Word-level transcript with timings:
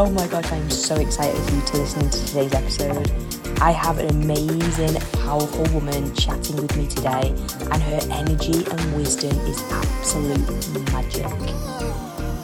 Oh 0.00 0.08
my 0.08 0.28
gosh, 0.28 0.52
I'm 0.52 0.70
so 0.70 0.94
excited 0.94 1.42
for 1.42 1.56
you 1.56 1.60
to 1.60 1.76
listen 1.78 2.08
to 2.08 2.26
today's 2.26 2.54
episode. 2.54 3.10
I 3.60 3.72
have 3.72 3.98
an 3.98 4.10
amazing, 4.10 4.94
powerful 5.24 5.64
woman 5.74 6.14
chatting 6.14 6.54
with 6.54 6.76
me 6.76 6.86
today, 6.86 7.34
and 7.72 7.82
her 7.82 8.00
energy 8.12 8.64
and 8.70 8.96
wisdom 8.96 9.36
is 9.40 9.60
absolute 9.72 10.92
magic. 10.92 11.26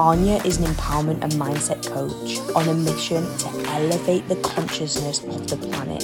Anya 0.00 0.42
is 0.42 0.59
an 0.59 0.64
empowerment 0.64 1.22
and 1.22 1.32
mindset 1.34 1.86
coach 1.86 2.40
on 2.56 2.68
a 2.68 2.74
mission 2.74 3.22
to 3.38 3.70
elevate 3.70 4.26
the 4.26 4.36
consciousness 4.42 5.23
of 5.23 5.46
the 5.46 5.56
planet, 5.68 6.02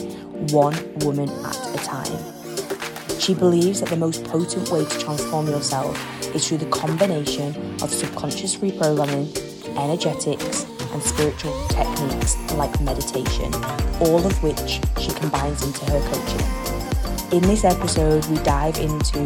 one 0.53 0.77
woman 1.01 1.29
at 1.29 1.75
a 1.75 1.79
time. 1.79 3.19
She 3.19 3.35
believes 3.35 3.81
that 3.81 3.89
the 3.89 3.97
most 3.97 4.23
potent 4.23 4.71
way 4.71 4.85
to 4.85 4.99
transform 5.01 5.49
yourself 5.49 5.99
is 6.33 6.47
through 6.47 6.59
the 6.59 6.67
combination 6.67 7.57
of 7.83 7.91
subconscious 7.91 8.55
reprogramming, 8.59 9.37
energetics, 9.77 10.70
and 11.01 11.09
spiritual 11.09 11.67
techniques 11.69 12.37
like 12.53 12.81
meditation, 12.81 13.53
all 14.01 14.25
of 14.25 14.43
which 14.43 14.81
she 14.99 15.13
combines 15.13 15.63
into 15.63 15.85
her 15.87 16.01
coaching. 16.11 17.37
In 17.37 17.43
this 17.43 17.65
episode, 17.65 18.25
we 18.27 18.37
dive 18.39 18.77
into 18.79 19.21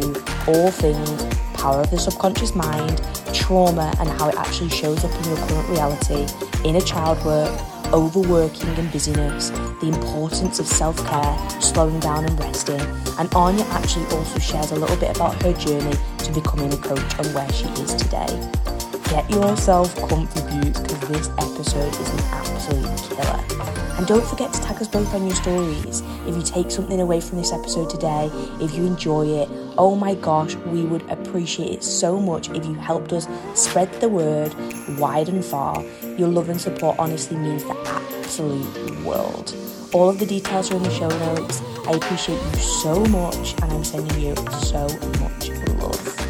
all 0.47 0.71
things 0.71 1.35
power 1.55 1.81
of 1.81 1.89
the 1.89 1.97
subconscious 1.97 2.53
mind, 2.55 3.01
trauma, 3.33 3.93
and 3.99 4.09
how 4.09 4.29
it 4.29 4.35
actually 4.35 4.69
shows 4.69 5.03
up 5.03 5.11
in 5.11 5.29
your 5.29 5.37
current 5.47 5.69
reality, 5.69 6.27
inner 6.63 6.81
child 6.81 7.23
work, 7.25 7.51
overworking 7.91 8.69
and 8.69 8.91
busyness, 8.91 9.49
the 9.81 9.87
importance 9.87 10.59
of 10.59 10.67
self 10.67 10.97
care, 11.07 11.49
slowing 11.61 11.99
down 11.99 12.25
and 12.25 12.39
resting. 12.39 12.79
And 13.17 13.33
Anya 13.33 13.65
actually 13.69 14.05
also 14.07 14.39
shares 14.39 14.71
a 14.71 14.75
little 14.75 14.97
bit 14.97 15.15
about 15.15 15.41
her 15.43 15.53
journey 15.53 15.95
to 16.19 16.31
becoming 16.31 16.71
a 16.71 16.77
coach 16.77 17.19
and 17.19 17.33
where 17.33 17.51
she 17.51 17.65
is 17.81 17.95
today. 17.95 18.74
Get 19.15 19.29
yourself 19.29 19.95
comfy 20.09 20.41
beauts 20.41 20.81
because 20.81 21.07
this 21.07 21.29
episode 21.37 21.87
is 21.87 22.09
an 22.09 22.19
absolute 22.33 22.97
killer. 22.97 23.97
And 23.97 24.05
don't 24.05 24.25
forget 24.25 24.51
to 24.51 24.61
tag 24.61 24.81
us 24.81 24.89
both 24.89 25.13
on 25.13 25.25
your 25.25 25.35
stories. 25.37 26.03
If 26.27 26.35
you 26.35 26.43
take 26.43 26.69
something 26.69 26.99
away 26.99 27.21
from 27.21 27.37
this 27.37 27.53
episode 27.53 27.89
today, 27.89 28.29
if 28.59 28.75
you 28.75 28.85
enjoy 28.85 29.27
it, 29.27 29.47
oh 29.77 29.95
my 29.95 30.15
gosh, 30.15 30.55
we 30.55 30.83
would 30.83 31.09
appreciate 31.09 31.71
it 31.75 31.83
so 31.85 32.19
much 32.19 32.49
if 32.49 32.65
you 32.65 32.73
helped 32.73 33.13
us 33.13 33.25
spread 33.53 33.89
the 34.01 34.09
word 34.09 34.53
wide 34.99 35.29
and 35.29 35.45
far. 35.45 35.81
Your 36.17 36.27
love 36.27 36.49
and 36.49 36.59
support 36.59 36.99
honestly 36.99 37.37
means 37.37 37.63
the 37.63 37.77
absolute 37.87 39.05
world. 39.05 39.55
All 39.93 40.09
of 40.09 40.19
the 40.19 40.25
details 40.25 40.73
are 40.73 40.75
in 40.75 40.83
the 40.83 40.91
show 40.91 41.07
notes. 41.07 41.61
I 41.87 41.91
appreciate 41.91 42.41
you 42.51 42.59
so 42.59 42.99
much 43.05 43.53
and 43.61 43.71
I'm 43.71 43.85
sending 43.85 44.19
you 44.19 44.35
so 44.59 44.89
much 45.21 45.51
love. 45.79 46.24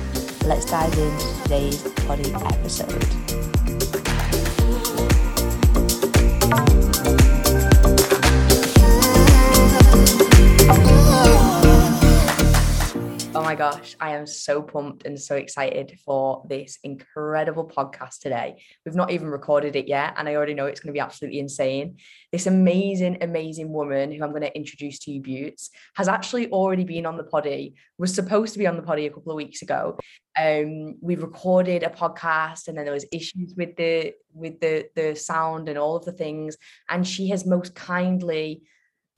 Let's 0.46 0.66
dive 0.66 0.96
into 0.96 1.42
today's 1.42 1.82
body 2.06 2.32
episode. 2.36 3.55
My 13.36 13.53
gosh, 13.53 13.97
I 14.00 14.16
am 14.16 14.25
so 14.25 14.61
pumped 14.61 15.05
and 15.05 15.19
so 15.19 15.36
excited 15.36 16.00
for 16.05 16.45
this 16.47 16.80
incredible 16.83 17.67
podcast 17.67 18.19
today. 18.22 18.64
We've 18.86 18.95
not 18.95 19.11
even 19.11 19.27
recorded 19.27 19.75
it 19.75 19.89
yet, 19.89 20.14
and 20.17 20.30
I 20.30 20.36
already 20.36 20.53
know 20.53 20.67
it's 20.67 20.80
going 20.80 20.94
to 20.94 20.94
be 20.94 21.02
absolutely 21.02 21.39
insane. 21.39 21.97
This 22.31 22.47
amazing, 22.47 23.17
amazing 23.22 23.73
woman 23.73 24.14
who 24.14 24.23
I'm 24.23 24.30
going 24.30 24.43
to 24.43 24.55
introduce 24.55 24.99
to 24.99 25.11
you, 25.11 25.21
beauts, 25.21 25.70
has 25.95 26.08
actually 26.08 26.49
already 26.49 26.86
been 26.86 27.05
on 27.05 27.17
the 27.17 27.26
poddy, 27.26 27.76
was 27.98 28.15
supposed 28.15 28.54
to 28.54 28.60
be 28.60 28.67
on 28.67 28.77
the 28.77 28.83
poddy 28.83 29.05
a 29.05 29.10
couple 29.10 29.33
of 29.33 29.37
weeks 29.37 29.61
ago. 29.61 29.99
Um, 30.39 30.95
we 31.02 31.17
recorded 31.17 31.83
a 31.83 31.89
podcast 31.89 32.70
and 32.70 32.77
then 32.77 32.86
there 32.86 32.93
was 32.93 33.05
issues 33.11 33.54
with 33.55 33.76
the 33.76 34.14
with 34.33 34.61
the 34.61 34.86
the 34.95 35.14
sound 35.15 35.67
and 35.67 35.77
all 35.77 35.98
of 35.98 36.05
the 36.05 36.14
things. 36.14 36.55
And 36.89 37.05
she 37.05 37.30
has 37.30 37.45
most 37.45 37.76
kindly 37.76 38.64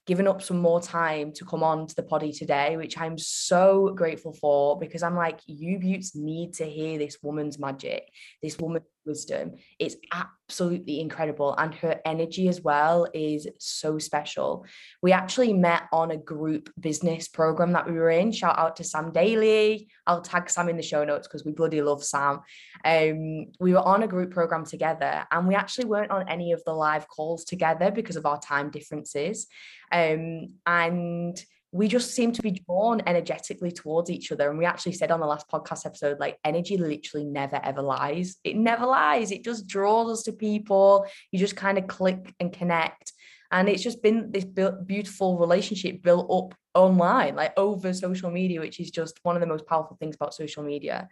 given 0.08 0.28
up 0.28 0.42
some 0.42 0.58
more 0.58 0.82
time 0.82 1.34
to 1.34 1.46
come 1.46 1.62
on 1.62 1.86
to 1.86 1.96
the 1.96 2.02
poddy 2.02 2.32
today, 2.32 2.78
which 2.78 2.98
I'm 2.98 3.18
so 3.18 3.90
grateful 3.94 4.34
for 4.34 4.80
because 4.80 5.04
I'm 5.04 5.16
like, 5.16 5.42
you 5.46 5.78
beauts 5.80 6.16
need 6.16 6.54
to 6.56 6.66
hear 6.66 6.98
this 6.98 7.18
woman's 7.22 7.60
magic, 7.60 8.10
this 8.42 8.58
woman's 8.58 8.86
wisdom. 9.08 9.54
It's 9.80 9.96
absolutely 10.12 11.00
incredible. 11.00 11.56
And 11.58 11.74
her 11.76 12.00
energy 12.06 12.48
as 12.48 12.62
well 12.62 13.08
is 13.14 13.48
so 13.58 13.98
special. 13.98 14.66
We 15.02 15.12
actually 15.12 15.54
met 15.54 15.84
on 15.92 16.12
a 16.12 16.18
group 16.18 16.70
business 16.80 17.28
program 17.28 17.72
that 17.74 17.88
we 17.88 17.94
were 17.94 18.12
in. 18.12 18.32
Shout 18.32 18.60
out 18.60 18.76
to 18.76 18.84
Sam 18.84 19.12
Daly. 19.12 19.90
I'll 20.06 20.22
tag 20.22 20.50
Sam 20.50 20.70
in 20.70 20.78
the 20.78 20.84
show 20.84 21.04
notes 21.04 21.28
because 21.28 21.46
we 21.46 21.54
bloody 21.54 21.82
love 21.82 22.04
Sam. 22.04 22.42
Um, 22.86 23.48
we 23.60 23.74
were 23.74 23.80
on 23.80 24.04
a 24.04 24.08
group 24.08 24.32
program 24.32 24.66
together 24.66 25.26
and 25.32 25.48
we 25.48 25.56
actually 25.56 25.86
weren't 25.86 26.12
on 26.12 26.30
any 26.30 26.52
of 26.52 26.64
the 26.66 26.74
live 26.74 27.08
calls 27.08 27.46
together 27.46 27.90
because 27.90 28.16
of 28.16 28.26
our 28.26 28.40
time 28.40 28.70
differences. 28.70 29.48
Um, 29.92 30.54
and 30.66 31.42
we 31.72 31.88
just 31.88 32.12
seem 32.14 32.32
to 32.32 32.42
be 32.42 32.52
drawn 32.66 33.02
energetically 33.06 33.72
towards 33.72 34.10
each 34.10 34.32
other. 34.32 34.50
And 34.50 34.58
we 34.58 34.66
actually 34.66 34.94
said 34.94 35.12
on 35.12 35.20
the 35.20 35.26
last 35.26 35.50
podcast 35.50 35.86
episode, 35.86 36.20
like 36.20 36.38
energy 36.44 36.78
literally 36.78 37.26
never 37.26 37.60
ever 37.62 37.82
lies. 37.82 38.38
It 38.44 38.56
never 38.56 38.86
lies. 38.86 39.32
It 39.32 39.44
just 39.44 39.68
draws 39.68 40.12
us 40.12 40.24
to 40.24 40.32
people. 40.32 41.06
You 41.32 41.40
just 41.40 41.56
kind 41.56 41.78
of 41.78 41.88
click 41.88 42.34
and 42.40 42.54
connect. 42.54 43.12
And 43.52 43.70
it's 43.70 43.84
just 43.84 44.02
been 44.02 44.32
this 44.32 44.46
beautiful 44.46 45.38
relationship 45.38 46.02
built 46.02 46.30
up 46.32 46.58
online, 46.74 47.36
like 47.36 47.54
over 47.58 47.94
social 47.94 48.30
media, 48.30 48.60
which 48.60 48.80
is 48.80 48.92
just 48.92 49.20
one 49.24 49.36
of 49.36 49.42
the 49.42 49.48
most 49.48 49.66
powerful 49.66 49.98
things 49.98 50.16
about 50.16 50.34
social 50.34 50.64
media. 50.64 51.10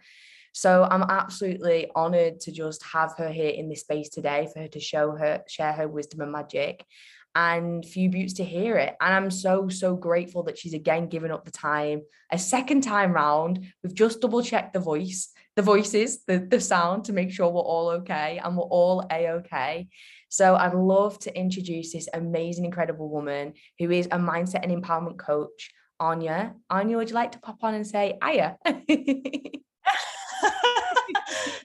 So 0.52 0.88
I'm 0.90 1.02
absolutely 1.02 1.90
honored 1.94 2.40
to 2.40 2.52
just 2.52 2.82
have 2.84 3.14
her 3.18 3.30
here 3.30 3.50
in 3.50 3.68
this 3.68 3.80
space 3.80 4.08
today 4.08 4.48
for 4.52 4.60
her 4.60 4.68
to 4.68 4.80
show 4.80 5.12
her, 5.12 5.42
share 5.48 5.72
her 5.72 5.86
wisdom 5.86 6.22
and 6.22 6.32
magic 6.32 6.82
and 7.36 7.84
few 7.84 8.08
beauts 8.08 8.32
to 8.32 8.44
hear 8.44 8.78
it. 8.78 8.96
And 8.98 9.14
I'm 9.14 9.30
so, 9.30 9.68
so 9.68 9.94
grateful 9.94 10.44
that 10.44 10.56
she's 10.56 10.72
again 10.72 11.06
given 11.06 11.30
up 11.30 11.44
the 11.44 11.50
time 11.50 12.00
a 12.32 12.38
second 12.38 12.80
time 12.80 13.12
round. 13.12 13.66
We've 13.84 13.94
just 13.94 14.22
double 14.22 14.42
checked 14.42 14.72
the 14.72 14.80
voice, 14.80 15.28
the 15.54 15.60
voices, 15.60 16.24
the, 16.26 16.38
the 16.38 16.58
sound 16.58 17.04
to 17.04 17.12
make 17.12 17.30
sure 17.30 17.50
we're 17.50 17.60
all 17.60 17.90
okay 17.90 18.40
and 18.42 18.56
we're 18.56 18.64
all 18.64 19.06
a-okay. 19.12 19.88
So 20.30 20.56
I'd 20.56 20.72
love 20.72 21.18
to 21.20 21.38
introduce 21.38 21.92
this 21.92 22.08
amazing, 22.14 22.64
incredible 22.64 23.10
woman 23.10 23.52
who 23.78 23.90
is 23.90 24.06
a 24.06 24.18
mindset 24.18 24.64
and 24.64 24.72
empowerment 24.72 25.18
coach, 25.18 25.70
Anya. 26.00 26.54
Anya, 26.70 26.96
would 26.96 27.10
you 27.10 27.14
like 27.14 27.32
to 27.32 27.38
pop 27.38 27.58
on 27.62 27.74
and 27.74 27.86
say 27.86 28.16
Aya? 28.22 28.54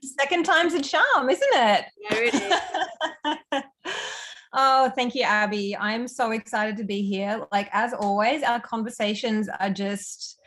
Second 0.03 0.43
time's 0.45 0.73
a 0.73 0.81
charm, 0.81 1.29
isn't 1.29 1.53
it? 1.53 1.85
There 2.09 2.23
it 2.25 2.33
is. 2.35 3.63
Oh, 4.53 4.91
thank 4.95 5.15
you, 5.15 5.23
Abby. 5.23 5.77
I'm 5.77 6.07
so 6.07 6.31
excited 6.31 6.77
to 6.77 6.83
be 6.83 7.03
here. 7.03 7.45
Like, 7.51 7.69
as 7.71 7.93
always, 7.93 8.43
our 8.43 8.59
conversations 8.59 9.47
are 9.59 9.69
just, 9.69 10.37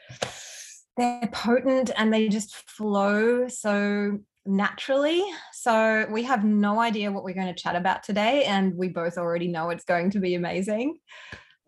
they're 0.96 1.28
potent 1.32 1.90
and 1.96 2.12
they 2.12 2.28
just 2.28 2.54
flow 2.54 3.48
so 3.48 4.18
naturally. 4.44 5.24
So, 5.52 6.06
we 6.10 6.22
have 6.24 6.44
no 6.44 6.80
idea 6.80 7.10
what 7.10 7.24
we're 7.24 7.34
going 7.34 7.54
to 7.54 7.60
chat 7.60 7.76
about 7.76 8.02
today. 8.02 8.44
And 8.44 8.74
we 8.74 8.88
both 8.88 9.16
already 9.16 9.48
know 9.48 9.70
it's 9.70 9.84
going 9.84 10.10
to 10.10 10.20
be 10.20 10.34
amazing. 10.34 10.98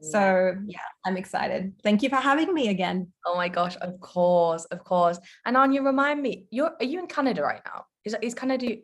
So, 0.02 0.54
yeah, 0.66 0.78
I'm 1.06 1.16
excited. 1.16 1.72
Thank 1.82 2.02
you 2.02 2.10
for 2.10 2.16
having 2.16 2.52
me 2.52 2.68
again. 2.68 3.10
Oh 3.24 3.34
my 3.34 3.48
gosh, 3.48 3.76
of 3.80 3.98
course, 4.00 4.66
of 4.66 4.84
course. 4.84 5.18
And 5.46 5.56
Anya, 5.56 5.80
remind 5.82 6.20
me, 6.20 6.44
you're 6.50 6.72
are 6.78 6.84
you 6.84 6.98
in 6.98 7.06
Canada 7.06 7.40
right 7.40 7.62
now? 7.64 7.86
Is 8.04 8.14
is 8.20 8.34
Canada? 8.34 8.76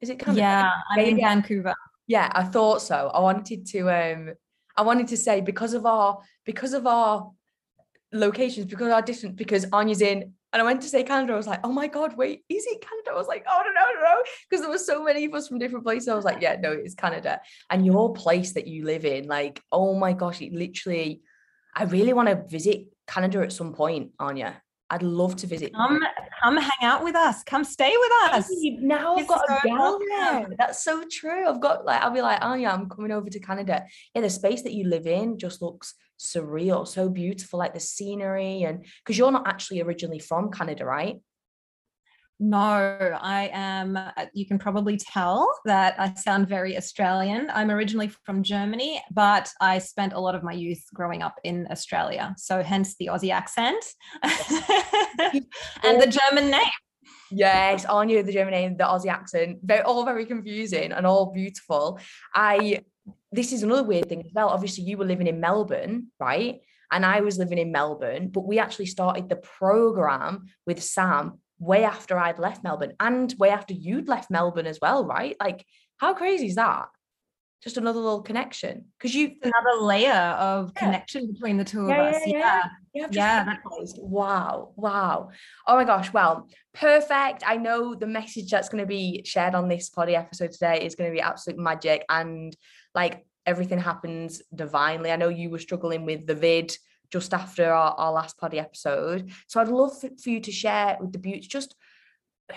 Is 0.00 0.10
it 0.10 0.18
Canada? 0.18 0.40
Yeah, 0.40 0.70
I'm 0.90 0.98
in 0.98 1.16
Vancouver 1.18 1.76
yeah 2.10 2.28
i 2.34 2.42
thought 2.42 2.82
so 2.82 3.08
i 3.14 3.20
wanted 3.20 3.64
to 3.64 3.80
um 3.88 4.30
i 4.76 4.82
wanted 4.82 5.06
to 5.06 5.16
say 5.16 5.40
because 5.40 5.74
of 5.74 5.86
our 5.86 6.18
because 6.44 6.72
of 6.72 6.84
our 6.86 7.30
locations 8.12 8.66
because 8.66 8.92
our 8.92 9.02
distance 9.02 9.34
because 9.36 9.64
anya's 9.72 10.00
in 10.00 10.32
and 10.52 10.60
I 10.60 10.64
went 10.64 10.82
to 10.82 10.88
say 10.88 11.04
Canada. 11.04 11.34
I 11.34 11.36
was 11.36 11.46
like, 11.46 11.60
oh 11.62 11.70
my 11.72 11.86
God, 11.86 12.16
wait, 12.16 12.42
is 12.48 12.66
it 12.66 12.80
Canada? 12.80 13.10
I 13.12 13.14
was 13.14 13.28
like, 13.28 13.44
oh, 13.48 13.62
no, 13.64 13.70
no, 13.72 14.00
no. 14.00 14.22
Because 14.48 14.62
there 14.62 14.70
were 14.70 14.78
so 14.78 15.04
many 15.04 15.24
of 15.26 15.34
us 15.34 15.46
from 15.46 15.60
different 15.60 15.84
places. 15.84 16.08
I 16.08 16.16
was 16.16 16.24
like, 16.24 16.42
yeah, 16.42 16.56
no, 16.58 16.72
it's 16.72 16.96
Canada. 16.96 17.40
And 17.70 17.86
your 17.86 18.12
place 18.12 18.54
that 18.54 18.66
you 18.66 18.84
live 18.84 19.04
in, 19.04 19.28
like, 19.28 19.62
oh 19.70 19.94
my 19.94 20.12
gosh, 20.12 20.42
it 20.42 20.52
literally, 20.52 21.22
I 21.76 21.84
really 21.84 22.12
want 22.14 22.30
to 22.30 22.42
visit 22.48 22.86
Canada 23.06 23.42
at 23.42 23.52
some 23.52 23.72
point, 23.74 24.10
Anya. 24.18 24.60
I'd 24.90 25.02
love 25.04 25.36
to 25.36 25.46
visit. 25.46 25.72
Come, 25.74 26.00
come 26.42 26.56
hang 26.56 26.82
out 26.82 27.04
with 27.04 27.14
us. 27.14 27.44
Come 27.44 27.62
stay 27.62 27.94
with 27.96 28.34
us. 28.34 28.50
Now 28.80 29.14
I've 29.14 29.26
got 29.28 29.46
so 29.46 29.54
a 29.54 29.60
gal 29.64 29.98
there. 30.08 30.48
That's 30.58 30.82
so 30.82 31.04
true. 31.10 31.48
I've 31.48 31.60
got 31.60 31.84
like 31.84 32.02
I'll 32.02 32.10
be 32.10 32.22
like, 32.22 32.40
oh 32.42 32.54
yeah, 32.54 32.72
I'm 32.74 32.88
coming 32.88 33.12
over 33.12 33.30
to 33.30 33.38
Canada. 33.38 33.84
Yeah, 34.14 34.22
the 34.22 34.30
space 34.30 34.62
that 34.62 34.72
you 34.72 34.88
live 34.88 35.06
in 35.06 35.38
just 35.38 35.62
looks 35.62 35.94
surreal, 36.18 36.86
so 36.86 37.08
beautiful, 37.08 37.58
like 37.58 37.72
the 37.72 37.80
scenery, 37.80 38.62
and 38.64 38.84
because 39.04 39.16
you're 39.16 39.32
not 39.32 39.46
actually 39.46 39.80
originally 39.80 40.18
from 40.18 40.50
Canada, 40.50 40.84
right? 40.84 41.20
No, 42.42 42.58
I 43.20 43.50
am. 43.52 43.98
Uh, 43.98 44.10
you 44.32 44.46
can 44.46 44.58
probably 44.58 44.96
tell 44.96 45.46
that 45.66 45.94
I 46.00 46.14
sound 46.14 46.48
very 46.48 46.74
Australian. 46.74 47.50
I'm 47.52 47.70
originally 47.70 48.08
from 48.24 48.42
Germany, 48.42 49.02
but 49.12 49.52
I 49.60 49.78
spent 49.78 50.14
a 50.14 50.18
lot 50.18 50.34
of 50.34 50.42
my 50.42 50.52
youth 50.52 50.82
growing 50.94 51.20
up 51.20 51.34
in 51.44 51.68
Australia. 51.70 52.34
So, 52.38 52.62
hence 52.62 52.96
the 52.96 53.10
Aussie 53.12 53.30
accent 53.30 53.84
and 54.22 56.00
the 56.00 56.06
German 56.06 56.50
name. 56.50 56.62
Yes, 57.30 57.84
Anya, 57.84 58.22
the 58.22 58.32
German 58.32 58.54
name, 58.54 58.76
the 58.78 58.84
Aussie 58.84 59.12
accent, 59.12 59.58
they're 59.62 59.86
all 59.86 60.06
very 60.06 60.24
confusing 60.24 60.92
and 60.92 61.06
all 61.06 61.32
beautiful. 61.34 62.00
I 62.34 62.80
this 63.30 63.52
is 63.52 63.62
another 63.62 63.84
weird 63.84 64.08
thing 64.08 64.24
as 64.24 64.32
well. 64.34 64.48
Obviously, 64.48 64.84
you 64.84 64.96
were 64.96 65.04
living 65.04 65.26
in 65.26 65.40
Melbourne, 65.40 66.06
right? 66.18 66.62
And 66.90 67.04
I 67.04 67.20
was 67.20 67.36
living 67.36 67.58
in 67.58 67.70
Melbourne, 67.70 68.28
but 68.28 68.46
we 68.46 68.58
actually 68.58 68.86
started 68.86 69.28
the 69.28 69.36
program 69.36 70.46
with 70.66 70.82
Sam 70.82 71.38
way 71.60 71.84
after 71.84 72.18
I'd 72.18 72.38
left 72.38 72.64
Melbourne 72.64 72.94
and 72.98 73.32
way 73.38 73.50
after 73.50 73.74
you'd 73.74 74.08
left 74.08 74.30
Melbourne 74.30 74.66
as 74.66 74.80
well, 74.80 75.04
right? 75.04 75.36
Like, 75.40 75.64
how 75.98 76.14
crazy 76.14 76.46
is 76.46 76.56
that? 76.56 76.86
Just 77.62 77.76
another 77.76 78.00
little 78.00 78.22
connection 78.22 78.86
because 78.98 79.14
you 79.14 79.34
another 79.42 79.82
layer 79.82 80.12
of 80.12 80.72
yeah. 80.74 80.80
connection 80.82 81.30
between 81.30 81.58
the 81.58 81.64
two 81.64 81.82
of 81.82 81.88
yeah, 81.90 82.02
us. 82.04 82.22
Yeah, 82.24 82.62
yeah, 82.94 83.06
yeah. 83.10 83.56
Wow, 83.96 84.72
wow. 84.76 85.28
Oh 85.66 85.76
my 85.76 85.84
gosh. 85.84 86.10
Well, 86.10 86.48
perfect. 86.72 87.42
I 87.46 87.58
know 87.58 87.94
the 87.94 88.06
message 88.06 88.50
that's 88.50 88.70
going 88.70 88.82
to 88.82 88.88
be 88.88 89.22
shared 89.26 89.54
on 89.54 89.68
this 89.68 89.90
poddy 89.90 90.16
episode 90.16 90.52
today 90.52 90.86
is 90.86 90.94
going 90.94 91.10
to 91.10 91.14
be 91.14 91.20
absolute 91.20 91.58
magic 91.58 92.06
and 92.08 92.56
like 92.94 93.26
everything 93.44 93.78
happens 93.78 94.40
divinely. 94.54 95.12
I 95.12 95.16
know 95.16 95.28
you 95.28 95.50
were 95.50 95.58
struggling 95.58 96.06
with 96.06 96.26
the 96.26 96.34
vid 96.34 96.74
just 97.10 97.34
after 97.34 97.72
our, 97.72 97.92
our 97.92 98.12
last 98.12 98.38
poddy 98.38 98.58
episode. 98.58 99.30
So 99.48 99.60
I'd 99.60 99.68
love 99.68 99.92
for, 100.00 100.30
you 100.30 100.40
to 100.40 100.52
share 100.52 100.96
with 101.00 101.12
the 101.12 101.18
beauty 101.18 101.46
just 101.48 101.74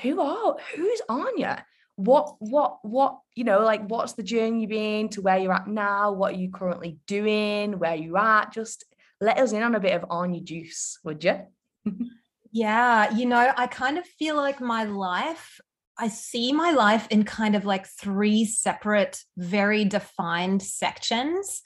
who 0.02 0.22
are 0.22 0.56
who's 0.76 1.02
Anya? 1.10 1.66
What 1.96 2.36
what 2.40 2.80
what 2.82 3.20
you 3.36 3.44
know 3.44 3.60
like 3.60 3.88
what's 3.88 4.14
the 4.14 4.24
journey 4.24 4.66
been 4.66 5.10
to 5.10 5.22
where 5.22 5.38
you're 5.38 5.54
at 5.54 5.68
now? 5.68 6.12
What 6.12 6.34
are 6.34 6.38
you 6.38 6.50
currently 6.50 6.98
doing? 7.06 7.78
Where 7.78 7.96
you 7.96 8.18
at? 8.18 8.52
Just 8.52 8.86
let 9.22 9.38
us 9.38 9.52
in 9.52 9.64
on 9.64 9.76
a 9.76 9.80
bit 9.80 9.96
of 9.96 10.06
Anya 10.10 10.42
juice, 10.42 11.00
would 11.04 11.24
you? 11.24 11.40
yeah, 12.52 13.14
you 13.14 13.26
know, 13.26 13.54
I 13.56 13.68
kind 13.68 13.98
of 13.98 14.06
feel 14.06 14.36
like 14.36 14.60
my 14.60 14.86
life 14.86 15.60
I 15.98 16.08
see 16.08 16.52
my 16.52 16.72
life 16.72 17.08
in 17.12 17.24
kind 17.24 17.56
of 17.56 17.66
like 17.66 17.86
three 17.86 18.46
separate, 18.46 19.24
very 19.38 19.86
defined 19.86 20.64
sections 20.64 21.62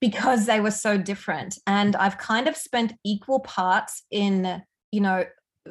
because 0.00 0.46
they 0.46 0.60
were 0.60 0.70
so 0.70 0.96
different. 0.96 1.58
And 1.66 1.94
I've 1.96 2.18
kind 2.18 2.48
of 2.48 2.56
spent 2.56 2.94
equal 3.04 3.40
parts 3.40 4.02
in, 4.10 4.62
you 4.90 5.00
know, 5.00 5.24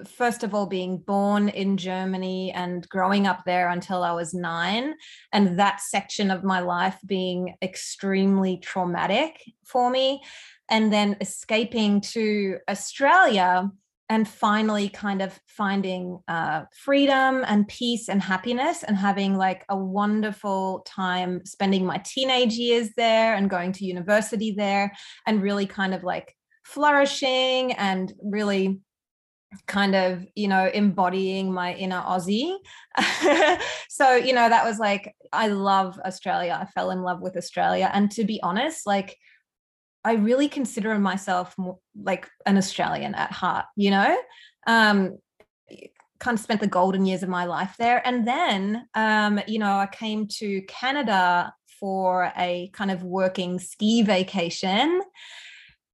first 0.05 0.43
of 0.43 0.53
all, 0.53 0.67
being 0.67 0.99
born 0.99 1.49
in 1.49 1.75
Germany 1.75 2.51
and 2.51 2.87
growing 2.89 3.25
up 3.25 3.43
there 3.45 3.69
until 3.69 4.03
I 4.03 4.11
was 4.11 4.33
nine, 4.33 4.93
and 5.33 5.57
that 5.59 5.81
section 5.81 6.29
of 6.29 6.43
my 6.43 6.59
life 6.59 6.97
being 7.05 7.55
extremely 7.61 8.57
traumatic 8.57 9.41
for 9.65 9.89
me. 9.89 10.21
And 10.69 10.93
then 10.93 11.17
escaping 11.19 12.01
to 12.01 12.59
Australia 12.69 13.71
and 14.09 14.27
finally 14.27 14.89
kind 14.89 15.21
of 15.21 15.39
finding 15.45 16.19
uh, 16.27 16.63
freedom 16.73 17.43
and 17.47 17.67
peace 17.67 18.09
and 18.09 18.21
happiness 18.21 18.83
and 18.83 18.97
having 18.97 19.35
like 19.35 19.63
a 19.69 19.77
wonderful 19.77 20.81
time 20.87 21.45
spending 21.45 21.85
my 21.85 21.97
teenage 22.03 22.53
years 22.53 22.89
there 22.97 23.35
and 23.35 23.49
going 23.49 23.71
to 23.71 23.85
university 23.85 24.51
there 24.51 24.91
and 25.27 25.43
really 25.43 25.67
kind 25.67 25.93
of 25.93 26.03
like 26.03 26.35
flourishing 26.65 27.71
and 27.73 28.13
really 28.21 28.81
kind 29.65 29.95
of 29.95 30.23
you 30.35 30.47
know 30.47 30.69
embodying 30.73 31.51
my 31.51 31.73
inner 31.75 32.01
aussie. 32.01 32.55
So 33.89 34.15
you 34.15 34.31
know 34.31 34.47
that 34.47 34.63
was 34.63 34.79
like 34.79 35.13
i 35.33 35.47
love 35.47 35.99
australia. 36.05 36.57
I 36.61 36.65
fell 36.67 36.91
in 36.91 37.01
love 37.01 37.21
with 37.21 37.35
australia. 37.35 37.91
And 37.93 38.09
to 38.11 38.23
be 38.23 38.41
honest 38.41 38.87
like 38.87 39.17
I 40.03 40.13
really 40.13 40.47
consider 40.47 40.97
myself 40.97 41.55
more 41.57 41.79
like 42.01 42.29
an 42.45 42.57
Australian 42.57 43.15
at 43.15 43.31
heart, 43.31 43.65
you 43.75 43.91
know? 43.91 44.17
Um, 44.67 45.17
kind 46.19 46.37
of 46.37 46.43
spent 46.43 46.59
the 46.59 46.67
golden 46.67 47.05
years 47.05 47.23
of 47.23 47.29
my 47.29 47.45
life 47.45 47.75
there. 47.79 48.05
And 48.05 48.27
then, 48.27 48.87
um, 48.93 49.39
you 49.47 49.59
know, 49.59 49.71
I 49.71 49.87
came 49.87 50.27
to 50.39 50.61
Canada 50.63 51.53
for 51.79 52.31
a 52.37 52.69
kind 52.73 52.91
of 52.91 53.03
working 53.03 53.57
ski 53.59 54.01
vacation. 54.01 55.01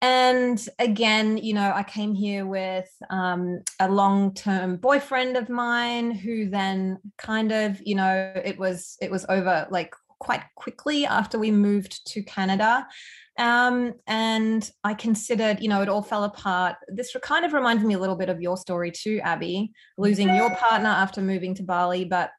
And 0.01 0.63
again, 0.77 1.37
you 1.37 1.53
know, 1.53 1.71
I 1.73 1.83
came 1.83 2.13
here 2.13 2.45
with 2.45 2.89
um, 3.09 3.61
a 3.79 3.89
long 3.89 4.33
term 4.33 4.77
boyfriend 4.77 5.37
of 5.37 5.49
mine 5.49 6.11
who 6.11 6.49
then 6.49 6.99
kind 7.17 7.51
of, 7.51 7.79
you 7.83 7.95
know, 7.95 8.33
it 8.43 8.57
was, 8.57 8.97
it 9.01 9.09
was 9.09 9.25
over 9.29 9.67
like 9.69 9.93
quite 10.19 10.43
quickly 10.55 11.05
after 11.05 11.39
we 11.39 11.51
moved 11.51 12.05
to 12.13 12.23
Canada. 12.23 12.87
Um, 13.37 13.93
and 14.07 14.69
I 14.83 14.93
considered, 14.93 15.59
you 15.59 15.67
know, 15.67 15.81
it 15.81 15.89
all 15.89 16.01
fell 16.01 16.23
apart. 16.23 16.75
This 16.87 17.15
kind 17.21 17.43
of 17.45 17.53
reminds 17.53 17.83
me 17.83 17.93
a 17.93 17.99
little 17.99 18.15
bit 18.15 18.29
of 18.29 18.41
your 18.41 18.57
story 18.57 18.91
too, 18.91 19.19
Abby, 19.23 19.71
losing 19.97 20.33
your 20.33 20.55
partner 20.55 20.89
after 20.89 21.21
moving 21.21 21.53
to 21.55 21.63
Bali. 21.63 22.05
But, 22.05 22.31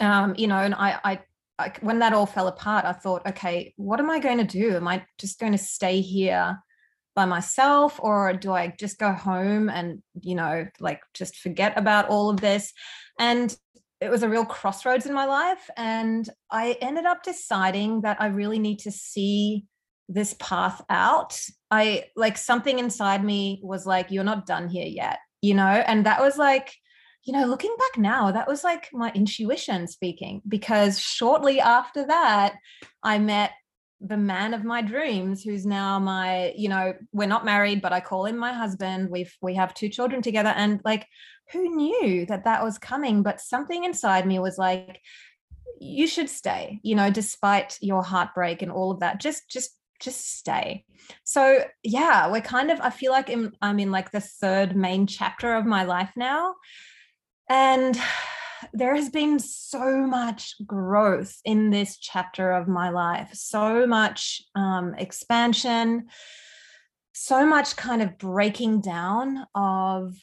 um, 0.00 0.34
you 0.38 0.46
know, 0.46 0.58
and 0.58 0.74
I, 0.74 0.98
I, 1.04 1.20
I, 1.58 1.72
when 1.80 1.98
that 1.98 2.14
all 2.14 2.26
fell 2.26 2.48
apart, 2.48 2.86
I 2.86 2.92
thought, 2.92 3.26
okay, 3.26 3.74
what 3.76 4.00
am 4.00 4.10
I 4.10 4.18
going 4.18 4.38
to 4.38 4.44
do? 4.44 4.76
Am 4.76 4.88
I 4.88 5.04
just 5.18 5.38
going 5.38 5.52
to 5.52 5.58
stay 5.58 6.00
here 6.00 6.58
by 7.14 7.24
myself 7.24 7.98
or 8.02 8.32
do 8.34 8.52
I 8.52 8.74
just 8.78 8.98
go 8.98 9.12
home 9.12 9.68
and, 9.68 10.02
you 10.22 10.34
know, 10.34 10.66
like 10.80 11.00
just 11.14 11.36
forget 11.36 11.76
about 11.76 12.08
all 12.08 12.30
of 12.30 12.40
this? 12.40 12.72
And 13.18 13.54
it 14.00 14.10
was 14.10 14.22
a 14.22 14.28
real 14.28 14.44
crossroads 14.44 15.06
in 15.06 15.14
my 15.14 15.24
life. 15.24 15.70
And 15.76 16.28
I 16.50 16.76
ended 16.80 17.06
up 17.06 17.22
deciding 17.22 18.02
that 18.02 18.20
I 18.20 18.26
really 18.26 18.58
need 18.58 18.80
to 18.80 18.90
see 18.90 19.64
this 20.08 20.34
path 20.38 20.82
out 20.88 21.38
i 21.70 22.04
like 22.14 22.38
something 22.38 22.78
inside 22.78 23.24
me 23.24 23.60
was 23.62 23.86
like 23.86 24.10
you're 24.10 24.24
not 24.24 24.46
done 24.46 24.68
here 24.68 24.86
yet 24.86 25.18
you 25.42 25.54
know? 25.54 25.62
And 25.86 26.06
that 26.06 26.20
was 26.20 26.36
like 26.36 26.74
you 27.24 27.32
know 27.32 27.44
looking 27.44 27.74
back 27.76 28.00
now 28.00 28.30
that 28.30 28.46
was 28.46 28.62
like 28.62 28.88
my 28.92 29.10
intuition 29.12 29.88
speaking 29.88 30.42
because 30.46 31.00
shortly 31.00 31.60
after 31.60 32.06
that 32.06 32.54
i 33.02 33.18
met 33.18 33.50
the 34.00 34.16
man 34.16 34.54
of 34.54 34.62
my 34.62 34.80
dreams 34.80 35.42
who's 35.42 35.66
now 35.66 35.98
my 35.98 36.52
you 36.56 36.68
know 36.68 36.94
we're 37.10 37.26
not 37.26 37.44
married 37.44 37.82
but 37.82 37.92
i 37.92 37.98
call 37.98 38.26
him 38.26 38.36
my 38.36 38.52
husband. 38.52 39.10
We've 39.10 39.34
we 39.42 39.54
have 39.56 39.74
two 39.74 39.88
children 39.88 40.22
together 40.22 40.50
and 40.50 40.80
like 40.84 41.06
who 41.50 41.74
knew 41.74 42.26
that 42.26 42.44
that 42.44 42.62
was 42.62 42.78
coming? 42.78 43.24
But 43.24 43.40
something 43.40 43.82
inside 43.82 44.24
me 44.24 44.38
was 44.38 44.56
like 44.56 45.00
you 45.80 46.06
should 46.06 46.30
stay 46.30 46.78
you 46.84 46.94
know 46.94 47.10
despite 47.10 47.76
your 47.80 48.04
heartbreak 48.04 48.62
and 48.62 48.70
all 48.70 48.92
of 48.92 49.00
that. 49.00 49.20
Just 49.20 49.50
just 49.50 49.70
just 50.00 50.36
stay. 50.38 50.84
So 51.24 51.64
yeah, 51.82 52.30
we're 52.30 52.40
kind 52.40 52.70
of, 52.70 52.80
I 52.80 52.90
feel 52.90 53.12
like 53.12 53.30
I'm, 53.30 53.52
I'm 53.62 53.78
in 53.78 53.90
like 53.90 54.10
the 54.10 54.20
third 54.20 54.76
main 54.76 55.06
chapter 55.06 55.54
of 55.54 55.66
my 55.66 55.84
life 55.84 56.10
now. 56.16 56.54
And 57.48 57.98
there 58.72 58.94
has 58.94 59.10
been 59.10 59.38
so 59.38 60.06
much 60.06 60.54
growth 60.66 61.38
in 61.44 61.70
this 61.70 61.98
chapter 61.98 62.52
of 62.52 62.68
my 62.68 62.90
life, 62.90 63.30
so 63.34 63.86
much 63.86 64.42
um, 64.54 64.94
expansion, 64.94 66.08
so 67.12 67.46
much 67.46 67.76
kind 67.76 68.02
of 68.02 68.18
breaking 68.18 68.80
down 68.80 69.46
of 69.54 70.14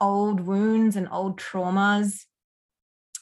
old 0.00 0.40
wounds 0.40 0.96
and 0.96 1.08
old 1.10 1.38
traumas. 1.38 2.24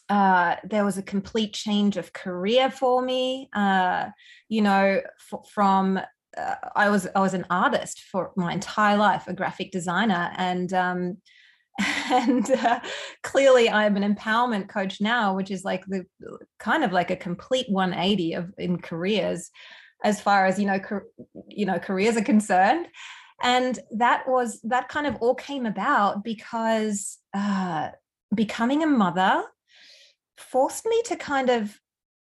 Uh, 0.09 0.57
there 0.65 0.85
was 0.85 0.97
a 0.97 1.03
complete 1.03 1.53
change 1.53 1.97
of 1.97 2.13
career 2.13 2.71
for 2.71 3.03
me. 3.03 3.49
Uh, 3.55 4.07
you 4.49 4.63
know, 4.63 5.01
f- 5.33 5.49
from 5.53 6.01
uh, 6.37 6.55
I 6.75 6.89
was 6.89 7.07
I 7.15 7.21
was 7.21 7.35
an 7.35 7.47
artist 7.51 8.01
for 8.11 8.33
my 8.37 8.53
entire 8.53 8.97
life, 8.97 9.27
a 9.27 9.35
graphic 9.35 9.71
designer, 9.71 10.33
and 10.37 10.73
um, 10.73 11.19
and 12.11 12.51
uh, 12.51 12.81
clearly 13.23 13.71
I'm 13.71 13.97
an 13.97 14.15
empowerment 14.15 14.69
coach 14.69 15.01
now, 15.01 15.35
which 15.35 15.51
is 15.51 15.65
like 15.65 15.85
the 15.87 16.05
kind 16.59 16.85
of 16.85 16.93
like 16.93 17.11
a 17.11 17.17
complete 17.17 17.67
180 17.69 18.33
of 18.35 18.53
in 18.59 18.79
careers, 18.79 19.51
as 20.05 20.21
far 20.21 20.47
as 20.47 20.59
you 20.59 20.67
know, 20.67 20.81
you 21.49 21.67
know, 21.67 21.79
careers 21.79 22.17
are 22.17 22.23
concerned. 22.23 22.89
And 23.41 23.79
that 23.93 24.25
was 24.27 24.61
that 24.65 24.89
kind 24.89 25.07
of 25.07 25.17
all 25.17 25.35
came 25.35 25.67
about 25.67 26.25
because 26.25 27.19
uh, 27.35 27.91
becoming 28.35 28.83
a 28.83 28.87
mother 28.87 29.45
forced 30.39 30.87
me 30.87 31.03
to 31.07 31.17
kind 31.17 31.51
of 31.51 31.79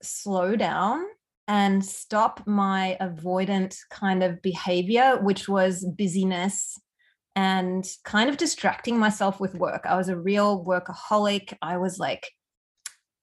slow 0.03 0.57
down 0.57 1.05
and 1.49 1.85
stop 1.85 2.47
my 2.47 2.97
avoidant 3.01 3.77
kind 3.91 4.23
of 4.23 4.43
behavior, 4.43 5.19
which 5.21 5.49
was 5.49 5.85
busyness 5.97 6.79
and 7.37 7.87
kind 8.05 8.29
of 8.31 8.37
distracting 8.37 8.99
myself 8.99 9.39
with 9.39 9.55
work. 9.55 9.83
I 9.85 9.97
was 9.97 10.09
a 10.09 10.19
real 10.19 10.65
workaholic. 10.65 11.55
I 11.63 11.77
was 11.77 11.99
like 11.99 12.27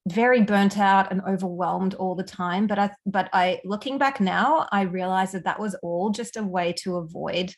very 0.08 0.42
burnt 0.42 0.78
out 0.78 1.12
and 1.12 1.22
overwhelmed 1.28 1.94
all 1.94 2.14
the 2.14 2.24
time 2.24 2.68
but 2.68 2.78
i 2.78 2.92
but 3.06 3.30
i 3.32 3.60
looking 3.64 3.98
back 3.98 4.20
now 4.20 4.68
i 4.72 4.82
realize 4.82 5.32
that 5.32 5.46
that 5.46 5.60
was 5.60 5.76
all 5.76 6.10
just 6.10 6.36
a 6.36 6.44
way 6.44 6.74
to 6.74 6.98
avoid 6.98 7.54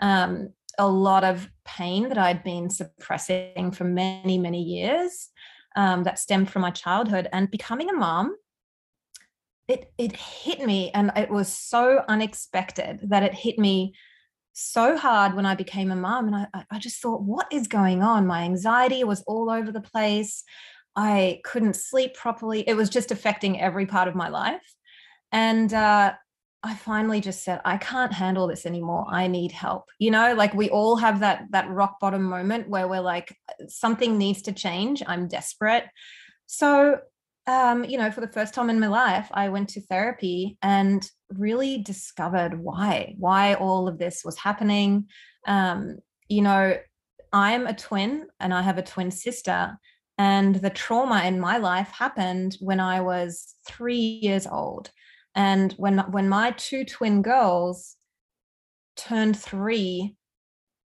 um, 0.00 0.48
a 0.78 0.88
lot 0.88 1.22
of 1.22 1.50
pain 1.66 2.08
that 2.08 2.16
i'd 2.16 2.42
been 2.42 2.70
suppressing 2.70 3.70
for 3.72 3.84
many 3.84 4.38
many 4.38 4.62
years 4.62 5.28
um, 5.76 6.04
that 6.04 6.18
stemmed 6.18 6.50
from 6.50 6.62
my 6.62 6.70
childhood 6.70 7.28
and 7.32 7.50
becoming 7.50 7.90
a 7.90 7.94
mom 7.94 8.36
it 9.68 9.92
it 9.96 10.16
hit 10.16 10.60
me 10.60 10.90
and 10.92 11.12
it 11.16 11.30
was 11.30 11.48
so 11.48 12.04
unexpected 12.08 13.00
that 13.04 13.22
it 13.22 13.32
hit 13.32 13.58
me 13.58 13.94
so 14.52 14.96
hard 14.96 15.34
when 15.34 15.46
I 15.46 15.54
became 15.54 15.90
a 15.90 15.96
mom. 15.96 16.26
And 16.26 16.36
I, 16.36 16.64
I 16.70 16.78
just 16.78 17.00
thought, 17.00 17.22
what 17.22 17.46
is 17.50 17.66
going 17.68 18.02
on? 18.02 18.26
My 18.26 18.42
anxiety 18.42 19.04
was 19.04 19.22
all 19.22 19.50
over 19.50 19.72
the 19.72 19.80
place. 19.80 20.44
I 20.94 21.40
couldn't 21.44 21.76
sleep 21.76 22.14
properly. 22.14 22.68
It 22.68 22.74
was 22.74 22.90
just 22.90 23.10
affecting 23.10 23.60
every 23.60 23.86
part 23.86 24.08
of 24.08 24.14
my 24.14 24.28
life. 24.28 24.74
And 25.30 25.72
uh, 25.72 26.12
I 26.64 26.74
finally 26.74 27.20
just 27.20 27.42
said, 27.42 27.60
I 27.64 27.76
can't 27.76 28.12
handle 28.12 28.46
this 28.46 28.66
anymore. 28.66 29.06
I 29.10 29.26
need 29.26 29.50
help. 29.50 29.84
You 29.98 30.12
know, 30.12 30.34
like 30.34 30.54
we 30.54 30.70
all 30.70 30.96
have 30.96 31.20
that 31.20 31.46
that 31.50 31.68
rock 31.68 31.98
bottom 32.00 32.22
moment 32.22 32.68
where 32.68 32.86
we're 32.86 33.00
like, 33.00 33.36
something 33.68 34.16
needs 34.16 34.42
to 34.42 34.52
change. 34.52 35.02
I'm 35.06 35.26
desperate. 35.28 35.84
So 36.46 37.00
um, 37.46 37.84
you 37.84 37.98
know, 37.98 38.10
for 38.10 38.20
the 38.20 38.28
first 38.28 38.54
time 38.54 38.70
in 38.70 38.78
my 38.78 38.86
life, 38.86 39.28
I 39.32 39.48
went 39.48 39.70
to 39.70 39.80
therapy 39.80 40.56
and 40.62 41.08
really 41.36 41.78
discovered 41.78 42.58
why, 42.58 43.14
why 43.18 43.54
all 43.54 43.88
of 43.88 43.98
this 43.98 44.22
was 44.24 44.38
happening. 44.38 45.08
Um, 45.46 45.98
you 46.28 46.42
know, 46.42 46.76
I'm 47.32 47.66
a 47.66 47.74
twin 47.74 48.26
and 48.38 48.54
I 48.54 48.62
have 48.62 48.78
a 48.78 48.82
twin 48.82 49.10
sister. 49.10 49.76
And 50.18 50.54
the 50.54 50.70
trauma 50.70 51.24
in 51.24 51.40
my 51.40 51.56
life 51.56 51.88
happened 51.88 52.56
when 52.60 52.78
I 52.78 53.00
was 53.00 53.54
three 53.66 54.20
years 54.22 54.46
old. 54.46 54.90
And 55.34 55.72
when 55.74 55.98
when 56.10 56.28
my 56.28 56.50
two 56.52 56.84
twin 56.84 57.22
girls 57.22 57.96
turned 58.96 59.38
three, 59.38 60.16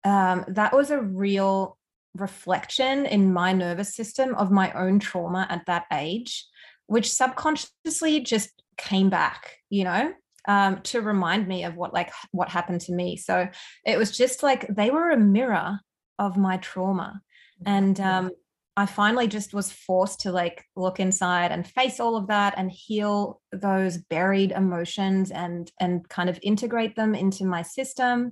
um, 0.04 0.46
that 0.48 0.74
was 0.74 0.92
a 0.92 1.02
real 1.02 1.78
reflection 2.16 3.06
in 3.06 3.34
my 3.34 3.54
nervous 3.54 3.96
system 3.96 4.34
of 4.36 4.52
my 4.52 4.72
own 4.74 5.00
trauma 5.00 5.46
at 5.50 5.66
that 5.68 5.86
age, 5.92 6.46
which 6.88 7.12
subconsciously 7.12 8.22
just 8.22 8.64
came 8.78 9.10
back, 9.10 9.58
you 9.70 9.84
know, 9.84 10.14
um, 10.48 10.82
to 10.84 11.02
remind 11.02 11.48
me 11.48 11.64
of 11.66 11.76
what 11.76 11.94
like 11.94 12.12
what 12.32 12.50
happened 12.50 12.82
to 12.82 12.94
me. 12.94 13.18
So 13.18 13.48
it 13.86 13.98
was 13.98 14.16
just 14.16 14.42
like 14.42 14.68
they 14.68 14.90
were 14.90 15.12
a 15.12 15.18
mirror 15.18 15.80
of 16.18 16.38
my 16.38 16.58
trauma. 16.58 17.22
And 17.66 18.00
um, 18.00 18.32
I 18.80 18.86
finally 18.86 19.28
just 19.28 19.54
was 19.54 19.74
forced 19.74 20.22
to 20.22 20.32
like 20.32 20.64
look 20.78 21.02
inside 21.02 21.52
and 21.52 21.68
face 21.68 22.00
all 22.00 22.16
of 22.16 22.28
that 22.28 22.54
and 22.56 22.72
heal 22.72 23.42
those 23.52 23.98
buried 23.98 24.54
emotions 24.54 25.32
and 25.32 25.70
and 25.82 26.08
kind 26.08 26.30
of 26.30 26.40
integrate 26.42 26.96
them 26.96 27.14
into 27.14 27.44
my 27.44 27.62
system. 27.62 28.32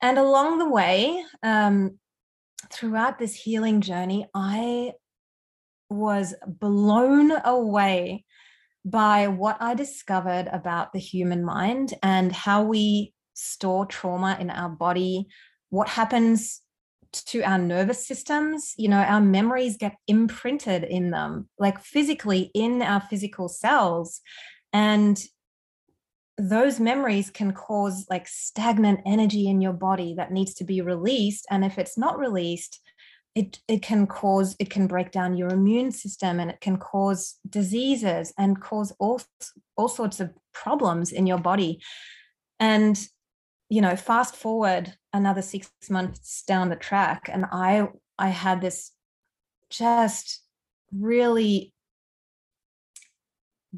And 0.00 0.16
along 0.16 0.58
the 0.58 0.70
way, 0.70 1.22
um, 1.42 1.98
throughout 2.72 3.18
this 3.18 3.34
healing 3.34 3.82
journey, 3.82 4.26
I 4.34 4.94
was 5.90 6.34
blown 6.46 7.32
away 7.44 8.24
by 8.86 9.28
what 9.28 9.58
I 9.60 9.74
discovered 9.74 10.48
about 10.50 10.94
the 10.94 10.98
human 10.98 11.44
mind 11.44 11.92
and 12.02 12.32
how 12.32 12.62
we 12.62 13.12
store 13.34 13.84
trauma 13.84 14.38
in 14.40 14.48
our 14.48 14.70
body, 14.70 15.26
what 15.68 15.88
happens 15.88 16.62
to 17.12 17.42
our 17.42 17.58
nervous 17.58 18.06
systems. 18.06 18.74
You 18.76 18.88
know, 18.88 18.98
our 18.98 19.20
memories 19.20 19.76
get 19.76 19.96
imprinted 20.06 20.84
in 20.84 21.10
them, 21.10 21.48
like 21.58 21.80
physically 21.80 22.50
in 22.54 22.82
our 22.82 23.00
physical 23.00 23.48
cells. 23.48 24.20
And 24.72 25.22
those 26.38 26.80
memories 26.80 27.30
can 27.30 27.52
cause 27.52 28.06
like 28.08 28.26
stagnant 28.26 29.00
energy 29.06 29.48
in 29.48 29.60
your 29.60 29.72
body 29.72 30.14
that 30.16 30.32
needs 30.32 30.54
to 30.54 30.64
be 30.64 30.80
released 30.80 31.46
and 31.50 31.64
if 31.64 31.78
it's 31.78 31.98
not 31.98 32.18
released 32.18 32.80
it 33.34 33.60
it 33.68 33.82
can 33.82 34.06
cause 34.06 34.56
it 34.58 34.70
can 34.70 34.86
break 34.86 35.10
down 35.10 35.36
your 35.36 35.50
immune 35.50 35.90
system 35.90 36.40
and 36.40 36.50
it 36.50 36.60
can 36.60 36.76
cause 36.76 37.38
diseases 37.48 38.32
and 38.38 38.60
cause 38.60 38.92
all 38.98 39.20
all 39.76 39.88
sorts 39.88 40.20
of 40.20 40.32
problems 40.52 41.12
in 41.12 41.26
your 41.26 41.38
body 41.38 41.80
and 42.58 43.06
you 43.72 43.80
know 43.80 43.96
fast 43.96 44.36
forward 44.36 44.94
another 45.14 45.40
6 45.40 45.70
months 45.88 46.42
down 46.46 46.68
the 46.68 46.76
track 46.76 47.30
and 47.32 47.46
i 47.50 47.88
i 48.18 48.28
had 48.28 48.60
this 48.60 48.92
just 49.70 50.42
really 50.94 51.72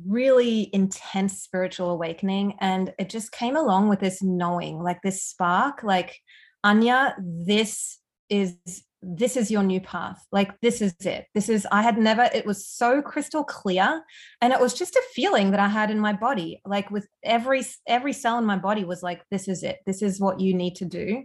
really 0.05 0.69
intense 0.73 1.41
spiritual 1.41 1.91
awakening 1.91 2.57
and 2.61 2.93
it 2.99 3.09
just 3.09 3.31
came 3.31 3.55
along 3.55 3.89
with 3.89 4.01
this 4.01 4.21
knowing 4.21 4.83
like 4.83 5.01
this 5.03 5.23
spark 5.23 5.85
like 5.85 6.19
anya 6.65 7.15
this 7.21 7.99
is 8.29 8.57
this 9.07 9.37
is 9.37 9.51
your 9.51 9.63
new 9.63 9.81
path. 9.81 10.25
Like 10.33 10.59
this 10.61 10.81
is 10.81 10.95
it. 11.01 11.27
This 11.35 11.49
is 11.49 11.67
i 11.71 11.83
had 11.83 11.99
never 11.99 12.29
it 12.35 12.47
was 12.47 12.67
so 12.67 13.03
crystal 13.03 13.45
clear 13.45 14.03
and 14.41 14.53
it 14.53 14.61
was 14.61 14.73
just 14.73 14.97
a 14.97 15.03
feeling 15.13 15.51
that 15.51 15.61
i 15.61 15.69
had 15.69 15.91
in 15.91 16.01
my 16.01 16.13
body. 16.13 16.61
Like 16.65 16.91
with 16.91 17.07
every 17.23 17.63
every 17.87 18.13
cell 18.13 18.39
in 18.39 18.45
my 18.45 18.57
body 18.57 18.85
was 18.85 19.03
like 19.03 19.23
this 19.31 19.47
is 19.49 19.63
it. 19.63 19.79
This 19.87 20.01
is 20.03 20.21
what 20.21 20.41
you 20.41 20.55
need 20.55 20.77
to 20.77 20.85
do. 20.85 21.25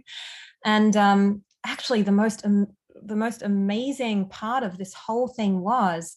And 0.64 0.96
um 0.96 1.42
actually 1.66 2.02
the 2.02 2.12
most 2.12 2.44
um, 2.44 2.66
the 3.02 3.16
most 3.16 3.42
amazing 3.42 4.28
part 4.28 4.62
of 4.62 4.76
this 4.76 4.92
whole 4.92 5.28
thing 5.28 5.60
was 5.60 6.16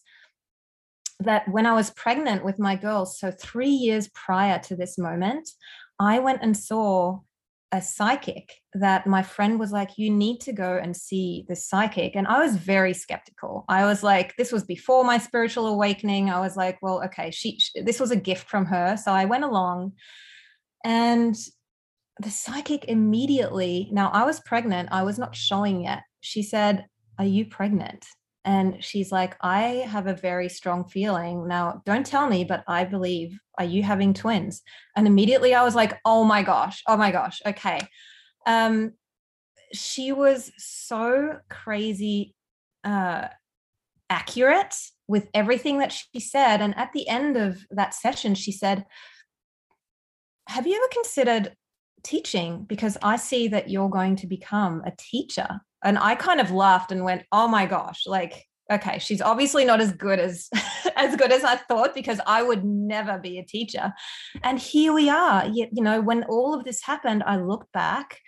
that 1.20 1.48
when 1.48 1.64
I 1.64 1.72
was 1.72 1.90
pregnant 1.90 2.44
with 2.44 2.58
my 2.58 2.76
girls, 2.76 3.18
so 3.18 3.30
three 3.30 3.70
years 3.70 4.08
prior 4.08 4.58
to 4.60 4.76
this 4.76 4.98
moment, 4.98 5.48
I 5.98 6.18
went 6.18 6.40
and 6.42 6.56
saw 6.56 7.20
a 7.74 7.82
psychic 7.82 8.54
that 8.74 9.04
my 9.04 9.20
friend 9.20 9.58
was 9.58 9.72
like, 9.72 9.90
You 9.96 10.08
need 10.08 10.40
to 10.42 10.52
go 10.52 10.78
and 10.80 10.96
see 10.96 11.44
the 11.48 11.56
psychic. 11.56 12.14
And 12.14 12.26
I 12.28 12.38
was 12.38 12.56
very 12.56 12.94
skeptical. 12.94 13.64
I 13.68 13.84
was 13.84 14.04
like, 14.04 14.34
This 14.36 14.52
was 14.52 14.62
before 14.62 15.04
my 15.04 15.18
spiritual 15.18 15.66
awakening. 15.66 16.30
I 16.30 16.38
was 16.38 16.56
like, 16.56 16.78
Well, 16.80 17.02
okay, 17.06 17.32
she, 17.32 17.58
this 17.84 17.98
was 17.98 18.12
a 18.12 18.16
gift 18.16 18.48
from 18.48 18.66
her. 18.66 18.96
So 18.96 19.12
I 19.12 19.24
went 19.24 19.44
along 19.44 19.92
and 20.84 21.34
the 22.20 22.30
psychic 22.30 22.84
immediately, 22.84 23.88
now 23.90 24.08
I 24.10 24.24
was 24.24 24.38
pregnant, 24.40 24.90
I 24.92 25.02
was 25.02 25.18
not 25.18 25.34
showing 25.34 25.82
yet. 25.82 26.02
She 26.20 26.44
said, 26.44 26.86
Are 27.18 27.26
you 27.26 27.44
pregnant? 27.44 28.06
And 28.44 28.84
she's 28.84 29.10
like, 29.10 29.36
I 29.40 29.86
have 29.88 30.06
a 30.06 30.14
very 30.14 30.48
strong 30.48 30.84
feeling. 30.84 31.48
Now, 31.48 31.82
don't 31.86 32.04
tell 32.04 32.28
me, 32.28 32.44
but 32.44 32.62
I 32.68 32.84
believe, 32.84 33.38
are 33.58 33.64
you 33.64 33.82
having 33.82 34.12
twins? 34.12 34.62
And 34.96 35.06
immediately 35.06 35.54
I 35.54 35.62
was 35.62 35.74
like, 35.74 35.98
oh 36.04 36.24
my 36.24 36.42
gosh, 36.42 36.82
oh 36.86 36.96
my 36.96 37.10
gosh, 37.10 37.40
okay. 37.46 37.80
Um, 38.46 38.92
she 39.72 40.12
was 40.12 40.52
so 40.58 41.38
crazy 41.48 42.34
uh, 42.84 43.28
accurate 44.10 44.74
with 45.08 45.28
everything 45.32 45.78
that 45.78 45.92
she 45.92 46.20
said. 46.20 46.60
And 46.60 46.76
at 46.76 46.92
the 46.92 47.08
end 47.08 47.36
of 47.36 47.64
that 47.70 47.94
session, 47.94 48.34
she 48.34 48.52
said, 48.52 48.84
Have 50.48 50.66
you 50.66 50.76
ever 50.76 50.88
considered 50.92 51.56
teaching? 52.04 52.64
Because 52.68 52.96
I 53.02 53.16
see 53.16 53.48
that 53.48 53.70
you're 53.70 53.88
going 53.88 54.16
to 54.16 54.26
become 54.26 54.82
a 54.84 54.92
teacher. 54.96 55.60
And 55.82 55.98
i 55.98 56.14
kind 56.14 56.40
of 56.40 56.50
laughed 56.50 56.92
and 56.92 57.04
went 57.04 57.24
oh 57.30 57.46
my 57.46 57.66
gosh 57.66 58.04
like 58.06 58.46
okay 58.72 58.98
she's 58.98 59.20
obviously 59.20 59.66
not 59.66 59.82
as 59.82 59.92
good 59.92 60.18
as 60.18 60.48
as 60.96 61.14
good 61.16 61.30
as 61.30 61.44
i 61.44 61.56
thought 61.56 61.94
because 61.94 62.20
i 62.26 62.42
would 62.42 62.64
never 62.64 63.18
be 63.18 63.38
a 63.38 63.44
teacher. 63.44 63.92
And 64.42 64.58
here 64.58 64.94
we 64.94 65.10
are 65.10 65.46
you, 65.46 65.68
you 65.70 65.82
know 65.82 66.00
when 66.00 66.24
all 66.24 66.54
of 66.54 66.64
this 66.64 66.82
happened 66.82 67.22
i 67.26 67.36
looked 67.36 67.70
back 67.72 68.18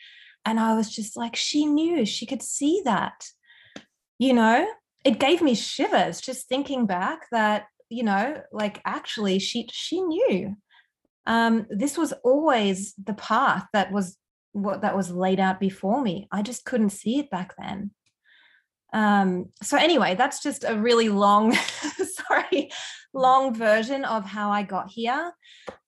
and 0.45 0.61
i 0.61 0.75
was 0.75 0.95
just 0.95 1.16
like 1.16 1.35
she 1.35 1.64
knew 1.64 2.04
she 2.04 2.26
could 2.26 2.42
see 2.42 2.83
that 2.85 3.25
you 4.18 4.33
know? 4.33 4.66
It 5.04 5.21
gave 5.21 5.40
me 5.40 5.54
shivers 5.54 6.21
just 6.21 6.49
thinking 6.49 6.87
back 6.87 7.28
that 7.30 7.66
you 7.88 8.02
know 8.02 8.42
like 8.50 8.80
actually 8.85 9.38
she 9.38 9.68
she 9.71 10.00
knew 10.00 10.56
um 11.26 11.66
this 11.71 11.99
was 11.99 12.12
always 12.25 12.95
the 12.95 13.14
path 13.14 13.66
that 13.73 13.92
was 13.92 14.16
what 14.56 14.80
that 14.80 14.97
was 14.97 15.11
laid 15.11 15.38
out 15.38 15.61
before 15.61 16.00
me. 16.00 16.26
I 16.33 16.42
just 16.42 16.64
couldn't 16.64 16.90
see 16.90 17.18
it 17.18 17.30
back 17.30 17.54
then. 17.59 17.90
Um, 18.92 19.50
so 19.62 19.76
anyway, 19.76 20.14
that's 20.14 20.42
just 20.42 20.64
a 20.66 20.75
really 20.75 21.11
long, 21.11 21.52
sorry, 22.28 22.71
long 23.12 23.54
version 23.54 24.04
of 24.04 24.25
how 24.25 24.50
I 24.50 24.62
got 24.62 24.90
here. 24.90 25.33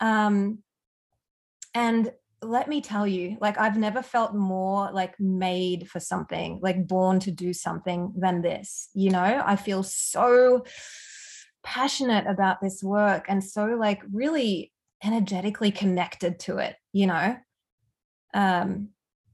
Um, 0.01 0.59
and 1.75 2.13
let 2.43 2.69
me 2.69 2.83
tell 2.83 3.07
you, 3.07 3.39
like 3.41 3.59
I've 3.59 3.79
never 3.79 4.03
felt 4.03 4.35
more 4.35 4.91
like 4.93 5.19
made 5.19 5.89
for 5.89 5.99
something, 5.99 6.61
like 6.63 6.87
born 6.87 7.21
to 7.21 7.31
do 7.31 7.55
something 7.55 8.13
than 8.17 8.43
this. 8.43 8.91
You 8.95 9.11
know, 9.11 9.43
I 9.45 9.57
feel 9.57 9.83
so 9.83 10.65
passionate 11.63 12.27
about 12.27 12.61
this 12.61 12.83
work 12.83 13.27
and 13.29 13.43
so 13.43 13.65
like 13.67 14.03
really 14.13 14.73
energetically 15.03 15.71
connected 15.71 16.39
to 16.41 16.59
it, 16.59 16.77
you 16.93 17.07
know? 17.07 17.37
Um, 18.35 18.91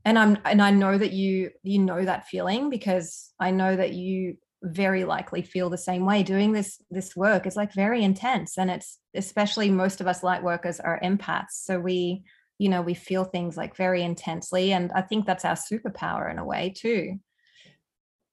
and 0.07 0.19
i'm 0.19 0.37
and 0.45 0.61
i 0.61 0.71
know 0.71 0.99
that 0.99 1.13
you 1.13 1.51
you 1.63 1.79
know 1.79 2.05
that 2.05 2.29
feeling 2.29 2.69
because 2.69 3.33
i 3.41 3.51
know 3.51 3.75
that 3.75 3.95
you 3.95 4.37
very 4.65 5.05
likely 5.05 5.43
feel 5.43 5.69
the 5.69 5.79
same 5.79 6.07
way 6.07 6.23
doing 6.23 6.53
this 6.53 6.81
this 6.91 7.15
work. 7.15 7.47
Is 7.47 7.57
like 7.57 7.73
very 7.73 8.03
intense 8.03 8.57
and 8.57 8.71
it's 8.71 8.99
especially 9.15 9.71
most 9.71 10.01
of 10.01 10.07
us 10.07 10.23
light 10.23 10.43
workers 10.43 10.81
are 10.81 11.01
empaths. 11.03 11.51
So 11.53 11.79
we 11.79 12.25
you 12.59 12.69
know 12.69 12.81
we 12.83 12.95
feel 12.95 13.25
things 13.25 13.57
like 13.57 13.77
very 13.77 14.03
intensely 14.03 14.73
and 14.73 14.91
i 14.93 15.03
think 15.03 15.27
that's 15.27 15.45
our 15.45 15.57
superpower 15.57 16.31
in 16.31 16.39
a 16.39 16.45
way 16.45 16.73
too. 16.75 17.19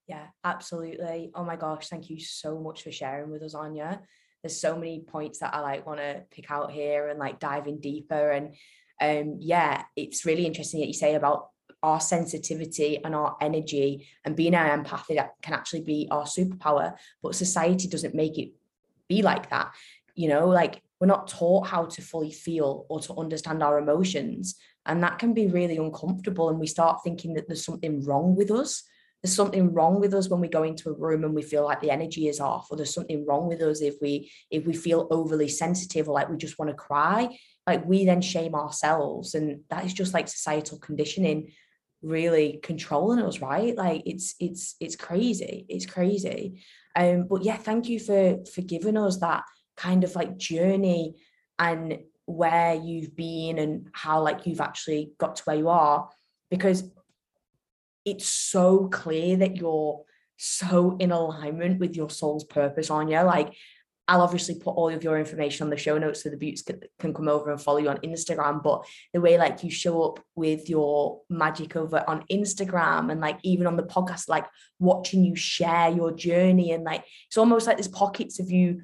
Yeah 0.08 0.26
absolutely. 0.44 1.30
Oh 1.34 1.44
my 1.44 1.56
gosh 1.56 1.88
thank 1.88 2.08
you 2.08 2.18
so 2.20 2.58
much 2.58 2.82
for 2.82 2.92
sharing 2.92 3.30
with 3.30 3.42
us 3.42 3.54
anya 3.54 4.00
there's 4.42 4.60
so 4.60 4.76
many 4.76 5.00
points 5.00 5.38
that 5.38 5.54
i 5.54 5.60
like 5.60 5.86
want 5.86 6.00
to 6.00 6.22
pick 6.30 6.50
out 6.50 6.70
here 6.70 7.08
and 7.08 7.18
like 7.18 7.38
dive 7.38 7.66
in 7.66 7.78
deeper 7.78 8.30
and 8.30 8.54
um, 9.00 9.38
yeah, 9.40 9.82
it's 9.96 10.24
really 10.24 10.46
interesting 10.46 10.78
that 10.78 10.86
you 10.86 10.92
say 10.92 11.16
about 11.16 11.48
our 11.82 12.00
sensitivity 12.00 13.02
and 13.02 13.16
our 13.16 13.36
energy 13.40 14.06
and 14.24 14.36
being 14.36 14.54
an 14.54 14.84
empath 14.84 15.06
that 15.08 15.32
can 15.42 15.54
actually 15.54 15.80
be 15.80 16.06
our 16.12 16.22
superpower 16.22 16.94
but 17.20 17.34
society 17.34 17.88
doesn't 17.88 18.14
make 18.14 18.38
it 18.38 18.52
be 19.08 19.22
like 19.22 19.50
that 19.50 19.72
you 20.14 20.28
know? 20.28 20.48
Like 20.48 20.82
we're 21.00 21.06
not 21.06 21.28
taught 21.28 21.66
how 21.66 21.86
to 21.86 22.02
fully 22.02 22.30
feel 22.30 22.86
or 22.88 23.00
to 23.00 23.14
understand 23.16 23.62
our 23.62 23.78
emotions 23.78 24.56
and 24.86 25.02
that 25.02 25.18
can 25.18 25.32
be 25.34 25.46
really 25.46 25.76
uncomfortable 25.76 26.48
and 26.48 26.58
we 26.58 26.66
start 26.66 27.00
thinking 27.02 27.34
that 27.34 27.48
there's 27.48 27.64
something 27.64 28.04
wrong 28.04 28.36
with 28.36 28.50
us 28.50 28.84
there's 29.22 29.34
something 29.34 29.72
wrong 29.72 30.00
with 30.00 30.14
us 30.14 30.28
when 30.28 30.40
we 30.40 30.48
go 30.48 30.64
into 30.64 30.90
a 30.90 30.94
room 30.94 31.24
and 31.24 31.34
we 31.34 31.42
feel 31.42 31.64
like 31.64 31.80
the 31.80 31.90
energy 31.90 32.26
is 32.28 32.40
off 32.40 32.66
or 32.70 32.76
there's 32.76 32.94
something 32.94 33.24
wrong 33.24 33.46
with 33.46 33.60
us 33.62 33.80
if 33.80 33.94
we 34.02 34.30
if 34.50 34.66
we 34.66 34.72
feel 34.72 35.06
overly 35.10 35.48
sensitive 35.48 36.08
or 36.08 36.14
like 36.14 36.28
we 36.28 36.36
just 36.36 36.58
want 36.58 36.70
to 36.70 36.76
cry 36.76 37.28
like 37.66 37.84
we 37.86 38.04
then 38.04 38.20
shame 38.20 38.54
ourselves 38.54 39.34
and 39.34 39.60
that 39.70 39.84
is 39.84 39.94
just 39.94 40.12
like 40.12 40.28
societal 40.28 40.78
conditioning 40.78 41.52
really 42.02 42.58
controlling 42.64 43.20
us 43.20 43.40
right? 43.40 43.76
Like 43.76 44.02
it's 44.06 44.34
it's 44.40 44.74
it's 44.80 44.96
crazy 44.96 45.66
it's 45.68 45.86
crazy. 45.86 46.60
Um 46.96 47.26
but 47.28 47.44
yeah 47.44 47.56
thank 47.56 47.88
you 47.88 48.00
for 48.00 48.38
for 48.52 48.62
giving 48.62 48.96
us 48.96 49.18
that 49.18 49.44
kind 49.76 50.02
of 50.02 50.14
like 50.16 50.36
journey 50.36 51.14
and 51.58 51.98
where 52.26 52.74
you've 52.74 53.14
been 53.14 53.58
and 53.58 53.88
how 53.92 54.20
like 54.22 54.46
you've 54.46 54.60
actually 54.60 55.12
got 55.18 55.36
to 55.36 55.42
where 55.44 55.56
you 55.56 55.68
are 55.68 56.08
because 56.50 56.84
it's 58.04 58.26
so 58.26 58.88
clear 58.88 59.36
that 59.36 59.56
you're 59.56 60.02
so 60.36 60.96
in 60.98 61.12
alignment 61.12 61.78
with 61.78 61.94
your 61.94 62.10
soul's 62.10 62.44
purpose 62.44 62.90
on 62.90 63.08
you 63.08 63.20
like 63.20 63.54
I'll 64.08 64.20
obviously 64.20 64.56
put 64.56 64.72
all 64.72 64.88
of 64.88 65.04
your 65.04 65.18
information 65.18 65.64
on 65.64 65.70
the 65.70 65.76
show 65.76 65.96
notes 65.96 66.22
so 66.22 66.28
the 66.28 66.36
beauts 66.36 66.62
can, 66.62 66.80
can 66.98 67.14
come 67.14 67.28
over 67.28 67.50
and 67.50 67.60
follow 67.60 67.78
you 67.78 67.88
on 67.88 67.98
Instagram. 67.98 68.62
But 68.62 68.84
the 69.12 69.20
way 69.20 69.38
like 69.38 69.62
you 69.62 69.70
show 69.70 70.02
up 70.02 70.20
with 70.34 70.68
your 70.68 71.20
magic 71.30 71.76
over 71.76 72.02
on 72.08 72.24
Instagram 72.30 73.12
and 73.12 73.20
like 73.20 73.38
even 73.44 73.66
on 73.66 73.76
the 73.76 73.84
podcast, 73.84 74.28
like 74.28 74.46
watching 74.80 75.24
you 75.24 75.36
share 75.36 75.88
your 75.88 76.12
journey 76.12 76.72
and 76.72 76.82
like 76.82 77.04
it's 77.28 77.38
almost 77.38 77.66
like 77.66 77.76
there's 77.76 77.88
pockets 77.88 78.40
of 78.40 78.50
you 78.50 78.82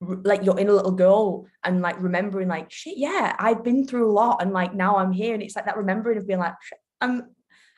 like 0.00 0.44
you're 0.44 0.58
in 0.58 0.68
a 0.68 0.72
little 0.72 0.92
girl 0.92 1.46
and 1.64 1.80
like 1.82 2.00
remembering 2.00 2.48
like 2.48 2.70
shit 2.70 2.98
yeah 2.98 3.34
I've 3.38 3.64
been 3.64 3.86
through 3.86 4.10
a 4.10 4.12
lot 4.12 4.42
and 4.42 4.52
like 4.52 4.74
now 4.74 4.96
I'm 4.96 5.12
here 5.12 5.32
and 5.32 5.42
it's 5.42 5.56
like 5.56 5.66
that 5.66 5.76
remembering 5.76 6.18
of 6.18 6.26
being 6.26 6.40
like 6.40 6.54
I'm 7.00 7.28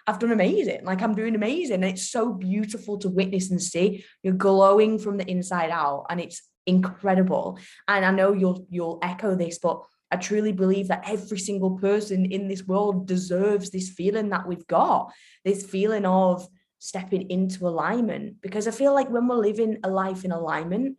I've 0.06 0.18
done 0.18 0.32
amazing 0.32 0.84
like 0.84 1.00
I'm 1.00 1.14
doing 1.14 1.34
amazing 1.34 1.76
and 1.76 1.84
it's 1.84 2.10
so 2.10 2.32
beautiful 2.32 2.98
to 2.98 3.08
witness 3.08 3.50
and 3.50 3.62
see 3.62 4.04
you're 4.22 4.34
glowing 4.34 4.98
from 4.98 5.16
the 5.16 5.30
inside 5.30 5.70
out 5.70 6.06
and 6.10 6.20
it's 6.20 6.42
incredible. 6.66 7.58
And 7.88 8.04
I 8.04 8.10
know 8.10 8.32
you'll 8.32 8.66
you'll 8.70 8.98
echo 9.02 9.34
this, 9.34 9.58
but 9.58 9.82
I 10.10 10.16
truly 10.16 10.52
believe 10.52 10.88
that 10.88 11.08
every 11.08 11.38
single 11.38 11.78
person 11.78 12.26
in 12.26 12.48
this 12.48 12.66
world 12.66 13.06
deserves 13.06 13.70
this 13.70 13.90
feeling 13.90 14.28
that 14.28 14.46
we've 14.46 14.66
got, 14.66 15.10
this 15.44 15.64
feeling 15.64 16.04
of 16.04 16.46
stepping 16.78 17.30
into 17.30 17.66
alignment. 17.66 18.40
Because 18.42 18.68
I 18.68 18.72
feel 18.72 18.92
like 18.92 19.08
when 19.08 19.26
we're 19.26 19.36
living 19.36 19.78
a 19.82 19.90
life 19.90 20.24
in 20.24 20.32
alignment, 20.32 20.98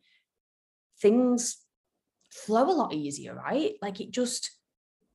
things 1.01 1.57
flow 2.31 2.63
a 2.63 2.73
lot 2.73 2.93
easier, 2.93 3.35
right? 3.35 3.73
Like 3.81 4.01
it 4.01 4.11
just 4.11 4.51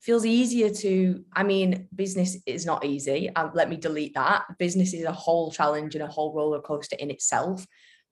feels 0.00 0.24
easier 0.24 0.70
to 0.70 1.24
i 1.32 1.42
mean 1.42 1.88
business 1.94 2.36
is 2.46 2.64
not 2.64 2.84
easy 2.84 3.30
let 3.54 3.68
me 3.68 3.76
delete 3.76 4.14
that. 4.14 4.44
Business 4.58 4.94
is 4.94 5.04
a 5.04 5.12
whole 5.12 5.50
challenge 5.50 5.94
and 5.94 6.04
a 6.04 6.08
whole 6.08 6.32
roller 6.34 6.60
coaster 6.60 6.96
in 6.98 7.10
itself. 7.10 7.66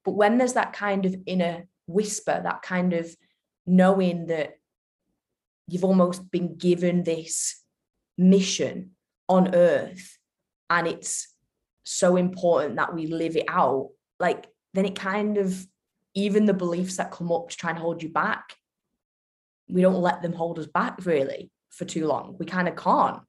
But 0.04 0.12
when 0.12 0.38
there's 0.38 0.54
that 0.54 0.72
kind 0.72 1.06
of 1.06 1.16
inner 1.26 1.66
whisper, 1.86 2.40
that 2.42 2.62
kind 2.62 2.92
of 2.92 3.14
knowing 3.66 4.26
that 4.26 4.54
you've 5.68 5.84
almost 5.84 6.30
been 6.30 6.56
given 6.56 7.02
this 7.02 7.62
mission 8.16 8.92
on 9.28 9.54
earth 9.54 10.18
and 10.70 10.86
it's 10.86 11.28
so 11.84 12.16
important 12.16 12.76
that 12.76 12.94
we 12.94 13.06
live 13.06 13.36
it 13.36 13.44
out 13.48 13.90
like 14.18 14.46
then 14.74 14.86
it 14.86 14.94
kind 14.94 15.36
of 15.36 15.66
even 16.14 16.46
the 16.46 16.54
beliefs 16.54 16.96
that 16.96 17.10
come 17.10 17.30
up 17.30 17.48
to 17.48 17.56
try 17.56 17.70
and 17.70 17.78
hold 17.78 18.02
you 18.02 18.08
back 18.08 18.54
we 19.68 19.82
don't 19.82 20.00
let 20.00 20.22
them 20.22 20.32
hold 20.32 20.58
us 20.58 20.66
back 20.66 21.04
really 21.04 21.50
for 21.76 21.84
too 21.84 22.06
long 22.06 22.36
we 22.38 22.46
kind 22.46 22.68
of 22.68 22.76
can't 22.76 23.20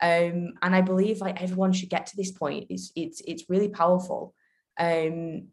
um 0.00 0.52
and 0.62 0.74
i 0.74 0.80
believe 0.80 1.20
like 1.20 1.42
everyone 1.42 1.72
should 1.72 1.90
get 1.90 2.06
to 2.06 2.16
this 2.16 2.30
point 2.30 2.66
it's 2.70 2.92
it's 2.94 3.20
it's 3.26 3.44
really 3.48 3.68
powerful 3.68 4.34
um 4.78 5.48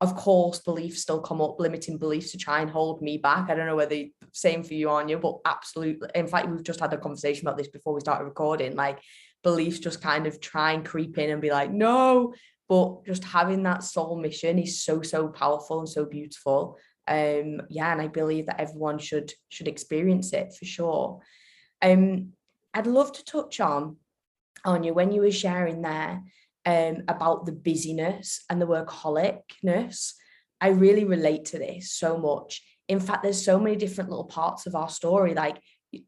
of 0.00 0.14
course, 0.14 0.60
beliefs 0.60 1.00
still 1.00 1.20
come 1.20 1.40
up, 1.40 1.58
limiting 1.58 1.96
beliefs 1.96 2.30
to 2.32 2.38
try 2.38 2.60
and 2.60 2.70
hold 2.70 3.00
me 3.00 3.16
back. 3.16 3.48
I 3.48 3.54
don't 3.54 3.66
know 3.66 3.76
whether 3.76 3.94
the 3.94 4.12
same 4.32 4.62
for 4.62 4.74
you, 4.74 4.90
Anya, 4.90 5.16
but 5.16 5.38
absolutely. 5.46 6.08
In 6.14 6.26
fact, 6.26 6.48
we've 6.48 6.62
just 6.62 6.80
had 6.80 6.92
a 6.92 6.98
conversation 6.98 7.46
about 7.46 7.56
this 7.56 7.68
before 7.68 7.94
we 7.94 8.00
started 8.00 8.24
recording. 8.24 8.76
Like 8.76 9.00
beliefs 9.42 9.78
just 9.78 10.02
kind 10.02 10.26
of 10.26 10.40
try 10.40 10.72
and 10.72 10.84
creep 10.84 11.16
in 11.16 11.30
and 11.30 11.40
be 11.40 11.50
like, 11.50 11.72
no. 11.72 12.34
But 12.68 13.06
just 13.06 13.24
having 13.24 13.62
that 13.62 13.84
soul 13.84 14.20
mission 14.20 14.58
is 14.58 14.84
so 14.84 15.00
so 15.00 15.28
powerful 15.28 15.78
and 15.78 15.88
so 15.88 16.04
beautiful. 16.04 16.78
Um, 17.08 17.62
yeah, 17.68 17.92
and 17.92 18.00
I 18.00 18.08
believe 18.08 18.46
that 18.46 18.60
everyone 18.60 18.98
should 18.98 19.32
should 19.48 19.68
experience 19.68 20.32
it 20.32 20.54
for 20.54 20.64
sure. 20.64 21.20
Um, 21.82 22.32
I'd 22.74 22.86
love 22.86 23.12
to 23.12 23.24
touch 23.24 23.60
on 23.60 23.96
Anya 24.64 24.92
when 24.92 25.12
you 25.12 25.20
were 25.20 25.30
sharing 25.30 25.82
there 25.82 26.22
um, 26.64 27.02
about 27.08 27.46
the 27.46 27.52
busyness 27.52 28.44
and 28.50 28.60
the 28.60 28.66
workaholicness. 28.66 30.12
I 30.60 30.68
really 30.68 31.04
relate 31.04 31.46
to 31.46 31.58
this 31.58 31.92
so 31.92 32.18
much. 32.18 32.62
In 32.88 33.00
fact, 33.00 33.22
there's 33.22 33.44
so 33.44 33.58
many 33.58 33.76
different 33.76 34.10
little 34.10 34.24
parts 34.24 34.66
of 34.66 34.74
our 34.74 34.88
story, 34.88 35.34
like 35.34 35.58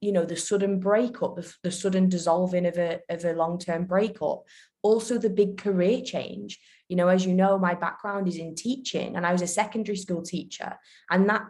you 0.00 0.12
know, 0.12 0.24
the 0.24 0.36
sudden 0.36 0.80
breakup, 0.80 1.36
the, 1.36 1.54
the 1.62 1.70
sudden 1.70 2.08
dissolving 2.08 2.66
of 2.66 2.76
a 2.76 3.00
of 3.08 3.24
a 3.24 3.32
long 3.32 3.58
term 3.58 3.84
breakup, 3.84 4.42
also 4.82 5.18
the 5.18 5.30
big 5.30 5.58
career 5.58 6.00
change. 6.02 6.58
You 6.88 6.96
know, 6.96 7.08
as 7.08 7.26
you 7.26 7.34
know, 7.34 7.58
my 7.58 7.74
background 7.74 8.28
is 8.28 8.36
in 8.36 8.54
teaching, 8.54 9.16
and 9.16 9.26
I 9.26 9.32
was 9.32 9.42
a 9.42 9.46
secondary 9.46 9.96
school 9.96 10.22
teacher, 10.22 10.78
and 11.10 11.28
that 11.28 11.42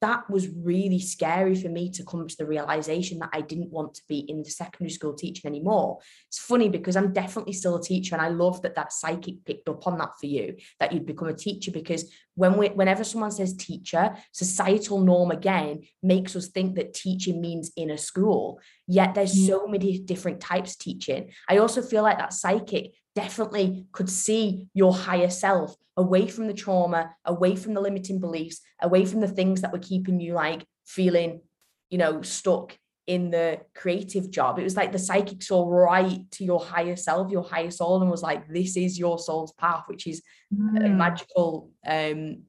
that 0.00 0.28
was 0.28 0.48
really 0.48 0.98
scary 0.98 1.54
for 1.54 1.68
me 1.68 1.90
to 1.90 2.04
come 2.04 2.28
to 2.28 2.36
the 2.36 2.46
realization 2.46 3.18
that 3.20 3.30
I 3.32 3.40
didn't 3.40 3.70
want 3.70 3.94
to 3.94 4.02
be 4.08 4.18
in 4.18 4.42
the 4.42 4.50
secondary 4.50 4.90
school 4.90 5.14
teaching 5.14 5.48
anymore. 5.48 5.98
It's 6.28 6.38
funny 6.38 6.68
because 6.68 6.96
I'm 6.96 7.12
definitely 7.12 7.54
still 7.54 7.76
a 7.76 7.82
teacher, 7.82 8.14
and 8.14 8.22
I 8.22 8.28
love 8.28 8.62
that 8.62 8.74
that 8.74 8.92
psychic 8.92 9.44
picked 9.44 9.68
up 9.68 9.86
on 9.86 9.98
that 9.98 10.18
for 10.20 10.26
you 10.26 10.56
that 10.80 10.92
you'd 10.92 11.06
become 11.06 11.28
a 11.28 11.34
teacher 11.34 11.70
because 11.70 12.12
when 12.34 12.56
we, 12.58 12.68
whenever 12.68 13.04
someone 13.04 13.30
says 13.30 13.54
teacher, 13.54 14.14
societal 14.32 15.00
norm 15.00 15.30
again 15.30 15.82
makes 16.02 16.36
us 16.36 16.48
think 16.48 16.74
that 16.76 16.94
teaching 16.94 17.40
means 17.40 17.72
in 17.76 17.90
a 17.90 17.98
school. 17.98 18.60
Yet 18.86 19.14
there's 19.14 19.34
mm. 19.34 19.46
so 19.46 19.66
many 19.66 19.98
different 19.98 20.40
types 20.40 20.72
of 20.72 20.78
teaching. 20.78 21.30
I 21.48 21.58
also 21.58 21.80
feel 21.80 22.02
like 22.02 22.18
that 22.18 22.34
psychic 22.34 22.92
definitely 23.16 23.86
could 23.92 24.10
see 24.10 24.68
your 24.74 24.94
higher 24.94 25.30
self 25.30 25.74
away 25.96 26.28
from 26.28 26.46
the 26.46 26.54
trauma, 26.54 27.16
away 27.24 27.56
from 27.56 27.72
the 27.72 27.80
limiting 27.80 28.20
beliefs, 28.20 28.60
away 28.82 29.06
from 29.06 29.20
the 29.20 29.28
things 29.28 29.62
that 29.62 29.72
were 29.72 29.78
keeping 29.78 30.20
you 30.20 30.34
like 30.34 30.64
feeling, 30.84 31.40
you 31.88 31.96
know, 31.96 32.20
stuck 32.20 32.78
in 33.06 33.30
the 33.30 33.58
creative 33.74 34.30
job. 34.30 34.58
It 34.58 34.64
was 34.64 34.76
like 34.76 34.92
the 34.92 34.98
psychic 34.98 35.42
saw 35.42 35.66
right 35.66 36.30
to 36.32 36.44
your 36.44 36.60
higher 36.60 36.96
self, 36.96 37.32
your 37.32 37.42
higher 37.42 37.70
soul, 37.70 38.02
and 38.02 38.10
was 38.10 38.22
like, 38.22 38.46
this 38.48 38.76
is 38.76 38.98
your 38.98 39.18
soul's 39.18 39.52
path, 39.52 39.84
which 39.86 40.06
is 40.06 40.22
mm. 40.54 40.84
a 40.84 40.88
magical 40.88 41.70
um, 41.86 42.42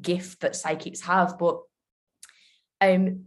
gift 0.00 0.40
that 0.40 0.56
psychics 0.56 1.02
have. 1.02 1.36
But 1.38 1.60
um, 2.80 3.26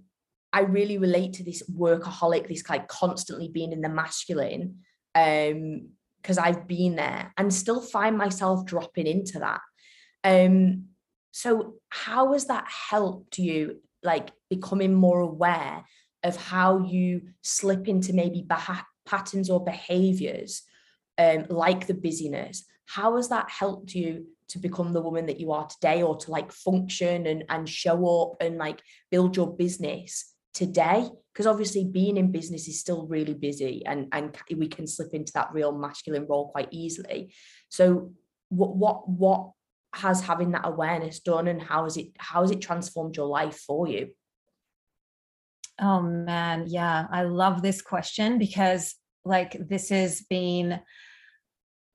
I 0.52 0.62
really 0.62 0.98
relate 0.98 1.34
to 1.34 1.44
this 1.44 1.62
workaholic, 1.70 2.48
this 2.48 2.68
like 2.68 2.88
constantly 2.88 3.50
being 3.50 3.74
in 3.74 3.82
the 3.82 3.90
masculine. 3.90 4.80
Um, 5.14 5.90
because 6.24 6.38
I've 6.38 6.68
been 6.68 6.96
there 6.96 7.34
and 7.38 7.54
still 7.54 7.82
find 7.82 8.18
myself 8.18 8.66
dropping 8.66 9.08
into 9.08 9.40
that. 9.40 9.60
Um, 10.24 10.86
so 11.32 11.76
how 11.90 12.32
has 12.34 12.46
that 12.46 12.66
helped 12.90 13.38
you 13.38 13.82
like 14.04 14.32
becoming 14.50 14.94
more 14.94 15.20
aware 15.20 15.84
of 16.24 16.38
how 16.38 16.80
you 16.80 17.24
slip 17.42 17.90
into 17.90 18.14
maybe 18.14 18.48
patterns 19.06 19.50
or 19.50 19.64
behaviors 19.64 20.64
um, 21.18 21.46
like 21.50 21.88
the 21.88 21.94
busyness? 21.94 22.64
How 22.86 23.18
has 23.18 23.28
that 23.30 23.50
helped 23.50 23.94
you 23.94 24.28
to 24.50 24.60
become 24.60 24.94
the 24.94 25.02
woman 25.02 25.26
that 25.26 25.40
you 25.40 25.52
are 25.52 25.68
today 25.68 26.04
or 26.04 26.16
to 26.18 26.32
like 26.32 26.52
function 26.52 27.28
and, 27.28 27.44
and 27.50 27.68
show 27.68 28.22
up 28.22 28.38
and 28.40 28.58
like 28.58 28.82
build 29.12 29.36
your 29.36 29.54
business 29.56 30.33
today 30.54 31.10
because 31.34 31.48
obviously 31.48 31.84
being 31.84 32.18
in 32.18 32.32
business 32.32 32.68
is 32.68 32.80
still 32.80 33.08
really 33.08 33.34
busy 33.34 33.84
and 33.86 34.08
and 34.12 34.38
we 34.56 34.68
can 34.68 34.86
slip 34.86 35.14
into 35.14 35.32
that 35.34 35.50
real 35.52 35.72
masculine 35.72 36.28
role 36.28 36.50
quite 36.50 36.68
easily. 36.72 37.34
So 37.70 38.14
what 38.50 38.76
what 38.76 39.10
what 39.10 39.52
has 39.96 40.22
having 40.22 40.52
that 40.52 40.66
awareness 40.66 41.20
done 41.20 41.48
and 41.48 41.62
how 41.62 41.84
has 41.84 41.98
it 41.98 42.08
how 42.18 42.42
has 42.42 42.52
it 42.52 42.62
transformed 42.62 43.16
your 43.16 43.28
life 43.28 43.60
for 43.60 43.88
you? 43.88 44.10
Oh 45.82 46.02
man. 46.02 46.66
Yeah 46.68 47.08
i 47.12 47.24
love 47.24 47.62
this 47.62 47.82
question 47.82 48.38
because 48.38 48.96
like 49.26 49.56
this 49.60 49.90
has 49.90 50.22
been 50.22 50.80